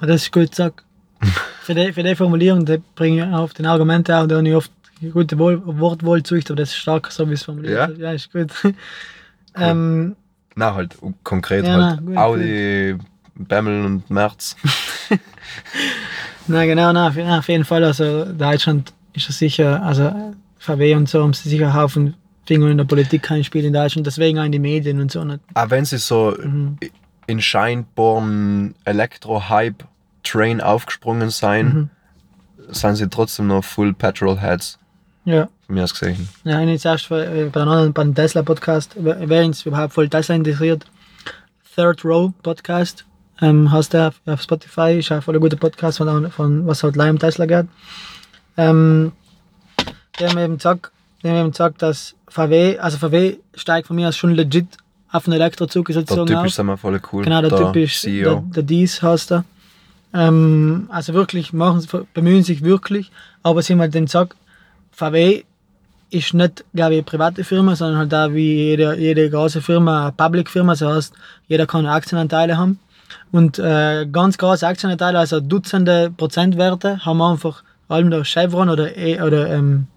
das 0.00 0.22
ist 0.22 0.32
gut 0.32 0.50
gesagt. 0.50 0.82
für, 1.62 1.74
die, 1.74 1.92
für 1.92 2.02
die 2.02 2.14
Formulierung, 2.14 2.66
die 2.66 2.82
bringe 2.94 3.26
ich 3.26 3.34
auf 3.34 3.54
den 3.54 3.66
Argumenten 3.66 4.12
auch, 4.12 4.26
da 4.26 4.36
habe 4.36 4.48
ich 4.48 4.54
oft 4.54 4.70
gute 5.12 5.36
zu, 5.36 6.34
aber 6.34 6.56
das 6.56 6.68
ist 6.70 6.76
stark, 6.76 7.10
so 7.10 7.28
wie 7.28 7.34
es 7.34 7.42
formuliert 7.44 7.74
Ja? 7.74 7.84
ist. 7.86 7.98
Ja, 7.98 8.12
ist 8.12 8.32
gut. 8.32 8.50
ähm, 9.56 10.16
Na, 10.54 10.74
halt 10.74 10.96
konkret 11.22 11.66
Ja, 11.66 11.72
halt 11.74 12.00
na, 12.00 12.06
gut, 12.06 12.16
Audi, 12.16 12.96
Bemmel 13.34 13.84
und 13.84 14.10
Merz. 14.10 14.56
na 16.46 16.64
genau, 16.64 16.92
na, 16.92 17.08
auf, 17.08 17.48
jeden 17.48 17.64
Fall, 17.64 17.84
also 17.84 18.24
Deutschland 18.24 18.92
ist 19.12 19.28
ja 19.28 19.32
sicher, 19.32 19.82
also 19.82 20.34
VW 20.58 20.94
und 20.94 21.08
so 21.08 21.22
haben 21.22 21.32
sie 21.32 21.48
sicher 21.48 21.74
Haufen 21.74 22.14
Finger 22.46 22.68
in 22.70 22.78
der 22.78 22.84
Politik 22.84 23.22
kein 23.22 23.42
Spiel 23.44 23.64
in 23.64 23.72
Deutschland, 23.72 24.06
deswegen 24.06 24.38
auch 24.38 24.44
in 24.44 24.52
die 24.52 24.58
Medien 24.58 25.00
und 25.00 25.10
so. 25.10 25.24
Nicht. 25.24 25.40
Auch 25.54 25.70
wenn 25.70 25.84
sie 25.84 25.98
so 25.98 26.34
Mhm. 26.42 26.78
in 27.26 27.40
scheinbaren 27.42 28.74
Elektro-Hype-Train 28.84 30.60
aufgesprungen 30.60 31.30
sein, 31.30 31.66
Mhm. 31.66 31.90
sind 32.72 32.96
sie 32.96 33.08
trotzdem 33.08 33.48
noch 33.48 33.64
Full 33.64 33.92
Petrol-Heads, 33.94 34.78
Ja. 35.24 35.48
von 35.66 35.74
mir 35.74 35.84
aus 35.84 35.92
gesehen. 35.98 36.28
Ja, 36.44 36.52
ich 36.52 36.56
habe 36.62 36.70
jetzt 36.70 36.84
erst 36.84 37.10
äh, 37.10 37.48
bei 37.52 37.60
einem 37.60 37.70
anderen, 37.70 37.92
beim 37.92 38.14
Tesla-Podcast, 38.14 38.92
wer 38.96 39.44
uns 39.44 39.66
überhaupt 39.66 39.92
voll 39.94 40.08
Tesla 40.08 40.34
interessiert, 40.34 40.84
Third 41.74 42.04
Row 42.04 42.32
Podcast, 42.42 43.04
ähm, 43.42 43.70
hast 43.70 43.92
du 43.92 44.06
auf, 44.08 44.20
auf 44.26 44.40
Spotify, 44.40 44.98
ist 44.98 45.12
auch 45.12 45.22
voll 45.22 45.34
ein 45.34 45.40
guter 45.40 45.56
Podcast, 45.56 45.98
von, 45.98 46.30
von 46.30 46.66
was 46.66 46.82
halt 46.82 46.96
live 46.96 47.10
um 47.10 47.18
Tesla 47.18 47.44
geht. 47.46 47.66
Ähm, 48.56 49.12
die 50.18 50.26
haben 50.26 50.38
eben 50.38 50.56
gesagt, 50.56 50.90
die 51.26 51.32
haben 51.32 51.40
eben 51.40 51.50
gesagt, 51.50 51.82
dass 51.82 52.14
VW, 52.28 52.78
also 52.78 52.98
VW 52.98 53.38
steigt 53.54 53.88
von 53.88 53.96
mir 53.96 54.08
aus 54.08 54.16
schon 54.16 54.34
legit 54.34 54.68
auf 55.10 55.26
einen 55.26 55.34
Elektrozug 55.34 55.86
Der 55.86 55.94
sozusagen 55.96 56.26
Typ 56.26 56.36
auf. 56.36 56.46
ist 56.46 56.58
immer 56.58 56.76
voll 56.76 57.00
cool. 57.12 57.24
Genau, 57.24 57.40
der, 57.40 57.50
Typ 57.50 57.74
ist 57.76 58.04
der, 58.04 58.12
CEO. 58.12 58.44
der 58.54 58.62
Dies 58.62 59.02
heißt 59.02 59.32
er. 59.32 59.44
Ähm, 60.14 60.86
also 60.88 61.14
wirklich, 61.14 61.52
machen 61.52 61.80
sie, 61.80 61.88
bemühen 62.14 62.44
sich 62.44 62.62
wirklich, 62.62 63.10
aber 63.42 63.60
sie 63.62 63.72
haben 63.72 63.80
halt 63.80 63.94
den 63.94 64.04
gesagt, 64.04 64.36
VW 64.92 65.42
ist 66.10 66.32
nicht, 66.32 66.64
glaube 66.72 66.94
ich, 66.94 66.98
eine 66.98 67.02
private 67.02 67.42
Firma, 67.42 67.74
sondern 67.74 67.98
halt 67.98 68.12
da 68.12 68.32
wie 68.32 68.54
jede, 68.54 68.96
jede 68.96 69.28
große 69.28 69.60
Firma 69.60 70.02
eine 70.04 70.12
Public-Firma, 70.12 70.74
das 70.74 70.82
heißt, 70.82 71.14
jeder 71.48 71.66
kann 71.66 71.86
Aktienanteile 71.86 72.56
haben. 72.56 72.78
Und 73.32 73.58
äh, 73.58 74.06
ganz 74.06 74.38
große 74.38 74.64
Aktienanteile, 74.64 75.18
also 75.18 75.40
Dutzende 75.40 76.12
Prozentwerte, 76.16 77.04
haben 77.04 77.20
einfach 77.20 77.64
allem 77.88 78.10
der 78.10 78.24
Chevron 78.24 78.68
oder, 78.68 78.96
E- 78.96 79.20
oder 79.20 79.50
ähm, 79.50 79.88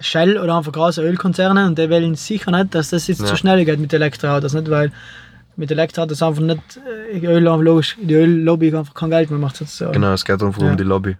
Shell 0.00 0.38
oder 0.38 0.56
einfach 0.56 0.72
große 0.72 1.02
Ölkonzerne 1.02 1.66
und 1.66 1.78
die 1.78 1.90
wollen 1.90 2.14
sicher 2.14 2.50
nicht, 2.50 2.74
dass 2.74 2.90
das 2.90 3.06
jetzt 3.08 3.20
Ja. 3.20 3.26
zu 3.26 3.36
schnell 3.36 3.64
geht 3.64 3.80
mit 3.80 3.92
Elektroautos, 3.92 4.52
nicht? 4.54 4.70
Weil 4.70 4.92
mit 5.56 5.70
Elektroautos 5.72 6.22
einfach 6.22 6.42
nicht, 6.42 6.60
äh, 7.12 7.18
Öl, 7.26 7.42
logisch, 7.42 7.96
die 8.00 8.14
Öllobby 8.14 8.74
einfach 8.76 8.94
kein 8.94 9.10
Geld 9.10 9.30
mehr 9.30 9.40
macht 9.40 9.56
sozusagen. 9.56 9.92
Genau, 9.92 10.12
es 10.12 10.24
geht 10.24 10.40
einfach 10.42 10.62
Ja. 10.62 10.70
um 10.70 10.76
die 10.76 10.84
Lobby. 10.84 11.16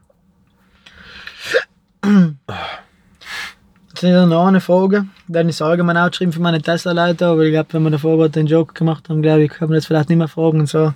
Jetzt 3.89 4.03
ist 4.05 4.27
noch 4.29 4.47
eine 4.47 4.61
Frage, 4.61 5.07
dann 5.27 5.49
ist 5.49 5.61
allgemein 5.61 5.97
auch 5.97 6.11
geschrieben 6.11 6.33
für 6.33 6.41
meine 6.41 6.63
Tesla-Leute, 6.63 7.27
aber 7.27 7.43
ich 7.43 7.53
glaube, 7.53 7.73
wenn 7.73 7.83
wir 7.83 7.91
davor 7.91 8.17
gerade 8.17 8.31
den 8.31 8.47
Joke 8.47 8.75
gemacht 8.75 9.09
haben, 9.09 9.23
glaube 9.23 9.43
ich, 9.45 9.51
kann 9.51 9.69
man 9.69 9.75
jetzt 9.77 9.87
vielleicht 9.87 10.09
nicht 10.09 10.19
mehr 10.19 10.29
fragen. 10.29 10.61
Und 10.61 10.69
so. 10.69 10.93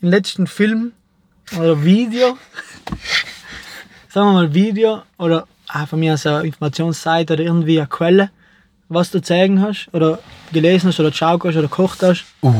Im 0.00 0.08
letzten 0.08 0.46
Film 0.46 0.92
oder 1.58 1.84
Video, 1.84 2.38
sagen 4.08 4.26
wir 4.28 4.32
mal 4.32 4.54
Video 4.54 5.02
oder 5.18 5.46
von 5.86 5.98
mir 6.00 6.14
aus 6.14 6.26
eine 6.26 6.42
Informationsseite 6.46 7.34
oder 7.34 7.42
irgendwie 7.42 7.78
eine 7.78 7.86
Quelle, 7.88 8.30
was 8.88 9.10
du 9.10 9.20
zeigen 9.22 9.60
hast 9.62 9.88
oder 9.92 10.18
gelesen 10.52 10.88
hast 10.88 11.00
oder 11.00 11.10
geschaut 11.10 11.44
hast 11.44 11.56
oder 11.56 11.62
gekocht 11.68 12.02
hast, 12.02 12.24
Uh, 12.42 12.52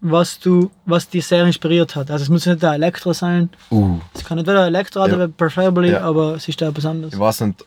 was 0.00 0.40
du, 0.40 0.70
was 0.84 1.08
dich 1.08 1.24
sehr 1.24 1.44
inspiriert 1.46 1.94
hat. 1.94 2.10
Also 2.10 2.24
es 2.24 2.28
muss 2.28 2.44
nicht 2.46 2.64
ein 2.64 2.74
Elektro 2.74 3.12
sein, 3.12 3.48
uh. 3.70 3.98
es 4.14 4.24
kann 4.24 4.36
nicht 4.38 4.48
wieder 4.48 4.66
Elektro, 4.66 5.06
ja. 5.06 5.28
preferably, 5.28 5.92
Ja. 5.92 6.00
aber 6.00 6.34
es 6.34 6.48
ist 6.48 6.60
da 6.60 6.68
etwas 6.68 6.84
anderes. 6.86 7.14
Ich 7.14 7.20
weiß 7.20 7.42
nicht, 7.42 7.64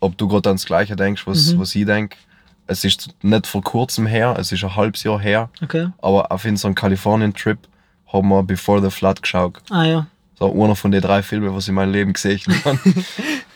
ob 0.00 0.16
du 0.16 0.26
gerade 0.28 0.48
ans 0.48 0.64
Gleiche 0.64 0.96
denkst, 0.96 1.26
was, 1.26 1.52
Mhm. 1.52 1.58
was 1.60 1.74
ich 1.74 1.84
denke. 1.84 2.16
Es 2.66 2.84
ist 2.84 3.10
nicht 3.22 3.46
vor 3.46 3.62
kurzem 3.62 4.06
her, 4.06 4.34
es 4.38 4.50
ist 4.52 4.64
ein 4.64 4.74
halbes 4.74 5.02
Jahr 5.02 5.20
her, 5.20 5.50
Okay. 5.62 5.88
aber 6.00 6.32
auf 6.32 6.44
unserem 6.46 6.74
Kalifornien-Trip 6.74 7.58
haben 8.12 8.28
wir 8.28 8.42
Before 8.42 8.80
the 8.80 8.90
Flood 8.90 9.20
geschaut. 9.22 9.58
Ah 9.68 9.84
ja. 9.84 10.06
So 10.38 10.50
einer 10.64 10.74
von 10.74 10.90
den 10.90 11.02
drei 11.02 11.22
Filmen, 11.22 11.54
was 11.54 11.64
ich 11.64 11.68
in 11.68 11.74
meinem 11.74 11.92
Leben 11.92 12.12
gesehen 12.14 12.40
habe. 12.64 12.78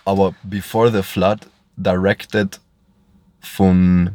Aber 0.07 0.34
Before 0.42 0.90
the 0.90 1.02
Flood, 1.02 1.40
directed 1.76 2.61
von, 3.40 4.11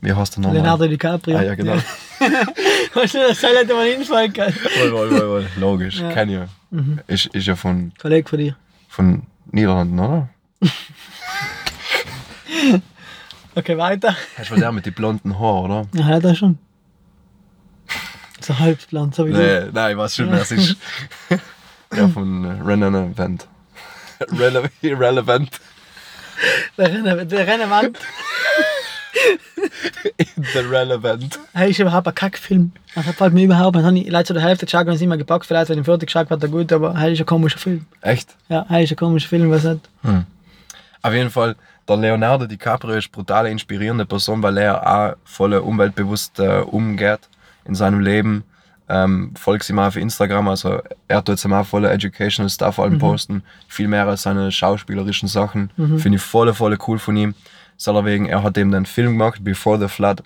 wie 0.00 0.12
heißt 0.12 0.36
der 0.36 0.42
nochmal? 0.42 0.56
Leonardo 0.56 0.86
DiCaprio. 0.88 1.36
Ah 1.38 1.42
ja, 1.42 1.54
genau. 1.54 1.74
Weißt 2.94 3.14
du, 3.14 3.18
das 3.18 3.42
hätte 3.42 3.74
man 3.74 3.86
hinfallen 3.86 4.32
können. 4.32 4.56
Woll, 4.80 4.92
woll, 4.92 5.10
woll, 5.10 5.28
woll. 5.28 5.46
Logisch, 5.58 6.00
Ja. 6.00 6.10
kenn 6.12 6.30
ich. 6.30 6.40
Mhm. 6.70 7.00
Ist, 7.06 7.26
ist 7.26 7.46
ja 7.46 7.54
von, 7.56 7.92
Kollege 8.00 8.28
von 8.28 8.38
dir. 8.38 8.56
von 8.88 9.22
Niederlanden, 9.52 9.98
oder? 10.00 10.28
Okay, 13.54 13.78
weiter. 13.78 14.14
Hast 14.36 14.50
du 14.50 14.56
der 14.56 14.70
mit 14.70 14.84
den 14.84 14.92
blonden 14.92 15.38
Haaren, 15.38 15.70
oder? 15.70 15.88
Ja, 15.94 16.04
hat 16.04 16.24
er 16.24 16.34
schon. 16.34 16.58
So 18.40 18.58
halbplan, 18.58 19.12
so 19.12 19.26
wie 19.26 19.32
du. 19.32 19.38
Nee, 19.38 19.70
nein, 19.72 19.92
ich 19.92 19.96
weiß 19.96 20.16
schon, 20.16 20.30
wer 20.30 20.42
es 20.42 20.50
ist. 20.52 20.76
Der 21.96 22.08
von 22.08 22.44
äh, 22.44 22.62
Rennen 22.62 22.94
Event. 23.12 23.48
Rele 24.38 24.70
irrelevant. 24.82 25.60
Der 26.76 26.88
Rennen, 26.88 27.28
der 27.28 27.46
Rennenwand. 27.46 27.98
The 30.36 30.58
Relevant. 30.58 31.38
Hey, 31.54 31.70
ist 31.70 31.78
überhaupt 31.78 32.06
ein 32.06 32.14
Kackfilm. 32.14 32.72
Das 32.94 33.06
gefällt 33.06 33.32
mir 33.32 33.44
überhaupt 33.44 33.76
nicht. 33.76 33.84
Habe 33.84 33.98
ich 33.98 34.08
leider 34.08 34.24
zu 34.24 34.34
der 34.34 34.42
Hälfte 34.42 34.66
geschaut 34.66 34.86
und 34.86 34.94
es 34.94 35.00
immer 35.00 35.16
gepackt. 35.16 35.46
Vielleicht, 35.46 35.70
wenn 35.70 35.78
ich 35.78 35.84
fertig 35.84 36.08
geschaut 36.08 36.30
wird 36.30 36.42
er 36.42 36.48
gut, 36.48 36.72
aber 36.72 36.98
hey, 36.98 37.12
ist 37.12 37.20
ein 37.20 37.26
komischer 37.26 37.58
Film. 37.58 37.86
Echt? 38.02 38.36
Ja, 38.48 38.66
hey, 38.68 38.84
ist 38.84 38.90
ein 38.90 38.96
komischer 38.96 39.28
Film, 39.28 39.50
was 39.50 39.64
nicht. 39.64 39.88
Auf 41.02 41.12
jeden 41.12 41.30
Fall, 41.30 41.56
der 41.88 41.96
Leonardo 41.96 42.46
DiCaprio 42.46 42.94
ist 42.94 43.06
eine 43.06 43.12
brutal 43.12 43.46
inspirierende 43.46 44.04
Person, 44.04 44.42
weil 44.42 44.58
er 44.58 44.86
auch 44.86 45.16
voll 45.24 45.54
umweltbewusst 45.54 46.38
äh, 46.38 46.60
umgeht 46.60 47.20
in 47.64 47.74
seinem 47.74 48.00
Leben. 48.00 48.44
Ähm, 48.88 49.32
folgt 49.36 49.68
ihm 49.68 49.80
auch 49.80 49.86
auf 49.86 49.96
Instagram, 49.96 50.48
also 50.48 50.80
er 51.08 51.24
tut 51.24 51.44
ihm 51.44 51.52
auch 51.52 51.66
voll 51.66 51.84
educational 51.86 52.48
Stuff 52.48 52.78
allem 52.78 52.98
posten. 52.98 53.42
Viel 53.66 53.88
mehr 53.88 54.06
als 54.06 54.22
seine 54.22 54.52
schauspielerischen 54.52 55.28
Sachen. 55.28 55.70
Finde 55.76 56.16
ich 56.16 56.22
voll, 56.22 56.52
voll 56.54 56.78
cool 56.86 56.98
von 56.98 57.16
ihm. 57.16 57.34
Deswegen, 57.78 58.26
er 58.26 58.42
hat 58.42 58.56
eben 58.56 58.70
den 58.70 58.86
Film 58.86 59.18
gemacht, 59.18 59.42
Before 59.42 59.78
the 59.78 59.88
Flood, 59.88 60.22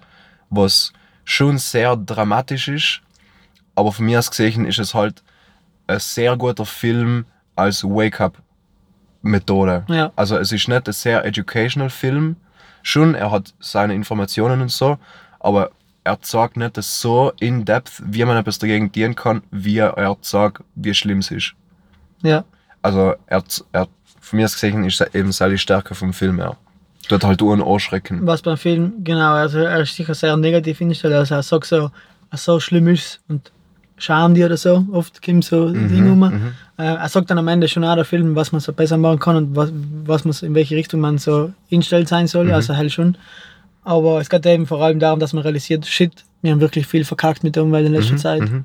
was 0.51 0.93
schon 1.25 1.59
sehr 1.59 1.97
dramatisch 1.97 2.69
ist, 2.69 3.01
aber 3.75 3.93
von 3.93 4.05
mir 4.05 4.19
aus 4.19 4.31
gesehen 4.31 4.67
ist 4.67 4.79
es 4.79 4.95
halt 4.95 5.23
ein 5.87 5.99
sehr 5.99 6.37
guter 6.37 6.67
Film 6.67 7.25
als 7.57 7.83
Wake-up-Methode. 7.83 9.85
Ja. 9.89 10.13
Also 10.17 10.37
es 10.37 10.53
ist 10.53 10.69
nicht 10.69 10.87
ein 10.87 10.93
sehr 10.93 11.25
educational 11.25 11.91
Film. 11.91 12.37
Schon, 12.83 13.15
er 13.15 13.31
hat 13.31 13.55
seine 13.61 13.95
Informationen 13.95 14.61
und 14.61 14.71
so, 14.71 14.99
aber 15.39 15.71
er 16.05 16.21
zeigt 16.23 16.57
nicht 16.57 16.77
das 16.77 17.01
so 17.01 17.33
in 17.41 17.65
depth, 17.65 18.03
wie 18.05 18.25
man 18.25 18.37
etwas 18.37 18.59
dagegen 18.59 18.91
dienen 18.93 19.15
kann, 19.15 19.43
wie 19.51 19.79
er 19.79 20.17
sagt, 20.23 20.63
wie 20.75 20.95
schlimm 20.95 21.19
es 21.19 21.31
ist. 21.31 21.55
Ja. 22.23 22.45
Also 22.83 23.15
er, 23.27 23.45
er 23.73 23.89
von 24.21 24.39
mir 24.39 24.45
aus 24.45 24.55
gesehen 24.55 24.85
ist 24.85 25.01
er 25.01 25.15
eben 25.15 25.33
seine 25.33 25.59
Stärke 25.59 25.95
vom 25.95 26.13
Film 26.13 26.39
her. 26.39 26.57
Tut 27.09 27.25
halt 27.25 27.43
auch 27.43 27.53
ein 27.53 27.61
Ohrschrecken. 27.61 28.27
was 28.27 28.43
beim 28.43 28.57
Film, 28.57 28.93
genau, 29.03 29.33
also 29.33 29.59
er 29.59 29.81
ist 29.81 29.97
sicher 29.97 30.15
sehr 30.15 30.37
negativ 30.37 30.81
eingestellt. 30.81 31.15
Also 31.15 31.35
er 31.35 31.43
sagt 31.43 31.67
so, 31.67 31.91
was 32.31 32.45
so 32.45 32.61
schlimm 32.61 32.89
ist 32.89 33.21
und 33.29 33.51
schauen 33.99 34.35
die 34.35 34.45
oder 34.45 34.57
so. 34.57 34.87
Oft 34.93 35.23
kommt 35.23 35.45
so 35.45 35.67
ein 35.67 35.89
Ding 35.89 36.09
rum. 36.09 36.21
mhm. 36.21 36.53
Äh, 36.79 36.95
er 36.95 37.09
sagt 37.09 37.31
dann 37.31 37.39
am 37.39 37.49
Ende 37.49 37.69
schon 37.69 37.85
auch 37.85 37.95
der 37.95 38.05
Film, 38.05 38.35
was 38.35 38.53
man 38.53 38.61
so 38.61 38.73
besser 38.73 38.97
machen 38.97 39.19
kann 39.19 39.37
und 39.37 39.57
was, 39.57 39.73
was 40.05 40.25
man, 40.25 40.35
in 40.49 40.55
welche 40.55 40.77
Richtung 40.77 41.01
man 41.01 41.19
so 41.19 41.53
instellt 41.69 42.09
sein 42.09 42.27
soll. 42.27 42.51
Also 42.53 42.77
halt 42.77 42.93
schon. 42.93 43.17
Aber 43.83 44.21
es 44.21 44.29
geht 44.29 44.45
eben 44.47 44.67
vor 44.67 44.83
allem 44.83 44.99
darum, 44.99 45.21
dass 45.21 45.33
man 45.33 45.43
realisiert, 45.43 45.87
shit, 45.87 46.13
wir 46.43 46.53
haben 46.53 46.61
wirklich 46.61 46.87
viel 46.87 47.05
verkackt 47.05 47.45
mit 47.45 47.57
der 47.57 47.63
Umwelt 47.65 47.87
in 47.87 47.93
letzter 47.93 48.17
Zeit. 48.17 48.43
Mhm. 48.43 48.65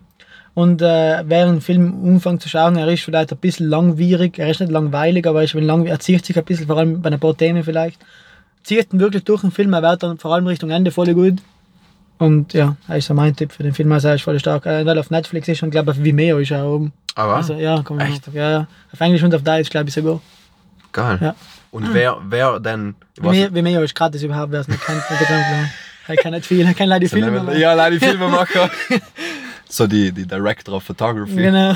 Und 0.54 0.82
äh, 0.82 1.24
während 1.28 1.58
dem 1.58 1.62
Film 1.62 1.94
Umfang 2.04 2.40
zu 2.40 2.48
schauen, 2.48 2.78
er 2.78 2.88
ist 2.88 3.04
vielleicht 3.04 3.32
ein 3.32 3.38
bisschen 3.38 3.68
langwierig, 3.68 4.40
er 4.40 4.50
ist 4.50 4.62
nicht 4.62 4.72
langweilig, 4.72 5.28
aber 5.28 5.40
er, 5.40 5.44
ist 5.44 5.54
lang, 5.54 5.86
er 5.86 6.00
zieht 6.00 6.26
sich 6.26 6.38
ein 6.38 6.46
bisschen, 6.46 6.68
vor 6.68 6.78
allem 6.78 7.02
bei 7.02 7.12
ein 7.12 7.20
paar 7.20 7.36
Themen 7.36 7.64
vielleicht. 7.64 8.00
Zieht 8.64 8.94
ihn 8.94 9.00
wirklich 9.00 9.26
durch 9.26 9.42
den 9.42 9.52
Film, 9.52 9.74
er 9.74 9.82
wird 9.82 10.04
dann 10.04 10.18
vor 10.18 10.34
allem 10.34 10.48
Richtung 10.48 10.70
Ende 10.70 10.92
voll 10.92 11.14
gut. 11.14 11.42
Und 12.18 12.54
ja, 12.54 12.78
er 12.88 12.98
ist 12.98 13.08
so 13.08 13.14
mein 13.14 13.36
Tipp 13.36 13.52
für 13.52 13.64
den 13.64 13.74
Film, 13.74 13.92
also 13.92 14.08
er 14.08 14.16
ist 14.16 14.22
voll 14.24 14.40
stark. 14.40 14.66
Äh, 14.66 14.86
weil 14.86 14.98
auf 14.98 15.10
Netflix 15.12 15.50
ist 15.50 15.62
und 15.62 15.72
glaube 15.72 15.92
auf 15.92 16.02
Vimeo 16.02 16.38
ist 16.38 16.52
er 16.52 16.64
auch 16.64 16.76
oben. 16.76 16.94
Aber 17.16 17.36
Also 17.36 17.56
ja, 17.56 17.82
komm, 17.84 18.00
Echt? 18.00 18.28
ja, 18.34 18.50
ja. 18.52 18.68
Auf 18.94 19.02
Englisch 19.02 19.24
und 19.24 19.36
auf 19.36 19.44
Deutsch 19.44 19.70
glaube 19.70 19.90
ich 19.90 19.94
sogar. 19.94 20.22
geil. 20.94 21.18
Ja. 21.22 21.36
Und 21.76 21.94
wer, 21.94 22.18
wer 22.30 22.60
denn. 22.60 22.96
was- 23.18 23.36
Vimeo, 23.36 23.54
Vimeo 23.54 23.82
ist 23.82 23.94
gratis 23.96 24.24
überhaupt, 24.24 24.52
wer 24.54 24.62
es 24.62 24.68
nicht 24.68 24.82
kennt. 24.86 25.02
Ich 25.10 25.28
kann- 25.28 25.70
Ich 26.08 26.20
kann 26.22 26.32
nicht 26.34 26.46
viel, 26.46 26.66
ich 26.70 26.78
kann 26.78 26.88
leider 26.88 27.08
Filme 27.10 27.42
machen. 27.42 27.60
Ja, 27.60 27.74
leider 27.74 27.98
die 28.00 28.06
Filmemacher. 28.06 28.70
so 29.70 29.86
die, 29.88 30.12
die 30.12 30.26
Director 30.26 30.76
of 30.76 30.84
Photography. 30.84 31.36
Genau. 31.36 31.74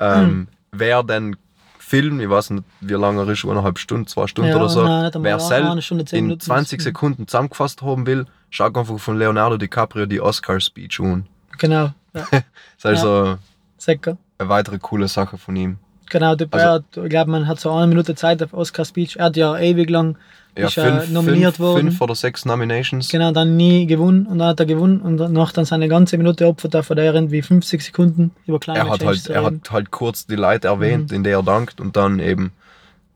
Ähm, 0.00 0.48
wer 0.72 1.02
denn 1.02 1.36
Film, 1.78 2.20
ich 2.20 2.28
weiß 2.28 2.50
nicht, 2.50 2.64
wie 2.80 2.92
lange 2.94 3.22
er 3.22 3.28
ist, 3.30 3.44
eineinhalb 3.44 3.78
Stunden, 3.78 4.06
zwei 4.06 4.26
Stunden 4.26 4.50
Ja, 4.50 4.56
oder 4.56 4.68
so, 4.68 4.82
nein, 4.84 5.10
wer 5.20 5.30
ja, 5.30 5.40
selbst 5.40 5.90
in 6.12 6.24
Minuten. 6.26 6.40
20 6.40 6.82
Sekunden 6.82 7.26
zusammengefasst 7.26 7.80
haben 7.80 8.06
will, 8.06 8.26
schaut 8.50 8.76
einfach 8.76 8.98
von 8.98 9.18
Leonardo 9.18 9.56
DiCaprio 9.56 10.04
die 10.04 10.20
Oscar-Speech 10.20 11.00
an. 11.00 11.26
Genau. 11.56 11.92
Ja. 12.14 12.26
Das 12.80 12.92
ist 12.92 13.04
also 13.04 13.38
Säcker. 13.78 14.18
eine 14.38 14.48
weitere 14.50 14.78
coole 14.78 15.08
Sache 15.08 15.38
von 15.38 15.56
ihm. 15.56 15.78
Genau, 16.10 16.34
der 16.34 16.48
Also- 16.50 16.66
also, 16.66 17.04
ich 17.04 17.10
glaube, 17.10 17.30
man 17.30 17.46
hat 17.46 17.60
so 17.60 17.70
eine 17.72 17.86
Minute 17.86 18.14
Zeit 18.14 18.42
auf 18.42 18.52
Oscar 18.54 18.84
Speech. 18.84 19.16
Er 19.16 19.26
hat 19.26 19.36
ja 19.36 19.56
ewig 19.58 19.90
lang 19.90 20.16
Ja, 20.56 20.66
ist 20.66 20.74
fünf, 20.74 21.10
nominiert 21.10 21.56
fünf, 21.56 21.58
worden. 21.60 21.80
fünf 21.88 22.00
oder 22.00 22.14
sechs 22.14 22.44
Nominations. 22.44 23.08
Genau, 23.10 23.30
dann 23.32 23.56
nie 23.56 23.86
gewonnen 23.86 24.26
und 24.26 24.38
dann 24.38 24.48
hat 24.48 24.60
er 24.60 24.66
gewonnen 24.66 25.00
und 25.00 25.18
danach 25.18 25.52
dann 25.52 25.64
seine 25.64 25.88
ganze 25.88 26.16
Minute 26.18 26.46
opfert 26.46 26.74
er 26.74 26.82
von 26.82 26.96
der 26.96 27.12
irgendwie 27.14 27.42
50 27.42 27.82
Sekunden 27.82 28.32
über 28.46 28.58
kleine 28.58 28.80
er 28.80 28.88
hat 28.90 29.04
halt, 29.04 29.28
er 29.28 29.44
reden. 29.44 29.60
hat 29.62 29.70
halt 29.70 29.90
kurz 29.90 30.26
die 30.26 30.34
Leute 30.36 30.68
erwähnt, 30.68 31.12
in 31.12 31.22
der 31.22 31.38
er 31.38 31.42
dankt 31.42 31.80
und 31.80 31.96
dann 31.96 32.18
eben 32.18 32.52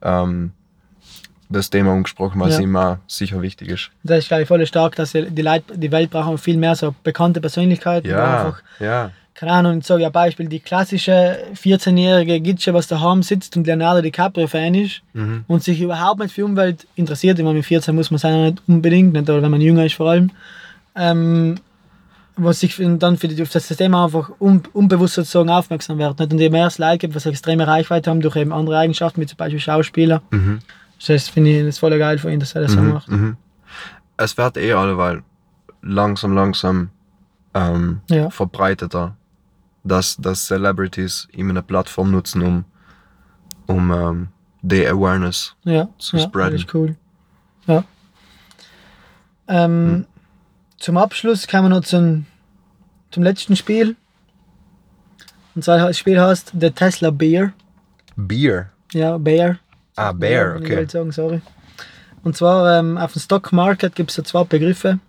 ähm, 0.01 0.51
das 1.49 1.69
Thema 1.69 1.91
angesprochen, 1.93 2.39
was 2.41 2.57
Ja. 2.57 2.61
ihm 2.63 2.75
auch 2.75 2.97
sicher 3.07 3.41
wichtig 3.41 3.69
ist. 3.69 3.91
Das 4.03 4.19
ist, 4.19 4.27
glaube 4.27 4.43
ich, 4.43 4.47
voll 4.47 4.65
stark, 4.65 4.95
dass 4.95 5.11
die, 5.11 5.19
Leute, 5.41 5.77
die 5.77 5.91
Welt 5.91 6.09
brauchen 6.09 6.37
viel 6.37 6.57
mehr 6.57 6.75
so 6.75 6.95
bekannte 7.03 7.41
Persönlichkeiten. 7.41 8.09
Ja, 8.09 8.45
Einfach, 8.45 8.61
ja. 8.79 9.11
Keine 9.35 9.51
Ahnung, 9.53 9.79
ich 9.79 9.85
sage 9.85 10.03
ja 10.03 10.09
Beispiel, 10.09 10.47
die 10.47 10.59
klassische 10.59 11.37
14-jährige 11.55 12.39
Gitsche, 12.39 12.73
was 12.73 12.87
daheim 12.87 13.23
sitzt 13.23 13.57
und 13.57 13.65
Leonardo 13.67 14.01
DiCaprio-Fan 14.01 14.75
ist 14.75 15.01
Mhm. 15.13 15.45
und 15.47 15.63
sich 15.63 15.81
überhaupt 15.81 16.19
nicht 16.19 16.33
für 16.33 16.45
Umwelt 16.45 16.85
interessiert. 16.95 17.39
Ich 17.39 17.43
meine, 17.45 17.57
mit 17.57 17.65
14 17.65 17.95
muss 17.95 18.11
man 18.11 18.19
sein, 18.19 18.43
nicht 18.43 18.61
unbedingt, 18.67 19.13
nicht, 19.13 19.29
oder 19.29 19.41
wenn 19.41 19.51
man 19.51 19.61
jünger 19.61 19.85
ist 19.85 19.95
vor 19.95 20.09
allem. 20.11 20.31
Ähm, 20.95 21.55
was 22.35 22.61
sich 22.61 22.75
dann 22.99 23.17
für 23.17 23.27
die, 23.27 23.41
auf 23.43 23.49
das 23.51 23.67
Thema 23.67 24.05
einfach 24.05 24.31
un, 24.39 24.63
unbewusst 24.73 25.13
sozusagen 25.15 25.49
aufmerksam 25.51 25.99
wird. 25.99 26.17
Nicht? 26.19 26.33
Und 26.33 26.39
je 26.39 26.49
mehr 26.49 26.65
es 26.67 26.79
Leute 26.79 26.97
gibt, 26.99 27.13
was 27.15 27.25
extreme 27.27 27.67
Reichweite 27.67 28.09
haben 28.09 28.21
durch 28.21 28.35
eben 28.35 28.51
andere 28.51 28.77
Eigenschaften, 28.79 29.21
wie 29.21 29.27
zum 29.27 29.37
Beispiel 29.37 29.59
Schauspieler, 29.59 30.21
Mhm. 30.31 30.59
das 31.07 31.27
finde 31.29 31.51
ich 31.59 31.65
das 31.65 31.77
voll 31.79 31.97
geil 31.99 32.17
von 32.17 32.31
ihm, 32.31 32.39
dass 32.39 32.53
er 32.55 32.61
das 32.63 32.71
so 32.71 32.81
macht. 32.81 33.07
Mhm. 33.09 33.37
Es 34.17 34.35
wird 34.37 34.57
eh 34.57 34.73
alleweil 34.73 35.21
langsam, 35.83 36.33
langsam 36.33 36.89
ähm, 37.53 38.01
Ja. 38.09 38.31
verbreiteter, 38.31 39.15
dass, 39.83 40.17
dass 40.17 40.47
Celebrities 40.47 41.27
ihm 41.31 41.49
eine 41.49 41.61
Plattform 41.61 42.11
nutzen, 42.11 42.41
um, 42.41 42.65
um 43.67 43.91
ähm, 43.91 44.27
die 44.61 44.85
Awareness. 44.87 45.55
Ja, 45.63 45.89
zu 45.97 46.17
ja 46.17 46.23
spreaden. 46.23 46.53
Das 46.53 46.61
ist 46.61 46.73
cool. 46.73 46.95
Ja. 47.67 47.83
Ähm, 49.47 50.05
Zum 50.77 50.97
Abschluss 50.97 51.47
kommen 51.47 51.65
wir 51.65 51.77
noch 51.77 51.83
zum, 51.83 52.25
zum 53.11 53.23
letzten 53.23 53.55
Spiel. 53.55 53.95
Und 55.55 55.63
zwar 55.63 55.77
das 55.77 55.97
Spiel 55.97 56.19
heißt 56.19 56.53
The 56.59 56.71
Tesla 56.71 57.09
Bear. 57.11 57.53
Beer. 58.15 58.69
Ja, 58.93 59.17
Bear. 59.17 59.59
Ah, 59.95 60.11
Bear, 60.11 60.55
Ja, 60.55 60.61
okay. 60.61 60.83
Ich 60.83 60.91
sagen, 60.91 61.11
sorry. 61.11 61.41
Und 62.23 62.35
zwar 62.37 62.79
ähm, 62.79 62.97
auf 62.97 63.13
dem 63.13 63.21
Stock 63.21 63.51
Market 63.51 63.95
gibt 63.95 64.09
es 64.09 64.15
da 64.15 64.23
zwei 64.23 64.43
Begriffe. 64.45 64.99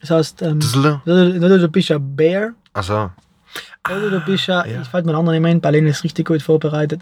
Das 0.00 0.10
heißt, 0.10 0.42
ähm, 0.42 0.60
entweder 0.60 1.58
du 1.58 1.68
bist 1.68 1.90
ein 1.90 2.14
Bear 2.16 2.52
Also, 3.88 4.06
oder 4.06 4.20
du 4.20 4.24
bist 4.24 4.48
ein, 4.50 4.70
ja. 4.70 4.80
ich 4.80 4.88
fällt 4.88 5.06
mir 5.06 5.12
der 5.12 5.18
andere 5.18 5.34
nicht 5.34 5.42
mehr 5.42 5.50
ein, 5.50 5.60
Berlin 5.60 5.86
ist 5.86 6.04
richtig 6.04 6.26
gut 6.26 6.42
vorbereitet. 6.42 7.00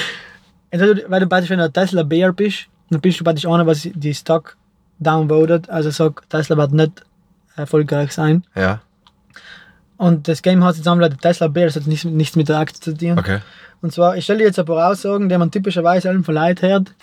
entweder, 0.70 1.10
weil 1.10 1.20
du 1.20 1.26
praktisch, 1.26 1.50
wenn 1.50 1.58
du 1.58 1.64
ein 1.64 1.72
Tesla 1.72 2.02
Bear 2.02 2.32
bist, 2.32 2.66
dann 2.90 3.00
bist 3.00 3.20
du 3.20 3.24
praktisch 3.24 3.46
einer, 3.46 3.66
was 3.66 3.88
die 3.92 4.14
Stock 4.14 4.56
downvotet. 4.98 5.68
Also 5.70 5.90
sagt, 5.90 6.28
Tesla 6.30 6.56
wird 6.56 6.72
nicht 6.72 7.04
erfolgreich 7.56 8.12
sein. 8.12 8.44
ja, 8.54 8.80
Und 9.96 10.28
das 10.28 10.42
Game 10.42 10.64
hat 10.64 10.76
zusammen 10.76 11.00
der 11.00 11.16
Tesla 11.16 11.48
Bear, 11.48 11.66
das 11.66 11.76
hat 11.76 11.86
nichts, 11.86 12.04
nichts 12.04 12.36
mit 12.36 12.48
der 12.48 12.58
Aktie 12.58 12.80
zu 12.80 12.96
tun. 12.96 13.18
okay. 13.18 13.40
Und 13.82 13.92
zwar, 13.92 14.16
ich 14.16 14.24
stelle 14.24 14.38
dir 14.38 14.46
jetzt 14.46 14.58
ein 14.60 14.64
paar 14.64 14.90
Aussagen, 14.90 15.28
die 15.28 15.36
man 15.36 15.50
typischerweise 15.50 16.08
allen 16.08 16.22
von 16.22 16.36
Leuten 16.36 16.66
hört. 16.66 16.94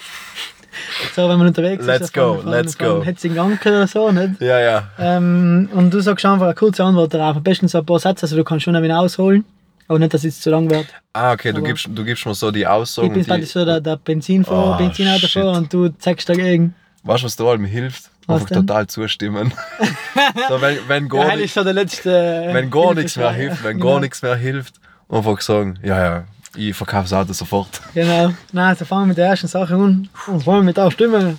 So, 1.15 1.27
wenn 1.27 1.37
man 1.37 1.47
unterwegs 1.47 1.85
Let's 1.85 2.05
ist, 2.05 2.13
go, 2.13 2.35
von, 2.35 2.47
let's 2.51 2.75
von, 2.75 2.85
go. 2.87 2.95
von 2.97 3.03
Hetzigen 3.03 3.39
Anker 3.39 3.69
oder 3.71 3.87
so, 3.87 4.11
nicht? 4.11 4.39
Ja, 4.41 4.59
ja. 4.59 4.89
Ähm, 4.99 5.69
und 5.73 5.91
du 5.93 5.99
sagst 5.99 6.25
einfach 6.25 6.45
eine 6.45 6.53
kurze 6.55 6.83
Antwort 6.83 7.13
darauf. 7.13 7.37
Am 7.37 7.43
besten 7.43 7.67
so 7.67 7.79
ein 7.79 7.85
paar 7.85 7.99
Sätze, 7.99 8.23
also 8.23 8.35
du 8.35 8.43
kannst 8.43 8.65
schon 8.65 8.75
ein 8.75 8.91
ausholen, 8.91 9.45
aber 9.87 9.99
nicht, 9.99 10.13
dass 10.13 10.23
es 10.23 10.39
zu 10.39 10.49
lang 10.51 10.69
wird. 10.69 10.87
Ah, 11.13 11.33
okay, 11.33 11.51
du 11.51 11.61
gibst, 11.63 11.87
du 11.89 12.03
gibst 12.03 12.25
mir 12.25 12.35
so 12.35 12.51
die 12.51 12.65
Aussagen. 12.67 13.07
ich 13.07 13.13
bin 13.13 13.25
praktisch 13.25 13.49
so 13.51 13.65
der, 13.65 13.81
der 13.81 13.97
Benzinfahrer, 13.97 14.75
Oh, 14.75 14.77
Benzinauto 14.77 15.27
shit. 15.27 15.41
vor 15.43 15.53
und 15.57 15.73
du 15.73 15.89
zeigst 15.97 16.29
dagegen. 16.29 16.75
weißt 17.03 17.23
du, 17.23 17.25
was 17.25 17.35
da 17.35 17.43
allem 17.45 17.65
hilft? 17.65 18.09
Was 18.27 18.35
Einfach 18.41 18.49
denn? 18.49 18.67
total 18.67 18.87
zustimmen. 18.87 19.51
so, 20.49 20.61
wenn, 20.61 20.77
wenn 20.87 21.09
gar, 21.09 21.29
Ja, 21.29 21.35
nicht, 21.35 21.53
so 21.53 21.61
letzte. 21.61 22.49
wenn 22.51 22.69
gar 22.69 22.93
nichts 22.93 23.17
mehr 23.17 23.31
hilft, 23.31 23.63
wenn 23.63 23.77
genau. 23.79 23.93
gar 23.93 23.99
nichts 24.01 24.21
mehr 24.21 24.35
hilft, 24.35 24.75
einfach 25.09 25.41
sagen, 25.41 25.79
ja, 25.83 25.99
ja, 26.03 26.23
ich 26.55 26.75
verkaufe 26.75 27.03
das 27.03 27.13
Auto 27.13 27.33
sofort. 27.33 27.81
Genau. 27.93 28.33
Nein, 28.51 28.75
so 28.75 28.85
fangen 28.85 29.03
wir 29.03 29.07
mit 29.09 29.17
der 29.17 29.27
ersten 29.27 29.47
Sache 29.47 29.73
an. 29.75 30.09
Und 30.27 30.45
wollen 30.45 30.59
wir 30.59 30.63
mit 30.63 30.77
der 30.77 30.91
Stimme. 30.91 31.37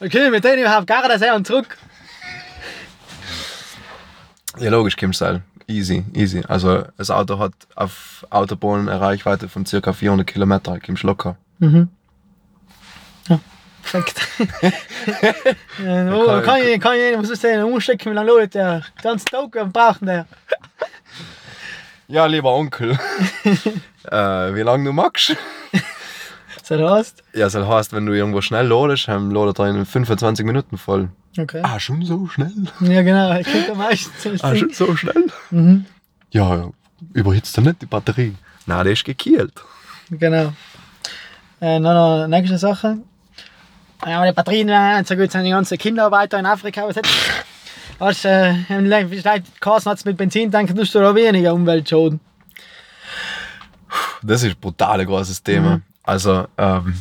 Okay, 0.00 0.30
mit 0.30 0.42
denen 0.44 0.60
überhaupt 0.62 0.86
gar 0.86 1.06
nicht 1.08 1.18
sehr 1.20 1.34
und 1.34 1.46
zurück. 1.46 1.76
Ja, 4.58 4.70
logisch, 4.70 4.96
Kimstyle. 4.96 5.42
Easy, 5.66 6.04
easy. 6.14 6.42
Also, 6.48 6.84
das 6.98 7.10
Auto 7.10 7.38
hat 7.38 7.52
auf 7.74 8.26
Autobahnen 8.30 8.88
eine 8.88 9.00
Reichweite 9.00 9.48
von 9.48 9.64
ca. 9.64 9.92
400 9.92 10.26
Kilometer. 10.26 10.78
Kimmst 10.80 11.02
locker. 11.04 11.36
Mhm. 11.58 11.88
Ja, 13.28 13.40
perfekt. 13.82 14.20
ja, 15.84 16.12
oh, 16.14 16.42
kann- 16.42 16.62
ich, 16.62 16.80
kann 16.80 16.94
ich, 16.96 17.16
muss 17.16 17.30
ich 17.30 17.38
sehen, 17.40 17.62
umstecken, 17.62 18.10
wie 18.12 18.16
lange 18.16 18.28
Leute 18.28 18.48
der 18.48 18.82
ganzen 19.02 19.26
Tag 19.26 19.50
brauchen 19.72 20.06
der. 20.06 20.26
Ja, 22.12 22.26
lieber 22.26 22.52
Onkel. 22.52 22.90
äh, 24.04 24.54
wie 24.54 24.60
lange 24.60 24.84
du 24.84 24.92
magst? 24.92 25.34
So, 26.62 26.76
du 26.76 26.90
hast. 26.90 27.24
Ja, 27.32 27.48
das 27.48 27.54
heißt, 27.54 27.94
wenn 27.94 28.04
du 28.04 28.12
irgendwo 28.12 28.42
schnell 28.42 28.66
ladest, 28.66 29.08
dann 29.08 29.30
ladet 29.30 29.58
er 29.58 29.68
in 29.68 29.86
25 29.86 30.44
Minuten 30.44 30.76
voll. 30.76 31.08
Okay. 31.38 31.62
Ah, 31.64 31.80
schon 31.80 32.04
so 32.04 32.26
schnell? 32.26 32.52
Ja, 32.80 33.00
genau, 33.00 33.34
ich 33.38 33.46
krieg 33.46 33.66
am 33.70 33.78
meisten. 33.78 34.10
Ah, 34.42 34.54
schon 34.54 34.74
so 34.74 34.94
schnell? 34.94 35.24
Mhm. 35.50 35.86
Ja, 36.32 36.68
überhitzt 37.14 37.56
er 37.56 37.62
nicht 37.62 37.80
die 37.80 37.86
Batterie? 37.86 38.34
Na, 38.66 38.84
der 38.84 38.92
ist 38.92 39.04
gekielt. 39.04 39.54
Genau. 40.10 40.52
Äh, 41.62 41.78
noch 41.78 42.24
eine 42.24 42.28
nächste 42.28 42.58
Sache. 42.58 42.98
Ja, 44.04 44.18
aber 44.18 44.26
die 44.26 44.32
Batterien 44.34 44.68
waren 44.68 44.98
nicht 44.98 45.08
so 45.08 45.16
gut, 45.16 45.32
sind 45.32 45.44
die 45.44 45.50
ganzen 45.50 45.78
Kinderarbeiter 45.78 46.38
in 46.38 46.44
Afrika. 46.44 46.86
Was 46.86 46.96
jetzt? 46.96 47.10
Was, 47.98 48.24
äh, 48.24 48.54
vielleicht 49.08 49.60
Kassen 49.60 49.90
hat 49.90 50.04
mit 50.04 50.16
Benzin 50.16 50.50
tanken, 50.50 50.76
tust 50.76 50.94
du 50.94 51.00
da 51.00 51.14
weniger 51.14 51.54
Umweltschaden. 51.54 52.20
Das 54.22 54.42
ist 54.42 54.50
ein 54.50 54.60
brutal 54.60 55.04
großes 55.04 55.42
Thema. 55.42 55.76
Mhm. 55.76 55.82
Also, 56.02 56.46
ähm, 56.58 56.94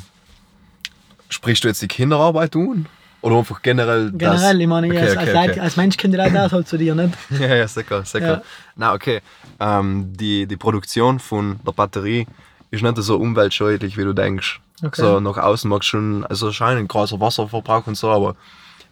sprichst 1.29 1.63
du 1.63 1.67
jetzt 1.67 1.81
die 1.81 1.87
Kinderarbeit 1.87 2.55
an? 2.55 2.87
Oder 3.21 3.37
einfach 3.37 3.61
generell 3.61 4.11
das? 4.11 4.17
Generell, 4.17 4.61
ich 4.61 4.67
meine, 4.67 4.87
Okay, 4.87 4.99
als, 4.99 5.11
okay, 5.17 5.37
als, 5.37 5.49
okay. 5.49 5.59
Als 5.59 5.77
Mensch 5.77 5.97
die 5.97 6.07
Leute 6.07 6.43
auch 6.43 6.51
halt 6.51 6.67
zu 6.67 6.77
dir, 6.77 6.95
nicht? 6.95 7.13
Ja, 7.39 7.55
ja, 7.55 7.67
sicher, 7.67 8.03
sicher. 8.03 8.27
Ja. 8.27 8.41
Na, 8.75 8.93
okay. 8.93 9.21
Ähm, 9.59 10.13
die, 10.17 10.47
die 10.47 10.57
Produktion 10.57 11.19
von 11.19 11.59
der 11.65 11.71
Batterie 11.71 12.25
ist 12.71 12.81
nicht 12.81 12.97
so 12.97 13.17
umweltschädlich, 13.17 13.97
wie 13.97 14.03
du 14.03 14.13
denkst. 14.13 14.59
Okay. 14.83 15.01
So, 15.01 15.19
nach 15.19 15.37
außen 15.37 15.69
magst 15.69 15.89
du 15.89 15.97
schon, 15.97 16.25
also 16.25 16.51
scheint 16.51 16.79
ein 16.79 16.87
großer 16.87 17.19
Wasserverbrauch 17.19 17.85
und 17.85 17.95
so, 17.95 18.09
aber 18.09 18.35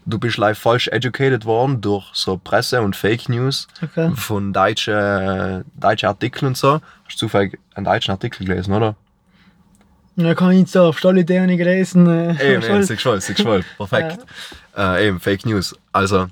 du 0.05 0.17
bist 0.19 0.37
live 0.37 0.57
falsch 0.57 0.87
educated 0.87 1.45
worden 1.45 1.81
durch 1.81 2.05
so 2.13 2.37
Presse 2.37 2.81
und 2.81 2.95
Fake 2.95 3.29
News 3.29 3.67
Okay. 3.83 4.11
von 4.15 4.53
deutschen 4.53 5.63
deutsche 5.75 6.07
Artikeln 6.07 6.47
und 6.49 6.57
so. 6.57 6.81
Hast 7.05 7.15
du 7.15 7.27
zufällig 7.27 7.59
einen 7.75 7.85
deutschen 7.85 8.11
Artikel 8.11 8.45
gelesen, 8.45 8.73
oder? 8.73 8.95
Ja, 10.15 10.35
kann 10.35 10.51
ich 10.51 10.69
so 10.69 10.83
auf 10.83 10.99
Stallidee 10.99 11.39
nicht 11.45 11.59
gelesen. 11.59 12.07
Äh, 12.07 12.53
Eben, 12.55 12.63
eben, 12.63 12.83
siehst 12.83 13.01
voll, 13.01 13.21
siehst 13.21 13.41
voll. 13.41 13.63
Perfekt. 13.77 14.19
Äh, 14.77 15.07
eben, 15.07 15.19
Fake 15.19 15.45
News. 15.45 15.75
Also, 15.93 16.27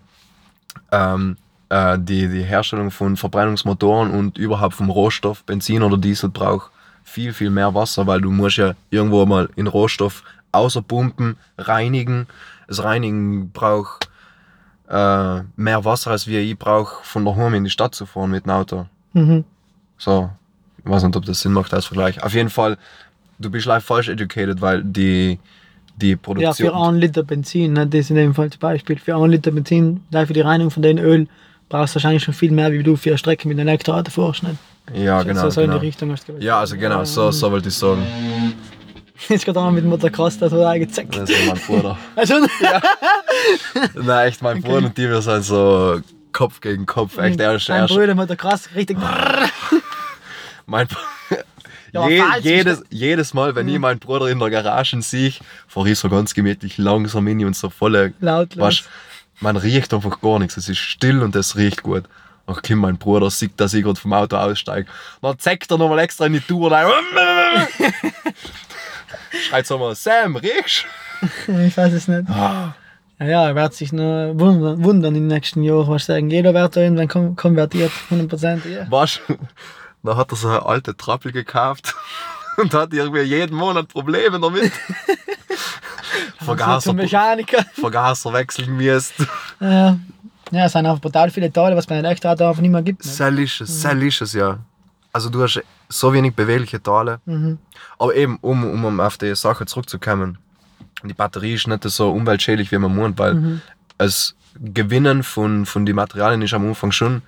ähm, 0.91 1.37
äh, 1.69 1.97
die, 1.99 2.27
die 2.27 2.43
Herstellung 2.43 2.91
von 2.91 3.15
Verbrennungsmotoren 3.15 4.11
und 4.11 4.37
überhaupt 4.37 4.73
vom 4.75 4.89
Rohstoff, 4.89 5.43
Benzin 5.43 5.83
oder 5.83 5.97
Diesel, 5.97 6.29
braucht 6.29 6.71
viel, 7.03 7.31
viel 7.33 7.49
mehr 7.49 7.73
Wasser, 7.73 8.05
weil 8.07 8.19
du 8.19 8.29
musst 8.31 8.57
ja 8.57 8.73
irgendwo 8.89 9.25
mal 9.25 9.49
in 9.55 9.67
Rohstoff 9.67 10.23
außerpumpen, 10.51 11.37
reinigen. 11.57 12.27
Das 12.67 12.83
Reinigen 12.83 13.51
braucht 13.51 14.09
äh, 14.89 15.41
mehr 15.55 15.85
Wasser, 15.85 16.11
als 16.11 16.27
wir 16.27 16.41
ich 16.41 16.57
brauche, 16.57 17.03
von 17.03 17.25
daheim 17.25 17.53
in 17.53 17.63
die 17.63 17.69
Stadt 17.69 17.95
zu 17.95 18.05
fahren 18.05 18.31
mit 18.31 18.45
dem 18.45 18.51
Auto. 18.51 18.85
Mhm. 19.13 19.43
So, 19.97 20.29
ich 20.83 20.89
weiß 20.89 21.03
nicht, 21.03 21.15
ob 21.15 21.25
das 21.25 21.41
Sinn 21.41 21.53
macht 21.53 21.73
als 21.73 21.85
Vergleich. 21.85 22.23
Auf 22.23 22.33
jeden 22.33 22.49
Fall, 22.49 22.77
du 23.39 23.49
bist 23.49 23.65
live 23.65 23.83
falsch 23.83 24.09
educated, 24.09 24.61
weil 24.61 24.83
die, 24.83 25.39
die 25.95 26.11
Ja, 26.11 26.17
Produktion. 26.17 26.69
für 26.69 26.75
einen 26.75 26.97
Liter 26.99 27.23
Benzin, 27.23 27.73
ne, 27.73 27.87
das 27.87 28.01
ist 28.01 28.09
in 28.11 28.15
dem 28.17 28.33
Fall 28.33 28.49
zum 28.49 28.59
Beispiel. 28.59 28.97
Für 28.97 29.15
einen 29.15 29.31
Liter 29.31 29.51
Benzin, 29.51 30.01
für 30.11 30.33
die 30.33 30.41
Reinigung 30.41 30.71
von 30.71 30.83
dem 30.83 30.97
Öl, 30.97 31.27
brauchst 31.69 31.93
du 31.93 31.95
wahrscheinlich 31.95 32.23
schon 32.23 32.33
viel 32.33 32.51
mehr, 32.51 32.71
wie 32.71 32.83
du 32.83 32.95
für 32.95 33.09
eine 33.09 33.17
Strecke 33.17 33.47
mit 33.47 33.59
einem 33.59 33.67
Elektroauto 33.67 34.11
fährst. 34.11 34.43
Nicht? 34.43 34.55
ja, 34.93 35.21
genau. 35.23 35.41
so, 35.41 35.49
so 35.49 35.61
genau. 35.61 35.73
in 35.73 35.79
die 35.81 35.85
Richtung 35.87 36.11
hast 36.11 36.23
du 36.27 36.33
gesagt. 36.33 36.43
Ja, 36.43 36.59
also 36.59 36.77
genau, 36.77 37.03
so, 37.03 37.31
so 37.31 37.51
wollte 37.51 37.69
ich 37.69 37.75
sagen. 37.75 38.03
Jetzt 39.29 39.45
geht 39.45 39.57
einer 39.57 39.71
mit 39.71 39.83
dem 39.83 39.89
Motocross, 39.89 40.37
das 40.37 40.51
hat 40.51 40.59
er 40.59 40.79
gezeigt. 40.79 41.15
Das 41.15 41.29
ist 41.29 41.45
mein 41.47 41.57
Bruder. 41.57 41.97
Also, 42.15 42.35
Nein, 43.95 44.27
echt, 44.27 44.41
mein 44.41 44.61
Bruder 44.61 44.87
und 44.87 44.97
die, 44.97 45.09
wir 45.09 45.21
sind 45.21 45.43
so 45.43 45.99
Kopf 46.31 46.61
gegen 46.61 46.85
Kopf. 46.85 47.17
Echt, 47.17 47.39
er 47.39 47.55
ist, 47.55 47.67
Mein 47.69 47.87
Bruder 47.87 48.15
Motocross, 48.15 48.69
richtig. 48.75 48.97
mein 50.65 50.87
Ja, 51.91 52.07
Je, 52.07 52.23
jedes, 52.41 52.83
jedes 52.89 53.33
Mal, 53.33 53.55
wenn 53.55 53.67
ich 53.67 53.79
meinen 53.79 53.99
Bruder 53.99 54.27
in 54.27 54.39
der 54.39 54.49
Garage 54.49 55.01
sehe, 55.01 55.33
fahre 55.67 55.89
ich 55.89 55.99
so 55.99 56.09
ganz 56.09 56.33
gemütlich 56.33 56.77
langsam 56.77 57.25
hin 57.27 57.45
und 57.45 57.55
so 57.55 57.69
voll. 57.69 58.13
Lautlos. 58.19 58.65
Weißt, 58.65 58.89
man 59.39 59.57
riecht 59.57 59.93
einfach 59.93 60.19
gar 60.21 60.39
nichts. 60.39 60.57
Es 60.57 60.69
ist 60.69 60.79
still 60.79 61.21
und 61.23 61.35
es 61.35 61.55
riecht 61.55 61.83
gut. 61.83 62.03
Ach, 62.49 62.61
Kim, 62.61 62.79
mein 62.79 62.97
Bruder 62.97 63.29
sieht, 63.29 63.59
dass 63.59 63.73
ich 63.73 63.83
gerade 63.83 63.99
vom 63.99 64.13
Auto 64.13 64.37
aussteige. 64.37 64.87
Dann 65.21 65.37
zeigt 65.37 65.69
er 65.69 65.77
nochmal 65.77 65.99
extra 65.99 66.25
in 66.27 66.33
die 66.33 66.39
Tour 66.39 66.71
rein. 66.71 66.87
Schreit 69.47 69.65
so 69.67 69.77
mal, 69.77 69.95
Sam, 69.95 70.35
riechst 70.35 70.85
Ich 71.47 71.75
weiß 71.77 71.93
es 71.93 72.07
nicht. 72.07 72.29
Ah. 72.29 72.75
Ja, 73.19 73.47
er 73.47 73.55
wird 73.55 73.73
sich 73.73 73.91
noch 73.91 74.33
wundern, 74.35 74.83
wundern 74.83 75.15
in 75.15 75.23
den 75.23 75.27
nächsten 75.27 75.63
Jahren, 75.63 75.87
was 75.87 76.05
sagen. 76.05 76.29
Jeder 76.29 76.53
wird 76.53 76.75
da 76.75 76.81
irgendwann 76.81 77.07
kon- 77.07 77.35
konvertiert, 77.35 77.91
100%. 78.11 78.67
Ja. 78.69 78.85
Was? 78.89 79.19
Dann 80.03 80.15
hat 80.17 80.31
er 80.31 80.35
so 80.35 80.47
eine 80.49 80.63
alte 80.65 80.95
Trappel 80.95 81.31
gekauft 81.31 81.95
und 82.57 82.73
hat 82.75 82.93
irgendwie 82.93 83.21
jeden 83.21 83.55
Monat 83.57 83.87
Probleme 83.87 84.39
damit. 84.39 84.71
Vergaser, 86.39 86.93
Mechaniker. 86.93 87.65
Vergaser 87.73 88.31
wechseln 88.33 88.77
müsst. 88.77 89.13
Ja. 89.59 89.97
ja, 90.51 90.65
es 90.65 90.71
sind 90.71 90.85
auch 90.85 90.99
brutal 90.99 91.29
viele 91.31 91.51
Teile, 91.51 91.75
was 91.75 91.85
bei 91.87 91.95
einem 91.95 92.05
Elektroauto 92.05 92.47
einfach 92.47 92.61
nicht 92.61 92.71
mehr 92.71 92.81
gibt. 92.83 93.03
Ne? 93.05 93.11
Sehr 93.11 93.29
ist 93.37 93.61
es, 93.61 93.81
sehr 93.81 93.97
ist 94.01 94.21
es, 94.21 94.33
ja. 94.33 94.59
Also 95.11 95.29
du 95.29 95.41
hast 95.41 95.61
so 95.89 96.13
wenig 96.13 96.35
bewegliche 96.35 96.81
Teile. 96.81 97.19
Mhm. 97.25 97.57
Aber 97.99 98.15
eben, 98.15 98.37
um, 98.41 98.63
um 98.63 98.99
auf 98.99 99.17
die 99.17 99.35
Sache 99.35 99.65
zurückzukommen, 99.65 100.37
die 101.03 101.13
Batterie 101.13 101.53
ist 101.53 101.67
nicht 101.67 101.83
so 101.83 102.11
umweltschädlich, 102.11 102.71
wie 102.71 102.77
man 102.77 102.95
meint, 102.95 103.17
weil 103.19 103.35
Mhm. 103.35 103.61
das 103.97 104.35
Gewinnen 104.59 105.23
von, 105.23 105.65
von 105.65 105.85
den 105.85 105.95
Materialien 105.95 106.41
ist 106.41 106.53
am 106.53 106.67
Anfang 106.67 106.91
schon 106.91 107.21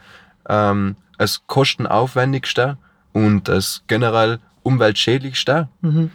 ähm, 0.48 0.96
das 1.18 1.44
kostenaufwendigste 1.48 2.78
und 3.14 3.48
das 3.48 3.84
generell 3.88 4.40
umweltschädlichste. 4.64 5.70
Mhm. 5.82 6.12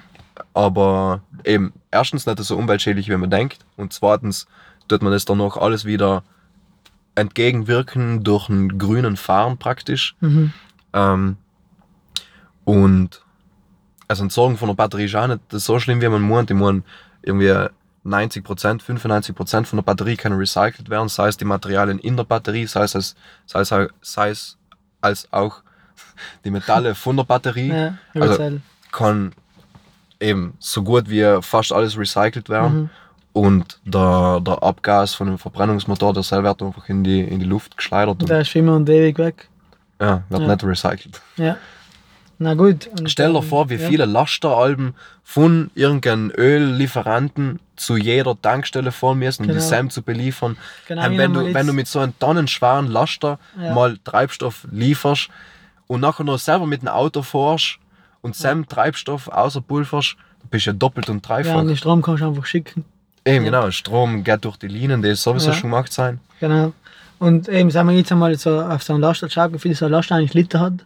Aber 0.53 1.21
eben, 1.45 1.73
erstens 1.93 2.27
nicht 2.27 2.39
so 2.41 2.57
umweltschädlich, 2.57 3.09
wie 3.09 3.17
man 3.17 3.31
denkt. 3.31 3.65
Und 3.77 3.93
zweitens 3.93 4.47
tut 4.89 5.03
man 5.03 5.13
das 5.13 5.25
dann 5.25 5.39
noch 5.39 5.57
alles 5.57 5.85
wieder 5.85 6.25
entgegenwirken 7.15 8.25
durch 8.25 8.49
einen 8.49 8.79
grünen 8.79 9.17
Fahren 9.17 9.57
praktisch. 9.59 10.17
Mhm. 10.21 10.53
Ähm, 10.93 11.37
und 12.65 13.23
also 14.09 14.23
Entsorgung 14.23 14.57
von 14.57 14.69
der 14.69 14.75
Batterie 14.75 15.05
ist 15.07 15.15
auch 15.15 15.27
nicht 15.27 15.41
so 15.51 15.79
schlimm, 15.79 16.01
wie 16.01 16.09
man 16.09 16.27
meint. 16.29 16.51
Ich 16.51 16.57
meine, 16.57 16.83
irgendwie 17.23 17.51
90%, 18.05 18.83
95% 18.83 19.65
von 19.65 19.77
der 19.79 19.83
Batterie 19.83 20.17
können 20.17 20.37
recycelt 20.39 20.91
werden, 20.91 21.09
sei 21.09 21.29
es 21.29 21.37
die 21.39 21.47
Materialien 21.47 21.99
in 21.99 22.17
der 22.17 22.25
Batterie, 22.25 22.67
sei 22.67 22.83
es, 22.85 22.95
als, 22.95 23.17
sei 23.47 23.61
es, 23.61 23.73
auch- 23.73 23.89
sei 24.03 24.31
es 24.31 24.59
als 25.01 25.27
auch 25.33 25.63
die 26.45 26.51
Metalle 26.51 26.95
von 26.95 27.17
der 27.17 27.25
Batterie. 27.25 27.69
Ja, 27.69 27.95
Also- 28.15 28.61
Kann 28.93 29.33
eben 30.21 30.55
so 30.59 30.83
gut 30.83 31.09
wie 31.11 31.39
fast 31.43 31.73
alles 31.73 31.99
recycelt 31.99 32.49
werden. 32.49 32.83
Mhm. 32.83 32.91
Und 33.33 33.81
der, 33.85 34.41
der 34.41 34.63
Abgas 34.63 35.15
von 35.15 35.27
dem 35.27 35.39
Verbrennungsmotor, 35.39 36.13
der 36.13 36.23
selber 36.23 36.51
wird 36.51 36.63
einfach 36.63 36.89
in 36.89 37.03
die, 37.03 37.21
in 37.21 37.41
die 37.41 37.47
Luft 37.47 37.77
geschleudert 37.77 38.29
der 38.29 38.43
ist 38.43 38.55
immer 38.55 38.77
und 38.77 38.89
ewig 38.89 39.19
weg. 39.19 39.49
ja, 40.01 40.23
wird 40.29 40.43
Ja. 40.43 40.49
nicht 40.49 40.63
recycelt. 40.65 41.21
Ja. 41.37 41.57
Na 42.39 42.55
gut. 42.55 42.89
Und, 42.99 43.11
Stell 43.11 43.33
dir 43.33 43.43
vor, 43.43 43.71
wie 43.71 43.75
ja. 43.77 43.89
viele 43.89 44.05
Lasteralben 44.07 44.95
von 45.23 45.71
irgendeinem 45.75 46.33
Öllieferanten 46.37 47.61
zu 47.77 47.97
jeder 47.97 48.41
Tankstelle 48.41 48.93
fahren 48.93 49.19
müssen, 49.19 49.43
um 49.43 49.49
Genau. 49.49 49.61
die 49.61 49.67
Sam 49.67 49.91
zu 49.91 50.03
beliefern. 50.03 50.57
Genau, 50.89 51.03
wenn, 51.17 51.33
du, 51.33 51.55
wenn 51.55 51.67
du 51.67 51.73
mit 51.73 51.87
so 51.87 52.01
einem 52.01 52.19
tonnenschweren 52.19 52.89
Laster 52.89 53.39
Ja. 53.61 53.75
mal 53.75 53.99
Treibstoff 54.05 54.67
lieferst 54.71 55.29
und 55.87 56.01
nachher 56.01 56.25
noch 56.25 56.39
selber 56.39 56.67
mit 56.67 56.83
dem 56.83 56.89
Auto 56.89 57.23
fährst 57.23 57.79
und 58.21 58.35
Sam 58.37 58.67
Treibstoff 58.69 59.29
außerpulverst, 59.29 60.17
dann 60.41 60.49
bist 60.51 60.67
du 60.67 60.71
ja 60.71 60.77
doppelt 60.77 61.09
und 61.09 61.27
Ja, 61.27 61.37
dreifach. 61.37 61.61
und 61.61 61.69
den 61.69 61.77
Strom 61.77 62.03
kannst 62.03 62.23
du 62.23 62.27
einfach 62.29 62.47
schicken. 62.47 62.85
Eben 63.25 63.45
ja. 63.47 63.51
genau, 63.51 63.71
Strom 63.71 64.23
geht 64.25 64.45
durch 64.45 64.57
die 64.57 64.69
Linien, 64.69 65.03
die 65.03 65.15
sowieso 65.15 65.49
Ja. 65.49 65.55
schon 65.55 65.71
gemacht 65.71 65.93
sein. 65.93 66.21
Genau. 66.41 66.73
Und 67.19 67.49
eben, 67.49 67.71
sagen 67.71 67.89
wir 67.89 67.97
jetzt 67.97 68.13
einmal 68.13 68.35
so 68.37 68.61
auf 68.61 68.83
so 68.83 68.93
einen 68.93 69.01
Laster 69.03 69.31
schaut, 69.31 69.53
wie 69.55 69.59
viel 69.59 69.75
so 69.75 69.87
ein 69.87 69.93
Laster 69.93 70.17
eigentlich 70.17 70.35
Liter 70.35 70.61
hat. 70.61 70.85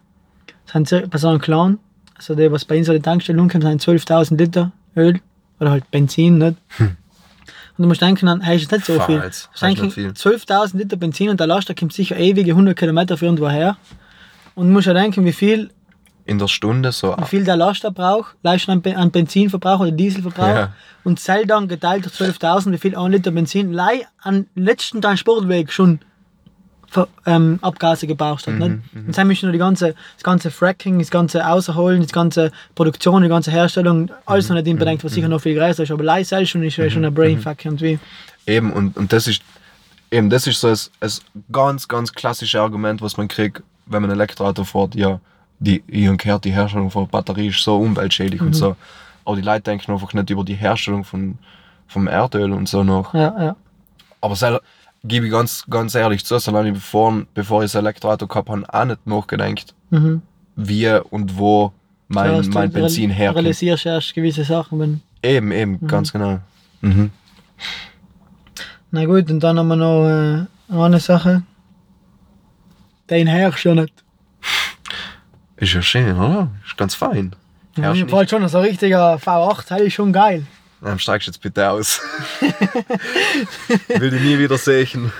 Das 0.71 0.89
sind 0.89 1.09
bei 1.09 1.17
so 1.17 1.29
einem 1.29 1.39
Clan, 1.39 1.79
also 2.15 2.35
der, 2.35 2.51
was 2.51 2.65
bei 2.65 2.77
uns 2.77 2.89
an 2.89 2.95
die 2.95 3.01
Tankstelle 3.01 3.41
umkommt, 3.41 3.63
sind 3.63 3.81
12.000 3.81 4.37
Liter 4.37 4.71
Öl 4.95 5.19
oder 5.59 5.71
halt 5.71 5.89
Benzin, 5.91 6.37
nicht? 6.37 6.57
Und 6.79 7.83
du 7.83 7.87
musst 7.87 8.01
denken, 8.01 8.25
dann 8.25 8.41
hey, 8.41 8.57
ist 8.57 8.71
nicht 8.71 8.85
so 8.85 8.99
viel. 8.99 9.15
jetzt, 9.21 9.45
Du 9.45 9.49
musst 9.51 9.55
ist 9.55 9.61
nicht 9.63 9.79
denken, 9.81 9.91
viel. 9.91 10.09
12.000 10.09 10.77
Liter 10.77 10.97
Benzin 10.97 11.29
und 11.29 11.39
der 11.39 11.47
Laster 11.47 11.73
kommt 11.73 11.93
sicher 11.93 12.17
ewige 12.17 12.51
100 12.51 12.77
Kilometer 12.77 13.17
für 13.17 13.25
irgendwo 13.25 13.49
her. 13.49 13.77
Und 14.55 14.67
du 14.67 14.73
musst 14.73 14.87
ja 14.87 14.93
denken, 14.93 15.23
wie 15.23 15.31
viel, 15.31 15.69
In 16.25 16.39
der 16.39 16.49
Stunde 16.49 16.91
so. 16.91 17.15
wie 17.17 17.25
viel 17.25 17.45
der 17.45 17.55
Laster 17.55 17.91
braucht, 17.91 18.35
schon 18.57 18.83
an, 18.83 18.93
an 18.95 19.11
Benzinverbrauch 19.11 19.79
oder 19.79 19.91
Dieselverbrauch. 19.91 20.47
Ja. 20.47 20.73
Und 21.05 21.19
zähl 21.21 21.45
dann 21.45 21.69
geteilt 21.69 22.03
durch 22.05 22.15
12.000, 22.15 22.73
wie 22.73 22.77
viel 22.77 22.97
ein 22.97 23.11
Liter 23.11 23.31
Benzin 23.31 23.71
leih 23.71 24.05
an 24.21 24.47
letzten 24.55 25.01
Transportweg 25.01 25.71
schon 25.71 25.99
ähm, 27.25 27.59
Abgase 27.61 28.07
gebraucht 28.07 28.47
hat. 28.47 28.55
Mhm, 28.55 28.59
nicht? 28.59 28.71
Und 29.07 29.17
dann 29.17 29.27
müssen 29.27 29.45
nur 29.45 29.53
die 29.53 29.59
ganze, 29.59 29.95
das 30.15 30.23
ganze 30.23 30.51
Fracking, 30.51 30.99
das 30.99 31.11
ganze 31.11 31.47
Außerholen, 31.47 32.01
das 32.01 32.11
ganze 32.11 32.51
Produktion, 32.75 33.21
die 33.21 33.29
ganze 33.29 33.51
Herstellung, 33.51 34.11
alles 34.25 34.49
noch 34.49 34.55
nicht 34.55 34.77
bedenkt, 34.77 35.03
was 35.03 35.13
sicher 35.13 35.27
noch 35.27 35.41
viel 35.41 35.55
größer 35.55 35.83
ist. 35.83 35.91
Aber 35.91 36.03
leih 36.03 36.23
selbst 36.23 36.49
schon 36.49 36.63
ist 36.63 36.73
schon 36.73 37.05
ein 37.05 37.13
Brainfuck 37.13 37.63
irgendwie. 37.65 37.99
Eben, 38.47 38.73
und, 38.73 38.97
und 38.97 39.13
das 39.13 39.27
ist 39.27 39.41
eben 40.11 40.29
das 40.29 40.47
ist 40.47 40.59
so 40.59 40.67
ein, 40.67 40.77
ein 41.01 41.11
ganz, 41.51 41.87
ganz 41.87 42.13
klassisches 42.13 42.59
Argument, 42.59 43.01
was 43.01 43.17
man 43.17 43.27
kriegt, 43.27 43.61
wenn 43.85 44.01
man 44.01 44.11
ein 44.11 44.17
Elektroauto 44.17 44.63
fährt, 44.63 44.95
ja, 44.95 45.19
die, 45.59 45.83
ich 45.87 46.17
gehört, 46.17 46.45
die 46.45 46.51
Herstellung 46.51 46.89
von 46.89 47.07
Batterie 47.07 47.49
ist 47.49 47.63
so 47.63 47.77
umweltschädlich 47.77 48.41
und 48.41 48.53
so. 48.53 48.75
Aber 49.25 49.35
die 49.35 49.41
Leute 49.41 49.61
denken 49.61 49.91
einfach 49.91 50.13
nicht 50.13 50.29
über 50.29 50.43
die 50.43 50.55
Herstellung 50.55 51.03
von, 51.03 51.37
vom 51.87 52.07
Erdöl 52.07 52.53
und 52.53 52.69
so 52.69 52.83
noch. 52.83 53.13
Ja, 53.13 53.43
ja. 53.43 53.55
Aber 54.21 54.35
selber, 54.35 54.61
gebe 55.03 55.25
ich 55.27 55.31
ganz, 55.31 55.65
ganz 55.69 55.95
ehrlich 55.95 56.25
zu, 56.25 56.37
solange 56.39 56.69
ich 56.69 56.73
bevor, 56.75 57.23
bevor 57.33 57.63
ich 57.63 57.71
das 57.71 57.75
Elektroauto 57.81 58.27
gehabt 58.27 58.49
habe, 58.49 58.65
auch 58.73 58.85
nicht 58.85 59.05
nachgedacht, 59.07 59.73
Mhm. 59.91 60.21
wie 60.55 60.89
und 61.09 61.37
wo 61.37 61.71
mein, 62.07 62.31
Zuerst 62.31 62.53
mein 62.53 62.69
du 62.71 62.79
Benzin 62.79 63.09
herkommt. 63.09 63.37
realisierst 63.39 63.85
erst 63.85 64.13
gewisse 64.13 64.43
Sachen. 64.43 64.79
Wenn, 64.79 65.01
Eben, 65.23 65.51
eben, 65.51 65.85
ganz 65.87 66.11
genau. 66.13 66.39
Mhm. 66.81 67.11
na 68.91 69.05
gut, 69.05 69.29
und 69.29 69.39
dann 69.41 69.59
haben 69.59 69.67
wir 69.67 69.75
noch 69.75 70.07
äh, 70.07 70.45
eine 70.73 70.99
Sache. 70.99 71.43
Den 73.09 73.27
herrschst 73.27 73.65
du 73.65 73.69
ja 73.69 73.75
nicht. 73.75 73.93
Ist 75.57 75.73
ja 75.73 75.81
schön, 75.81 76.15
oder? 76.17 76.49
Ist 76.65 76.77
ganz 76.77 76.95
fein. 76.95 77.35
Ja, 77.77 77.91
nicht. 77.93 78.09
fällt 78.09 78.29
schon 78.29 78.47
so 78.47 78.59
ein 78.59 78.65
richtiger 78.65 79.15
V8, 79.15 79.65
das 79.69 79.81
ist 79.81 79.93
schon 79.93 80.13
geil. 80.13 80.45
Dann 80.81 80.99
steigst 80.99 81.27
du 81.27 81.31
jetzt 81.31 81.41
bitte 81.41 81.69
aus. 81.69 82.01
Will 83.87 84.11
dich 84.11 84.21
nie 84.21 84.37
wieder 84.39 84.57
sehen. 84.57 85.11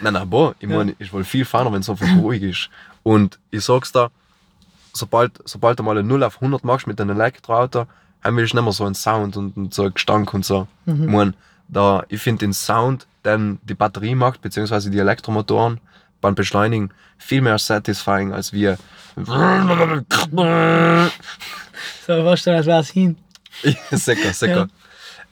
Nein, 0.00 0.14
nein, 0.14 0.28
boah, 0.28 0.54
ich 0.58 0.68
meine, 0.68 0.94
ich 0.98 1.12
will 1.12 1.22
viel 1.24 1.44
fahren, 1.44 1.72
wenn 1.72 1.80
es 1.80 1.88
einfach 1.88 2.16
ruhig 2.16 2.42
ist. 2.42 2.68
Und 3.04 3.38
ich 3.50 3.64
sag's 3.64 3.92
dir, 3.92 4.10
sobald, 4.92 5.32
sobald 5.44 5.78
du 5.78 5.82
mal 5.84 5.92
eine 5.96 6.02
0 6.02 6.24
auf 6.24 6.36
100 6.36 6.64
machst 6.64 6.86
mit 6.86 7.00
einem 7.00 7.16
Elektroauto, 7.16 7.86
dann 8.22 8.36
willst 8.36 8.52
du 8.52 8.56
nicht 8.56 8.64
mehr 8.64 8.72
so 8.72 8.84
einen 8.84 8.94
Sound 8.94 9.36
und, 9.36 9.56
und 9.56 9.74
so 9.74 9.82
einen 9.82 9.94
Gestank 9.94 10.34
und 10.34 10.44
so. 10.44 10.66
Ich 10.86 10.94
mein, 10.94 11.34
da, 11.68 12.04
ich 12.08 12.20
finde 12.20 12.40
den 12.40 12.52
Sound, 12.52 13.06
den 13.24 13.58
die 13.62 13.74
Batterie 13.74 14.14
macht, 14.14 14.42
beziehungsweise 14.42 14.90
die 14.90 14.98
Elektromotoren 14.98 15.80
beim 16.20 16.34
Beschleunigen, 16.34 16.90
viel 17.18 17.40
mehr 17.40 17.58
satisfying 17.58 18.32
als 18.32 18.52
wir. 18.52 18.78
So, 22.06 22.24
was 22.24 22.42
dann, 22.44 22.56
als 22.56 22.66
wär's 22.66 22.90
hin. 22.90 23.16
sicher, 23.90 24.32
sicher. 24.32 24.56
Ja. 24.56 24.68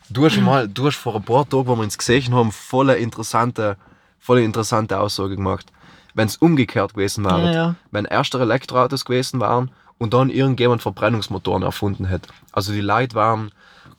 Du 0.09 0.25
hast 0.25 0.41
mal, 0.41 0.69
du 0.69 0.87
hast 0.87 0.97
vor 0.97 1.15
ein 1.17 1.23
paar 1.23 1.49
Tagen, 1.49 1.67
wo 1.69 1.77
wir 1.77 1.83
uns 1.83 1.97
gesehen 1.97 2.35
haben, 2.35 2.51
voll 2.51 2.91
interessante, 2.91 3.77
voll 4.19 4.41
interessante 4.41 4.99
Aussage 4.99 5.37
gemacht. 5.37 5.67
Wenn 6.15 6.27
es 6.27 6.37
umgekehrt 6.37 6.95
gewesen 6.95 7.25
wäre, 7.25 7.45
Ja, 7.47 7.53
ja. 7.53 7.75
wenn 7.93 8.05
erste 8.05 8.41
Elektroautos 8.41 9.05
gewesen 9.05 9.41
wären 9.41 9.71
und 9.99 10.13
dann 10.13 10.31
irgendjemand 10.31 10.83
Verbrennungsmotoren 10.83 11.63
erfunden 11.63 12.07
hätte. 12.07 12.29
Also 12.51 12.73
die 12.73 12.81
Leute 12.81 13.15
waren 13.15 13.53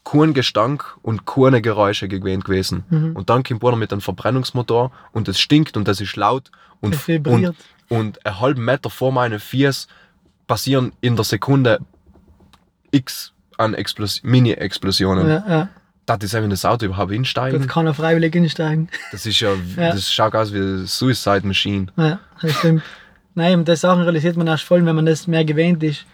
kein 0.04 0.34
Gestank 0.34 0.98
und 1.02 1.26
keine 1.26 1.62
Geräusche 1.62 2.08
gewöhnt 2.08 2.44
gewesen. 2.44 2.84
Mhm. 2.90 3.16
Und 3.16 3.30
dann 3.30 3.44
kommt 3.44 3.64
einer 3.64 3.78
mit 3.78 3.92
einem 3.92 4.02
Verbrennungsmotor 4.02 4.92
und 5.12 5.28
es 5.28 5.40
stinkt 5.40 5.78
und 5.78 5.88
das 5.88 6.02
ist 6.02 6.16
laut 6.16 6.52
und, 6.82 6.98
und, 7.08 7.56
und 7.88 8.26
einen 8.26 8.40
halben 8.40 8.66
Meter 8.66 8.90
vor 8.90 9.12
meinen 9.12 9.40
Fies 9.40 9.88
passieren 10.48 10.92
in 11.02 11.16
der 11.16 11.24
Sekunde 11.24 11.80
x 12.92 13.31
an 13.62 13.74
Explos 13.74 14.22
Mini-Explosionen. 14.24 15.28
Ja, 15.28 15.44
ja. 15.48 15.70
Das 16.06 16.18
ist 16.24 16.34
einfach 16.36 16.46
in 16.46 16.50
das 16.50 16.66
Auto 16.66 16.86
überhaupt 16.86 17.12
Dort 17.12 17.20
einsteigen. 17.20 17.68
kann 17.68 17.86
er 17.88 17.94
freiwillig 17.94 18.36
einsteigen. 18.36 18.90
Das 19.12 19.26
ist 19.26 19.40
ja, 19.40 19.52
Ja. 19.78 19.92
das 19.92 20.12
schaut 20.12 20.36
aus 20.36 20.52
wie 20.54 20.58
eine 20.58 20.86
Suicide 20.88 21.46
Machine. 21.46 21.88
Ja, 21.96 22.20
das 22.42 22.54
stimmt. 22.58 22.84
Nein, 23.36 23.64
das 23.64 23.82
Sachen 23.82 24.02
realisiert 24.02 24.36
man 24.36 24.48
erst 24.48 24.64
voll, 24.64 24.86
wenn 24.86 24.96
man 24.96 25.06
das 25.06 25.28
mehr 25.28 25.46
gewöhnt 25.46 25.82
ist. 25.84 26.06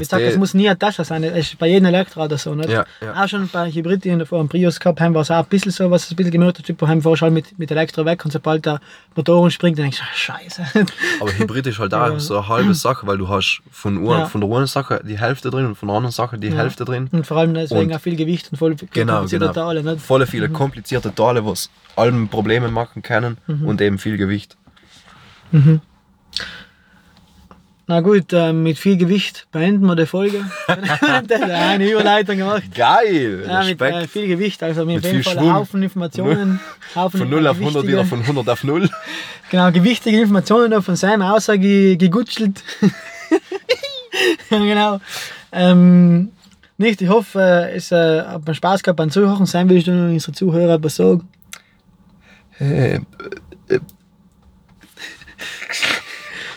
Ich 0.00 0.12
es 0.12 0.36
muss 0.38 0.54
nie 0.54 0.68
ein 0.68 0.78
Tasche 0.78 1.04
sein. 1.04 1.22
Es 1.24 1.48
ist 1.48 1.58
bei 1.58 1.66
jedem 1.68 1.86
Elektroauto 1.86 2.36
so. 2.36 2.54
Nicht? 2.54 2.70
Ja, 2.70 2.84
ja. 3.02 3.22
Auch 3.22 3.28
schon 3.28 3.48
bei 3.48 3.70
Hybrid, 3.70 4.02
die 4.04 4.08
ich 4.10 4.18
davor 4.18 4.40
im 4.40 4.48
Prius 4.48 4.80
gehabt 4.80 5.00
haben, 5.00 5.14
war 5.14 5.22
es 5.22 5.30
auch 5.30 5.36
ein 5.42 5.44
bisschen 5.46 5.72
so, 5.72 5.90
was 5.90 6.10
ein 6.10 6.16
bisschen. 6.16 6.52
Typ, 6.64 6.80
wo 6.80 6.86
fährst 6.86 7.22
halt 7.22 7.32
mit, 7.32 7.58
mit 7.58 7.70
Elektro 7.70 8.04
weg 8.04 8.24
und 8.24 8.30
sobald 8.30 8.64
der 8.64 8.80
Motor 9.14 9.50
springt, 9.50 9.78
dann 9.78 9.84
denkst 9.84 9.98
du, 9.98 10.04
Scheiße. 10.14 10.64
Aber 11.20 11.30
Hybrid 11.32 11.66
ist 11.66 11.78
halt 11.78 11.92
auch 11.94 12.08
Ja. 12.12 12.18
so 12.18 12.38
eine 12.38 12.48
halbe 12.48 12.74
Sache, 12.74 13.06
weil 13.06 13.18
du 13.18 13.28
hast 13.28 13.60
von, 13.70 14.04
Ja. 14.06 14.26
von 14.26 14.40
der 14.40 14.50
einen 14.50 14.66
Sache 14.66 15.00
die 15.06 15.18
Hälfte 15.18 15.50
drin 15.50 15.66
und 15.66 15.74
von 15.76 15.88
der 15.88 15.96
anderen 15.96 16.12
Sache 16.12 16.38
die. 16.38 16.52
Hälfte 16.54 16.84
drin. 16.84 17.08
Und 17.12 17.26
vor 17.26 17.36
allem 17.36 17.52
deswegen 17.54 17.90
Und- 17.90 17.96
auch 17.96 18.00
viel 18.00 18.16
Gewicht 18.16 18.50
und 18.52 18.58
voll 18.58 18.74
Genau, 18.92 19.14
komplizierte 19.14 19.46
genau. 19.48 19.66
Teile. 19.68 19.82
Nicht? 19.82 20.00
Volle 20.00 20.26
viele 20.26 20.48
komplizierte 20.48 21.14
Teile, 21.14 21.44
was 21.44 21.68
allen 21.96 22.28
Probleme 22.28 22.68
machen 22.68 23.02
können 23.02 23.38
Mhm. 23.46 23.66
und 23.66 23.80
eben 23.80 23.98
viel 23.98 24.16
Gewicht. 24.16 24.56
Na 27.86 28.00
gut, 28.00 28.32
äh, 28.32 28.52
mit 28.52 28.78
viel 28.78 28.96
Gewicht 28.96 29.46
beenden 29.52 29.84
wir 29.86 29.94
die 29.94 30.06
Folge. 30.06 30.42
eine 30.66 31.90
Überleitung 31.90 32.38
gemacht. 32.38 32.62
Geil! 32.74 33.44
Ja, 33.46 33.62
mit 33.62 33.80
äh, 33.80 34.08
viel 34.08 34.26
Gewicht, 34.26 34.62
also 34.62 34.86
mit, 34.86 34.96
Mit 34.96 35.04
jeden 35.04 35.22
viel 35.22 35.24
Fall 35.24 35.34
Schwung. 35.42 35.52
Haufen 35.54 35.82
Informationen. 35.82 36.60
Haufen 36.94 37.20
von 37.20 37.28
0 37.30 37.46
auf 37.46 37.56
100 37.58 37.82
gewichtige- 37.82 37.92
wieder 37.92 38.04
von 38.06 38.20
100 38.20 38.48
auf 38.48 38.64
0. 38.64 38.88
Genau, 39.50 39.70
gewichtige 39.70 40.20
Informationen 40.20 40.82
von 40.82 40.96
seinem 40.96 41.22
Aussage 41.22 41.96
gegutschelt. 41.98 42.64
genau. 44.48 45.00
Ähm, 45.52 46.30
nicht, 46.78 47.02
ich 47.02 47.08
hoffe, 47.08 47.40
äh, 47.40 47.76
es 47.76 47.92
äh, 47.92 48.22
hat 48.22 48.46
mir 48.46 48.54
Spaß 48.54 48.82
gehabt 48.82 48.96
beim 48.96 49.10
Zuhören. 49.10 49.46
Sein 49.46 49.68
willst 49.68 49.86
du 49.86 49.92
noch 49.92 50.10
unsere 50.10 50.32
Zuhörer 50.32 50.82
was 50.82 50.96
sagen? 50.96 51.28
Äh, 52.58 53.00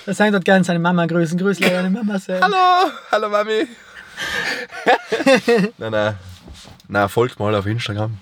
Er 0.08 0.14
sagt 0.14 0.34
dort 0.34 0.46
gerne 0.46 0.64
seine 0.64 0.80
Mama 0.80 1.06
grüßen. 1.06 1.38
Grüß 1.38 1.60
deine 1.60 1.90
Mama 1.90 2.18
sehr. 2.18 2.40
hallo! 2.40 2.92
Hallo 3.12 3.28
Mami! 3.28 3.68
nein, 5.78 5.92
nein. 5.92 6.16
Nein, 6.88 7.10
folgt 7.10 7.38
mal 7.38 7.54
auf 7.54 7.66
Instagram. 7.66 8.16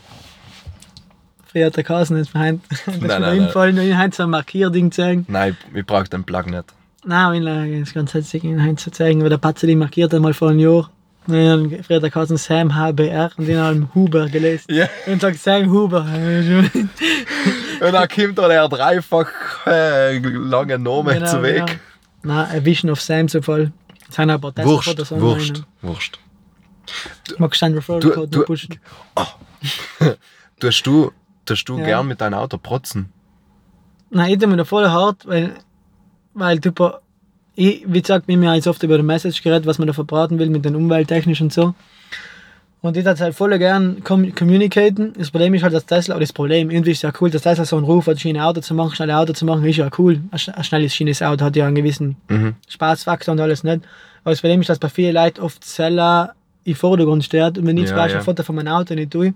Verehrter 1.45 1.83
Carsten, 1.83 2.17
ist 2.17 2.33
mir 2.33 2.39
heim. 2.39 2.61
Das 2.69 2.79
ist 2.79 3.01
nein, 3.01 3.21
nein. 3.21 3.23
einfallen, 3.23 3.77
ich 3.77 3.93
heim 3.93 4.11
so 4.11 4.23
ein 4.23 4.31
Markierding 4.31 4.91
zeigen. 4.91 5.27
Nein, 5.29 5.55
ich, 5.69 5.77
ich 5.77 5.85
brauche 5.85 6.05
den 6.05 6.23
Plug 6.23 6.47
nicht. 6.47 6.65
Nein, 7.05 7.45
ich 7.71 7.81
das 7.81 7.93
ganz 7.93 8.33
Ihnen 8.33 8.63
heim 8.63 8.77
zu 8.77 8.89
zeigen, 8.89 9.21
weil 9.21 9.29
der 9.29 9.37
Patze 9.37 9.67
die 9.67 9.75
markiert 9.75 10.11
einmal 10.11 10.33
vor 10.33 10.49
einem 10.49 10.59
Jahr. 10.59 10.89
Und 11.27 11.71
hat 11.71 11.85
Verehrter 11.85 12.09
Carsten 12.09 12.37
Sam 12.37 12.73
HBR 12.73 13.29
und 13.37 13.47
den 13.47 13.59
haben 13.59 13.91
Huber 13.93 14.27
gelesen. 14.27 14.73
Ja. 14.73 14.89
Und 15.05 15.21
sagt 15.21 15.37
Sam 15.37 15.69
Huber. 15.69 16.07
Und 17.81 17.91
dann 17.93 18.07
kommt 18.07 18.37
da 18.37 18.47
der 18.47 18.67
dreifach 18.69 19.27
äh, 19.67 20.17
lange 20.19 20.77
Name 20.79 21.13
Genau, 21.15 21.25
zu 21.27 21.41
Weg. 21.43 21.65
genau. 21.65 21.79
Nein, 22.23 22.45
ein 22.51 22.65
Vision 22.65 22.91
of 22.91 23.01
Sam 23.01 23.27
zu 23.27 23.41
voll. 23.41 23.71
Haben 24.17 24.27
wir 24.29 24.33
ein 24.35 24.41
paar 24.41 24.65
Wurscht, 24.65 24.95
Tesla-Fotos 24.95 25.21
Wurscht, 25.21 25.63
Wurscht. 25.81 26.19
Magst 27.37 27.61
du 27.61 27.65
einen 27.65 27.75
Referral 27.75 27.99
Du- 27.99 28.43
pushen? 28.43 28.79
Tust 30.59 30.85
du, 30.87 31.11
tust 31.45 31.67
du 31.67 31.77
Ja. 31.79 31.85
gern 31.85 32.07
mit 32.07 32.21
deinem 32.21 32.35
Auto 32.35 32.57
protzen? 32.57 33.11
Nein, 34.09 34.31
ich 34.33 34.37
tue 34.39 34.47
mir 34.47 34.57
da 34.57 34.63
voll 34.65 34.87
hart, 34.87 35.25
weil, 35.27 35.53
weil 36.33 36.59
typ, 36.59 36.79
ich, 37.55 37.83
wie 37.87 38.01
gesagt, 38.01 38.27
wir 38.27 38.35
haben 38.35 38.43
ja 38.43 38.53
jetzt 38.55 38.67
oft 38.67 38.81
über 38.83 38.97
die 38.97 39.03
Message 39.03 39.41
geredet, 39.41 39.65
was 39.65 39.77
man 39.79 39.87
da 39.87 39.93
verbraten 39.93 40.39
will 40.39 40.49
mit 40.49 40.63
den 40.65 40.75
umwelttechnisch 40.75 41.41
und 41.41 41.51
so. 41.51 41.73
Und 42.85 42.95
ich 42.97 43.03
würde 43.05 43.19
halt 43.19 43.35
voll 43.35 43.57
gern 43.57 44.03
com 44.03 44.33
communicaten. 44.35 45.13
Das 45.17 45.31
Problem 45.31 45.53
ist 45.53 45.63
halt, 45.63 45.73
dass 45.73 45.85
Tesla, 45.85 46.17
das 46.19 46.31
Problem, 46.33 46.69
irgendwie 46.69 46.91
ist 46.91 47.01
ja 47.03 47.11
cool, 47.19 47.29
dass 47.29 47.41
Tesla 47.41 47.65
so 47.65 47.77
einen 47.77 47.85
Ruf 47.85 48.07
hat, 48.07 48.19
schnelle 48.19 48.43
Auto 48.45 48.61
zu 48.61 48.73
machen, 48.73 48.95
schnelle 48.95 49.17
Auto 49.17 49.33
zu 49.33 49.45
machen, 49.45 49.63
ist 49.65 49.77
ja 49.77 49.89
cool. 49.97 50.21
Ein 50.31 50.37
sch- 50.37 50.51
ein 50.53 50.63
schnelles, 50.63 50.93
schnelles 50.95 51.21
Auto 51.21 51.43
hat 51.45 51.55
ja 51.55 51.65
einen 51.65 51.75
gewissen 51.75 52.15
Mhm. 52.29 52.55
Spaßfaktor 52.69 53.31
und 53.33 53.39
alles 53.41 53.63
nicht. 53.63 53.81
Aber 54.23 54.31
das 54.31 54.41
Problem 54.41 54.61
ist, 54.61 54.69
dass 54.69 54.79
bei 54.79 54.89
vielen 54.89 55.13
Leuten 55.15 55.41
oft 55.41 55.63
Seller 55.65 56.33
im 56.63 56.75
Vordergrund 56.75 57.23
steht 57.23 57.57
und 57.57 57.65
wenn 57.67 57.77
ich 57.77 57.87
zum 57.87 57.97
Ja, 57.97 58.03
Beispiel 58.03 58.15
ja. 58.15 58.19
ein 58.21 58.25
Foto 58.25 58.43
von 58.43 58.55
meinem 58.55 58.69
Auto 58.73 58.95
nicht 58.95 59.11
tue, 59.11 59.33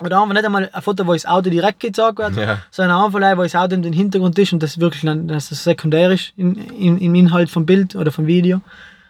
oder 0.00 0.20
einfach 0.20 0.34
nicht 0.34 0.44
einmal 0.44 0.68
ein 0.72 0.82
Foto, 0.82 1.06
wo 1.06 1.12
das 1.12 1.24
Auto 1.26 1.50
direkt 1.50 1.78
gezeigt 1.80 2.18
wird, 2.18 2.36
Ja. 2.36 2.58
sondern 2.70 2.96
einfach, 3.04 3.36
wo 3.38 3.42
das 3.42 3.54
Auto 3.54 3.76
im 3.76 3.92
Hintergrund 3.92 4.38
ist 4.38 4.52
und 4.52 4.62
das 4.62 4.80
wirklich 4.80 5.02
dann, 5.04 5.28
dass 5.28 5.50
das 5.50 5.62
sekundär 5.62 6.10
ist 6.10 6.32
in, 6.36 6.56
in, 6.56 6.98
im 6.98 7.14
Inhalt 7.14 7.48
vom 7.48 7.64
Bild 7.64 7.94
oder 7.94 8.10
vom 8.10 8.26
Video. 8.26 8.60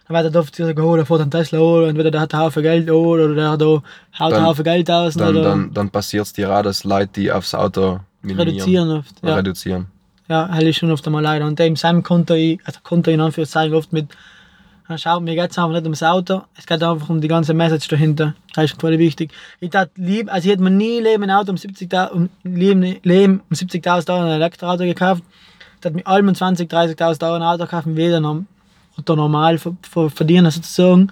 Dann 0.07 0.23
wird 0.23 0.35
er 0.35 0.39
oft 0.41 0.55
gesagt, 0.55 0.79
oh, 0.79 0.95
der 0.95 1.05
fährt 1.05 1.21
einen 1.21 1.31
Tesla, 1.31 1.59
oh, 1.59 1.81
entweder 1.81 2.11
der 2.11 2.21
hat 2.21 2.33
einen 2.33 2.43
Haufen 2.43 2.61
Geld, 2.61 2.89
oh, 2.91 3.13
oder 3.13 3.33
der 3.33 3.49
hat 3.49 3.61
da, 3.61 3.65
haut 3.65 3.83
Dann- 4.19 4.33
einen 4.33 4.45
Haufen 4.45 4.63
Geld 4.63 4.91
aus, 4.91 5.15
Dann, 5.15 5.29
oder 5.35 5.41
dann, 5.49 5.73
dann 5.73 5.89
passiert 5.89 6.25
es 6.25 6.33
dir 6.33 6.55
auch, 6.55 6.61
dass 6.61 6.83
Leute, 6.83 7.09
die 7.15 7.31
aufs 7.31 7.55
Auto 7.55 7.99
reduzieren 8.23 8.91
oft. 8.91 9.15
Ja. 9.23 9.35
reduzieren. 9.35 9.87
Ja, 10.27 10.47
hell 10.51 10.67
ist 10.67 10.77
schon 10.77 10.91
oft 10.91 11.05
einmal 11.05 11.21
leider. 11.23 11.45
Und 11.45 11.59
dem 11.59 11.75
Sam 11.75 12.01
konnte 12.01 12.35
ich, 12.35 12.59
also 12.65 12.79
konnte 12.83 13.11
ich 13.11 13.15
in 13.15 13.21
Anführungszeichen 13.21 13.75
oft 13.75 13.93
mit, 13.93 14.07
"Ah, 14.87 14.97
schau, 14.97 15.19
mir 15.19 15.35
geht 15.35 15.51
es 15.51 15.57
einfach 15.59 15.71
nicht 15.73 15.83
ums 15.83 16.01
Auto, 16.01 16.41
es 16.57 16.65
geht 16.65 16.81
einfach 16.81 17.09
um 17.09 17.21
die 17.21 17.27
ganze 17.27 17.53
Message 17.53 17.87
dahinter. 17.87 18.33
Das 18.55 18.65
ist 18.65 18.79
voll 18.81 18.97
wichtig. 18.97 19.31
Ich 19.59 19.69
tat 19.69 19.89
lieb, 19.95 20.31
also 20.33 20.45
ich 20.47 20.51
hätte 20.51 20.63
mir 20.63 20.71
nie 20.71 20.99
Leben 20.99 21.23
ein 21.23 21.31
Auto 21.31 21.51
um 21.51 21.57
70.000 21.57 22.11
um, 22.11 22.29
Leben, 22.43 22.81
Leben 23.03 23.41
um 23.49 23.55
70.000 23.55 24.09
Euro 24.13 24.21
ein 24.23 24.31
Elektroauto 24.31 24.83
gekauft. 24.83 25.23
Ich 25.79 25.85
hätte 25.85 25.95
mir 25.95 26.07
allem 26.07 26.27
um 26.27 26.33
20.000, 26.33 26.67
30.000 26.67 27.23
Euro 27.23 27.35
ein 27.35 27.43
Auto 27.43 27.63
gekauft, 27.65 27.85
weder 27.87 28.19
norm, 28.19 28.47
oder 28.97 29.15
normal 29.15 29.57
ver- 29.57 29.75
ver- 29.81 30.09
verdienen 30.09 30.49
sozusagen. 30.51 31.11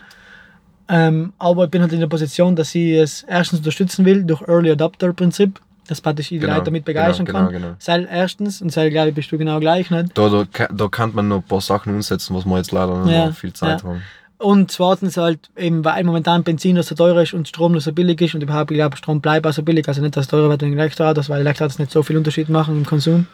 Ähm, 0.89 1.33
aber 1.39 1.65
ich 1.65 1.71
bin 1.71 1.81
halt 1.81 1.93
in 1.93 1.99
der 2.01 2.07
Position, 2.07 2.55
dass 2.55 2.75
ich 2.75 2.93
es 2.93 3.23
erstens 3.23 3.59
unterstützen 3.59 4.05
will 4.05 4.23
durch 4.23 4.41
Early 4.47 4.71
Adopter 4.71 5.13
Prinzip, 5.13 5.59
dass 5.87 6.01
praktisch 6.01 6.29
die 6.29 6.39
Genau, 6.39 6.53
Leute 6.55 6.65
damit 6.65 6.85
genau, 6.85 6.99
begeistern 6.99 7.25
genau, 7.25 7.39
kann. 7.39 7.51
genau. 7.51 7.75
Sei 7.79 8.03
erstens 8.03 8.61
und 8.61 8.71
sei 8.71 8.89
glaube 8.89 9.09
ich 9.09 9.15
bist 9.15 9.31
du 9.31 9.37
genau 9.37 9.59
gleich 9.59 9.89
nicht. 9.91 10.17
Da, 10.17 10.29
da, 10.29 10.67
da 10.71 10.87
kann 10.89 11.13
man 11.13 11.27
noch 11.29 11.37
ein 11.37 11.43
paar 11.43 11.61
Sachen 11.61 11.93
umsetzen, 11.95 12.35
was 12.35 12.45
wir 12.45 12.57
jetzt 12.57 12.71
leider 12.71 13.03
nicht 13.05 13.13
Ja, 13.13 13.31
viel 13.31 13.53
Zeit 13.53 13.81
ja. 13.81 13.89
haben. 13.89 14.01
Und 14.39 14.71
zweitens 14.71 15.15
halt 15.15 15.49
eben, 15.55 15.85
weil 15.85 16.03
momentan 16.03 16.43
Benzin 16.43 16.75
noch 16.75 16.83
so 16.83 16.95
teuer 16.95 17.21
ist 17.21 17.33
und 17.33 17.47
Strom 17.47 17.71
noch 17.71 17.79
so 17.79 17.93
billig 17.93 18.19
ist 18.19 18.35
und 18.35 18.43
überhaupt, 18.43 18.71
ich 18.71 18.75
glaube, 18.77 18.97
Strom 18.97 19.21
bleibt 19.21 19.47
auch 19.47 19.53
so 19.53 19.63
billig, 19.63 19.87
also 19.87 20.01
nicht, 20.01 20.17
dass 20.17 20.25
es 20.25 20.29
teurer 20.29 20.49
wird 20.49 20.61
wegen 20.63 20.73
Elektroautos, 20.77 21.29
weil 21.29 21.39
Elektroautos 21.39 21.79
nicht 21.79 21.91
so 21.91 22.03
viel 22.03 22.17
Unterschied 22.17 22.49
machen 22.49 22.75
im 22.75 22.85
Konsum. 22.85 23.25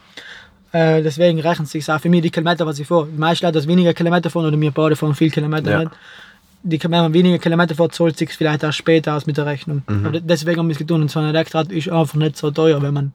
Äh, 0.72 1.02
deswegen 1.02 1.40
rechnen 1.40 1.66
sich 1.66 1.90
auch 1.92 2.00
für 2.00 2.10
mich 2.10 2.22
die 2.22 2.30
Kilometer, 2.30 2.66
was 2.66 2.78
ich 2.80 2.88
fahre. 2.88 3.08
Die 3.08 3.18
meisten 3.18 3.46
Leute, 3.46 3.60
die 3.62 3.68
weniger 3.68 3.94
Kilometer 3.94 4.30
fahren 4.30 4.46
oder 4.46 4.60
wir 4.60 4.72
beide 4.72 4.96
fahren 4.96 5.16
viel 5.16 5.32
Kilometer 5.32 5.72
Ja. 5.72 5.80
nicht. 5.80 5.92
Die, 6.62 6.84
wenn 6.84 6.92
man 6.92 7.14
weniger 7.14 7.40
Kilometer 7.40 7.74
fährt, 7.74 7.96
zahlt 7.96 8.18
sich 8.18 8.32
vielleicht 8.32 8.64
auch 8.66 8.74
später 8.74 9.16
aus 9.16 9.26
mit 9.26 9.38
der 9.38 9.46
Rechnung. 9.46 9.82
Mhm. 9.88 10.06
Aber 10.06 10.20
deswegen 10.20 10.60
haben 10.60 10.68
wir 10.68 10.74
es 10.74 10.78
getan 10.78 11.02
und 11.02 11.10
so 11.10 11.20
ein 11.20 11.26
Elektroauto 11.28 11.72
ist 11.72 11.90
einfach 11.90 12.16
nicht 12.16 12.36
so 12.38 12.52
teuer, 12.52 12.82
wenn 12.82 12.94
man, 12.94 13.14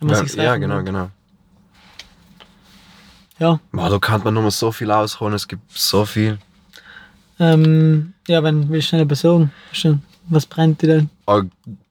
wenn 0.00 0.08
man 0.08 0.16
Ja, 0.16 0.22
sich's 0.22 0.34
ja, 0.34 0.56
genau, 0.56 0.82
genau. 0.82 1.08
Ja, 3.38 3.58
Boah, 3.72 3.88
da 3.90 3.98
kann 3.98 4.22
man 4.22 4.34
noch 4.34 4.42
mal 4.42 4.50
so 4.50 4.70
viel 4.72 4.90
ausholen, 4.90 5.34
es 5.34 5.48
gibt 5.48 5.62
so 5.72 6.04
viel. 6.04 6.38
ähm, 7.40 8.12
ja, 8.28 8.42
wenn 8.42 8.72
ich 8.72 8.86
schnell 8.86 9.04
besorgen. 9.06 9.50
Schon. 9.72 10.02
Was 10.28 10.46
brennt 10.46 10.80
dir 10.82 10.86
denn? 10.88 11.10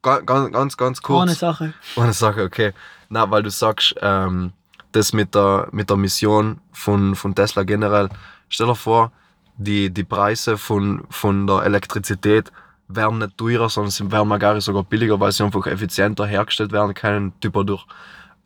Ga- 0.01 0.19
ganz, 0.21 0.51
ganz, 0.53 0.77
ganz 0.77 1.01
kurz. 1.01 1.21
Eine 1.23 1.33
Sache. 1.35 1.73
Eine 1.97 2.13
Sache, 2.13 2.43
okay. 2.43 2.71
Na, 3.09 3.29
weil 3.29 3.43
du 3.43 3.49
sagst, 3.49 3.95
ähm, 4.01 4.53
das 4.91 5.13
mit 5.13 5.35
der, 5.35 5.67
mit 5.71 5.89
der 5.89 5.97
Mission 5.97 6.59
von, 6.71 7.15
von 7.15 7.35
Tesla 7.35 7.63
generell. 7.63 8.09
Stell 8.49 8.67
dir 8.67 8.75
vor, 8.75 9.11
die, 9.57 9.89
die 9.89 10.03
Preise 10.03 10.57
von, 10.57 11.03
von 11.09 11.47
der 11.47 11.63
Elektrizität 11.63 12.51
werden 12.87 13.19
nicht 13.19 13.37
teurer, 13.37 13.69
sondern 13.69 13.91
sie 13.91 14.11
werden 14.11 14.39
gar 14.39 14.59
sogar 14.59 14.83
billiger, 14.83 15.19
weil 15.19 15.31
sie 15.31 15.43
einfach 15.43 15.65
effizienter 15.67 16.25
hergestellt 16.25 16.71
werden 16.71 16.93
können, 16.93 17.33
typer 17.39 17.63
durch 17.63 17.85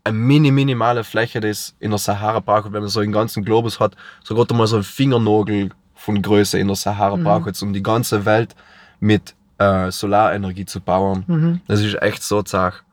eine 0.04 0.18
mini, 0.18 0.52
minimale 0.52 1.04
Fläche, 1.04 1.40
die 1.40 1.48
es 1.48 1.76
in 1.80 1.90
der 1.90 1.98
Sahara 1.98 2.40
braucht, 2.40 2.72
wenn 2.72 2.82
man 2.82 2.90
so 2.90 3.00
einen 3.00 3.12
ganzen 3.12 3.44
Globus 3.44 3.80
hat, 3.80 3.96
so 4.24 4.36
gerade 4.36 4.54
mal 4.54 4.68
so 4.68 4.78
ein 4.78 4.84
Fingernagel 4.84 5.72
von 5.96 6.22
Größe 6.22 6.60
in 6.60 6.68
der 6.68 6.76
Sahara 6.76 7.16
braucht, 7.16 7.62
um 7.64 7.74
die 7.74 7.82
ganze 7.82 8.26
Welt 8.26 8.56
mit 9.00 9.34
äh, 9.58 9.92
Solarenergie 9.92 10.66
zu 10.66 10.80
bauen. 10.80 11.24
Mhm. 11.28 11.62
Das 11.68 11.82
ist 11.82 12.00
echt 12.02 12.22
so 12.22 12.44
zart. 12.44 12.84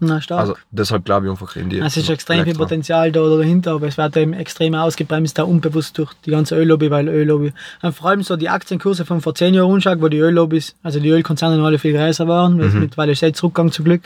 Na, 0.00 0.20
stark. 0.20 0.40
Also 0.40 0.54
deshalb 0.70 1.04
glaube 1.04 1.26
ich 1.26 1.30
einfach 1.32 1.56
in 1.56 1.70
die. 1.70 1.78
es 1.80 1.96
ist 1.96 2.08
extrem 2.08 2.36
viel 2.38 2.42
Elektro. 2.44 2.64
Potenzial 2.64 3.10
da 3.10 3.20
dahinter, 3.28 3.72
aber 3.72 3.88
es 3.88 3.96
wird 3.98 4.16
eben 4.16 4.32
extrem 4.32 4.74
ausgebremst, 4.74 5.36
da 5.38 5.42
unbewusst 5.42 5.98
durch 5.98 6.12
die 6.24 6.30
ganze 6.30 6.54
Öllobby, 6.56 6.90
weil 6.90 7.08
Öllobby. 7.08 7.52
Und 7.82 7.92
vor 7.96 8.10
allem 8.10 8.22
so 8.22 8.36
die 8.36 8.48
Aktienkurse 8.48 9.04
von 9.04 9.20
vor 9.20 9.34
zehn 9.34 9.54
Jahren 9.54 9.74
anschaut, 9.74 10.00
wo 10.00 10.08
die 10.08 10.18
Öllobbys, 10.18 10.76
also 10.82 11.00
die 11.00 11.08
Ölkonzerne 11.08 11.56
noch 11.56 11.64
alle 11.64 11.78
viel 11.78 11.92
größer 11.94 12.28
waren, 12.28 12.58
weil 12.60 12.68
Mhm. 12.68 12.80
mittlerweile 12.80 13.12
ist 13.12 13.22
jetzt 13.22 13.42
Rückgang 13.42 13.72
zum 13.72 13.84
Glück. 13.84 14.02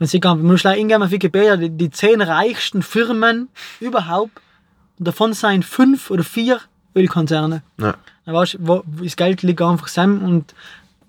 Man 0.00 0.06
sieht, 0.08 0.24
man 0.24 0.42
muss 0.42 0.62
gleich 0.62 0.78
eingeben 0.80 1.02
auf 1.02 1.10
Wikipedia, 1.10 1.56
die, 1.56 1.70
die 1.70 1.90
zehn 1.90 2.20
reichsten 2.20 2.82
Firmen 2.82 3.48
überhaupt, 3.80 4.32
und 4.98 5.06
davon 5.08 5.32
seien 5.32 5.62
fünf 5.62 6.10
oder 6.10 6.24
vier 6.24 6.60
Ölkonzerne. 6.96 7.62
Ja. 7.80 7.94
Da 8.26 8.32
weißt 8.32 8.54
du, 8.54 8.58
wo, 8.60 8.82
das 9.02 9.16
Geld 9.16 9.42
liegt 9.42 9.62
einfach 9.62 9.86
zusammen 9.88 10.22
und 10.22 10.54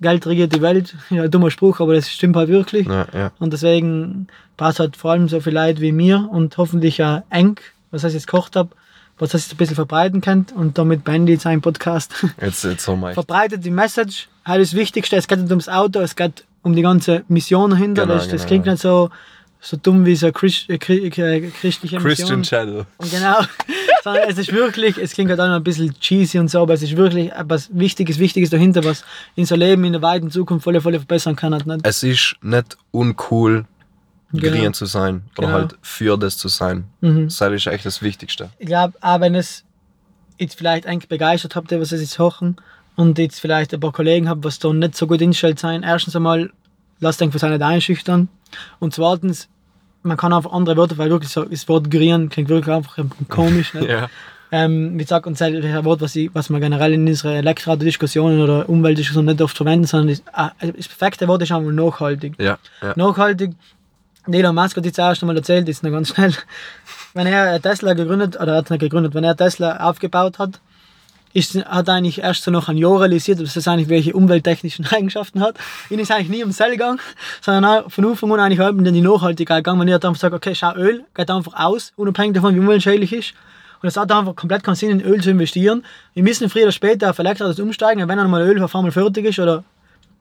Geld 0.02 0.26
regiert 0.26 0.56
die 0.56 0.62
Welt. 0.62 0.96
Ja, 1.10 1.24
ein 1.24 1.32
dummer 1.32 1.52
Spruch, 1.52 1.80
aber 1.80 1.94
das 1.94 2.10
stimmt 2.10 2.36
halt 2.36 2.50
wirklich. 2.50 2.88
Ja, 2.88 3.08
ja. 3.14 3.32
Und 3.40 3.54
deswegen 3.54 4.28
passt 4.58 4.80
halt 4.80 4.96
vor 4.96 5.12
allem 5.12 5.28
so 5.28 5.40
viel 5.40 5.54
Leute 5.54 5.82
wie 5.82 5.92
mir 5.92 6.28
und 6.32 6.58
hoffentlich 6.58 7.04
auch 7.04 7.24
eng, 7.30 7.60
was 7.92 8.04
ich 8.04 8.14
jetzt 8.14 8.28
gekocht 8.28 8.56
habe, 8.56 8.70
was 9.18 9.32
das 9.32 9.44
jetzt 9.44 9.54
ein 9.54 9.58
bisschen 9.58 9.76
verbreiten 9.76 10.22
könnt. 10.22 10.52
Und 10.52 10.78
damit 10.78 11.04
beende 11.04 11.32
ich 11.32 11.46
einen 11.46 11.62
Podcast. 11.62 12.26
Jetzt, 12.42 12.64
jetzt 12.64 12.86
so 12.86 12.96
mal. 12.96 13.14
Verbreitet 13.14 13.66
die 13.66 13.72
Message. 13.72 14.30
Halt 14.46 14.62
das 14.62 14.74
Wichtigste, 14.74 15.18
es 15.18 15.28
geht 15.28 15.40
nicht 15.40 15.50
ums 15.50 15.68
Auto, 15.68 16.00
es 16.00 16.16
geht 16.16 16.46
um 16.62 16.76
die 16.76 16.82
ganze 16.82 17.24
Mission 17.28 17.72
dahinter. 17.72 18.04
Genau, 18.04 18.16
das, 18.16 18.24
das 18.24 18.42
genau. 18.42 18.48
klingt 18.48 18.66
nicht 18.66 18.82
so, 18.82 19.10
so 19.62 19.78
dumm 19.78 20.06
wie 20.06 20.16
so 20.16 20.32
Christ, 20.32 20.70
äh, 20.70 20.76
äh, 20.76 21.50
christliche 21.52 21.98
Christian 21.98 22.40
Mission. 22.40 22.44
Channel. 22.44 22.86
Genau. 23.12 23.40
Sondern 24.04 24.30
es 24.30 24.38
ist 24.38 24.54
wirklich, 24.54 24.98
es 24.98 25.12
klingt 25.14 25.30
halt 25.30 25.40
auch 25.42 25.48
noch 25.48 25.56
ein 25.58 25.64
bisschen 25.64 25.94
cheesy 26.00 26.40
und 26.40 26.50
so, 26.50 26.62
aber 26.62 26.74
es 26.74 26.82
ist 26.82 26.96
wirklich 26.96 27.32
etwas 27.34 27.70
Wichtiges, 27.74 28.18
Wichtiges 28.20 28.50
dahinter, 28.50 28.84
was 28.86 29.04
in 29.36 29.46
so 29.46 29.56
Leben 29.56 29.84
in 29.84 29.92
der 29.92 30.02
weiten 30.02 30.32
Zukunft 30.32 30.64
voll, 30.64 30.80
voll 30.80 30.94
verbessern 30.94 31.36
kann. 31.36 31.54
Halt 31.54 31.66
nicht. 31.68 31.82
Es 31.84 32.04
ist 32.04 32.36
nicht 32.42 32.78
uncool, 32.92 33.66
Genau. 34.32 34.58
green 34.58 34.74
zu 34.74 34.86
sein 34.86 35.24
oder 35.38 35.48
Genau. 35.48 35.60
halt 35.60 35.76
für 35.82 36.16
das 36.18 36.38
zu 36.38 36.50
sein. 36.50 36.86
Mhm. 37.02 37.30
Das 37.30 37.42
ist 37.42 37.66
echt 37.68 37.86
das 37.86 38.02
Wichtigste. 38.04 38.52
Ich 38.60 38.68
glaube, 38.68 38.94
auch 39.02 39.20
wenn 39.22 39.34
es 39.34 39.66
jetzt 40.38 40.56
vielleicht 40.56 40.86
eigentlich 40.86 41.10
begeistert 41.10 41.56
habt, 41.56 41.72
was 41.72 41.92
es 41.92 42.00
jetzt 42.02 42.20
hochen 42.20 42.56
und 42.96 43.18
jetzt 43.18 43.42
vielleicht 43.42 43.74
ein 43.74 43.80
paar 43.80 43.92
Kollegen 43.92 44.30
habt, 44.30 44.44
was 44.44 44.60
da 44.60 44.72
nicht 44.72 44.96
so 44.96 45.08
gut 45.08 45.22
instellt 45.22 45.60
sein. 45.60 45.82
Erstens 45.84 46.16
einmal, 46.16 46.52
euch 47.02 47.32
für 47.32 47.40
seine 47.40 47.58
nicht 47.58 47.66
einschüchtern. 47.66 48.30
Und 48.80 48.94
zweitens, 48.94 49.48
man 50.04 50.18
kann 50.18 50.34
einfach 50.34 50.52
andere 50.52 50.78
Wörter, 50.78 50.98
weil 50.98 51.10
wirklich 51.10 51.32
so, 51.32 51.46
das 51.46 51.68
Wort 51.68 51.92
green 51.92 52.30
klingt 52.30 52.50
wirklich 52.50 52.74
einfach 52.74 52.98
komisch. 53.28 53.74
Nicht? 53.74 53.90
Ja. 53.90 54.10
Ähm, 54.52 54.98
wie 54.98 55.04
gesagt, 55.04 55.28
und 55.28 55.40
das 55.40 55.48
ist 55.48 55.64
ein 55.64 55.86
Wort, 55.86 56.02
was, 56.02 56.16
ich, 56.16 56.34
was 56.34 56.50
man 56.50 56.60
generell 56.60 56.94
in 56.94 57.08
unseren 57.08 57.36
Elektroauto-Diskussionen 57.36 58.42
oder 58.42 58.68
Umweltdiskussionen 58.68 59.28
nicht 59.28 59.44
oft 59.44 59.56
verwenden, 59.56 59.86
sondern 59.86 60.08
das, 60.08 60.24
ah, 60.34 60.52
das 60.60 60.88
perfekte 60.88 61.28
Wort 61.28 61.44
ist 61.44 61.52
einmal 61.52 61.72
nachhaltig. 61.72 62.34
Ja. 62.40 62.58
ja. 62.82 62.94
Nachhaltig, 62.96 63.52
Elon 64.26 64.56
Musk 64.56 64.78
hat 64.78 64.86
jetzt 64.86 64.98
erst 64.98 65.22
einmal 65.22 65.38
erzählt, 65.38 65.70
ist 65.70 65.84
noch 65.84 65.92
ganz 65.92 66.10
schnell, 66.10 66.34
wenn 67.14 67.28
er 67.28 67.62
Tesla 67.62 67.94
gegründet, 67.94 68.38
oder 68.38 68.54
er 68.54 68.58
hat 68.58 68.72
nicht 68.72 68.80
gegründet, 68.80 69.14
wenn 69.14 69.24
er 69.24 69.38
Tesla 69.38 69.78
aufgebaut 69.88 70.40
hat, 70.40 70.60
ist, 71.34 71.56
hat 71.56 71.90
eigentlich 71.90 72.20
erst 72.20 72.44
so 72.44 72.52
nach 72.52 72.70
einem 72.70 72.80
Jahr 72.80 73.02
realisiert, 73.02 73.40
dass 73.40 73.54
das 73.54 73.68
eigentlich 73.68 73.90
welche 73.90 74.14
umwelttechnischen 74.14 74.86
Eigenschaften 74.92 75.42
hat. 75.42 75.56
Ihn 75.90 76.00
ist 76.00 76.12
eigentlich 76.12 76.30
nie 76.30 76.44
um 76.44 76.52
Sell 76.52 76.72
gegangen, 76.72 77.00
sondern 77.42 77.90
von 77.90 78.06
Anfang 78.06 78.32
an 78.34 78.40
eigentlich 78.40 78.60
halb 78.60 78.78
in 78.78 78.94
die 78.94 79.02
Nachhaltigkeit 79.02 79.64
gegangen. 79.64 79.82
Wenn 79.82 79.88
er 79.88 79.96
hat 79.96 80.06
einfach 80.06 80.20
gesagt, 80.20 80.34
okay, 80.34 80.56
schau, 80.56 80.74
Öl 80.76 81.04
geht 81.14 81.30
einfach 81.30 81.54
aus, 81.54 81.94
unabhängig 81.96 82.36
davon, 82.36 82.56
wie 82.56 82.60
umweltschädlich 82.60 83.14
ist. 83.14 83.34
Und 83.82 83.88
es 83.88 83.96
hat 83.96 84.12
einfach 84.12 84.36
komplett 84.36 84.64
keinen 84.64 84.76
Sinn, 84.76 84.90
in 84.90 85.02
Öl 85.02 85.22
zu 85.22 85.30
investieren. 85.30 85.86
Wir 86.14 86.24
müssen 86.24 86.50
früher 86.50 86.64
oder 86.64 86.72
später 86.72 87.12
auf 87.12 87.20
Elektroautos 87.20 87.60
umsteigen, 87.60 88.08
wenn 88.08 88.18
dann 88.18 88.30
mal 88.30 88.42
Öl 88.42 88.62
auf 88.62 88.76
einmal 88.76 88.92
fertig 88.92 89.26
ist 89.26 89.40
oder 89.40 89.64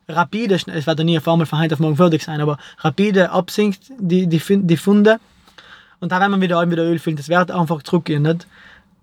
rapide, 0.09 0.55
es 0.55 0.67
wird 0.67 0.99
ja 0.99 1.05
nie 1.05 1.19
auf 1.19 1.29
einmal 1.29 1.47
von 1.47 1.59
heute 1.59 1.75
auf 1.75 1.81
morgen 1.81 1.97
fertig 1.97 2.23
sein, 2.23 2.41
aber 2.41 2.57
rapide 2.79 3.31
absinkt 3.31 3.81
die, 3.99 4.27
die, 4.27 4.41
die 4.41 4.77
Funde 4.77 5.19
und 6.01 6.13
dann, 6.13 6.23
wenn 6.23 6.31
man 6.31 6.41
wieder, 6.41 6.71
wieder 6.71 6.85
Öl 6.85 6.99
füllt, 6.99 7.19
das 7.19 7.29
wird 7.29 7.51
einfach 7.51 7.83
zurückgehen, 7.83 8.23
nicht? 8.23 8.47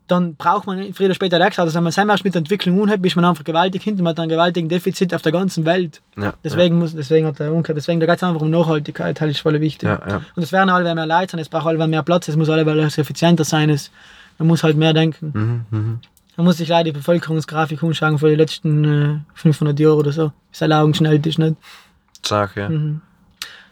Dann 0.07 0.35
braucht 0.35 0.67
man 0.67 0.93
früher 0.93 1.07
oder 1.07 1.15
später 1.15 1.37
Elektroautos. 1.37 1.73
Wenn 1.73 1.83
man 1.83 1.91
selber 1.91 2.11
erst 2.11 2.23
mit 2.23 2.35
der 2.35 2.39
Entwicklung 2.39 2.79
unhat, 2.79 3.03
ist 3.03 3.15
man 3.15 3.25
einfach 3.25 3.43
gewaltig 3.43 3.83
hinter, 3.83 4.03
man 4.03 4.11
hat 4.11 4.19
einen 4.19 4.29
gewaltigen 4.29 4.69
Defizit 4.69 5.13
auf 5.15 5.23
der 5.23 5.31
ganzen 5.31 5.65
Welt. 5.65 6.01
ja. 6.15 6.33
Deswegen, 6.43 6.77
muss, 6.77 6.95
deswegen 6.95 7.25
hat 7.25 7.39
der 7.39 7.51
Unker, 7.51 7.73
deswegen 7.73 7.99
da 7.99 8.05
geht 8.05 8.17
es 8.17 8.23
einfach 8.23 8.41
um 8.41 8.51
Nachhaltigkeit, 8.51 9.19
das 9.19 9.29
ist 9.29 9.39
voll 9.39 9.59
wichtig. 9.61 9.89
Ja, 9.89 9.99
ja. 10.07 10.21
Und 10.35 10.43
es 10.43 10.51
werden 10.51 10.69
alle 10.69 10.93
mehr 10.93 11.07
Leute 11.07 11.31
sein, 11.31 11.39
es 11.39 11.49
braucht 11.49 11.65
alle 11.65 11.87
mehr 11.87 12.03
Platz, 12.03 12.27
es 12.27 12.35
muss 12.35 12.49
alle 12.49 12.85
effizienter 12.85 13.43
sein, 13.43 13.69
es, 13.71 13.89
man 14.37 14.47
muss 14.47 14.63
halt 14.63 14.77
mehr 14.77 14.93
denken. 14.93 15.31
Mhm, 15.33 15.77
mhm. 15.77 15.99
Man 16.37 16.45
muss 16.45 16.57
sich 16.57 16.67
leider 16.67 16.85
die 16.85 16.91
Bevölkerungsgrafik 16.91 17.81
umschauen 17.81 18.19
für 18.19 18.29
die 18.29 18.35
letzten 18.35 18.83
äh, 18.83 19.19
500 19.35 19.79
Jahre 19.79 19.95
oder 19.95 20.11
so. 20.11 20.31
Ist 20.51 20.61
eine 20.61 20.77
Augenschnell, 20.77 21.25
ist 21.25 21.39
nicht. 21.39 21.55
Sag, 22.23 22.57
ja. 22.57 22.69
Mhm. 22.69 23.01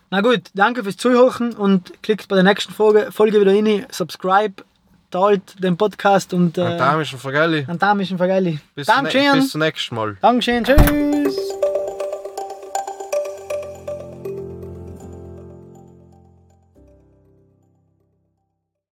Na 0.10 0.22
gut, 0.22 0.52
danke 0.54 0.84
fürs 0.84 0.98
Zuhören 0.98 1.54
und 1.54 1.92
klickt 2.04 2.28
bei 2.28 2.36
der 2.36 2.44
nächsten 2.44 2.72
Folge, 2.72 3.12
Folge 3.12 3.42
wieder 3.42 3.52
rein, 3.52 3.86
subscribe, 3.90 4.64
teilt 5.14 5.64
den 5.64 5.78
Podcast 5.78 6.34
und 6.34 6.58
äh, 6.58 6.78
Daumen 7.78 8.02
ist 8.02 8.12
ein 8.12 8.18
Vergelli. 8.18 8.60
Bis, 8.74 8.88
Dankeschön. 8.88 9.34
bis 9.34 9.50
zum 9.50 9.62
nächsten 9.62 9.96
Mal. 9.96 10.18
Dankeschön, 10.22 10.64
tschüss. 10.64 11.63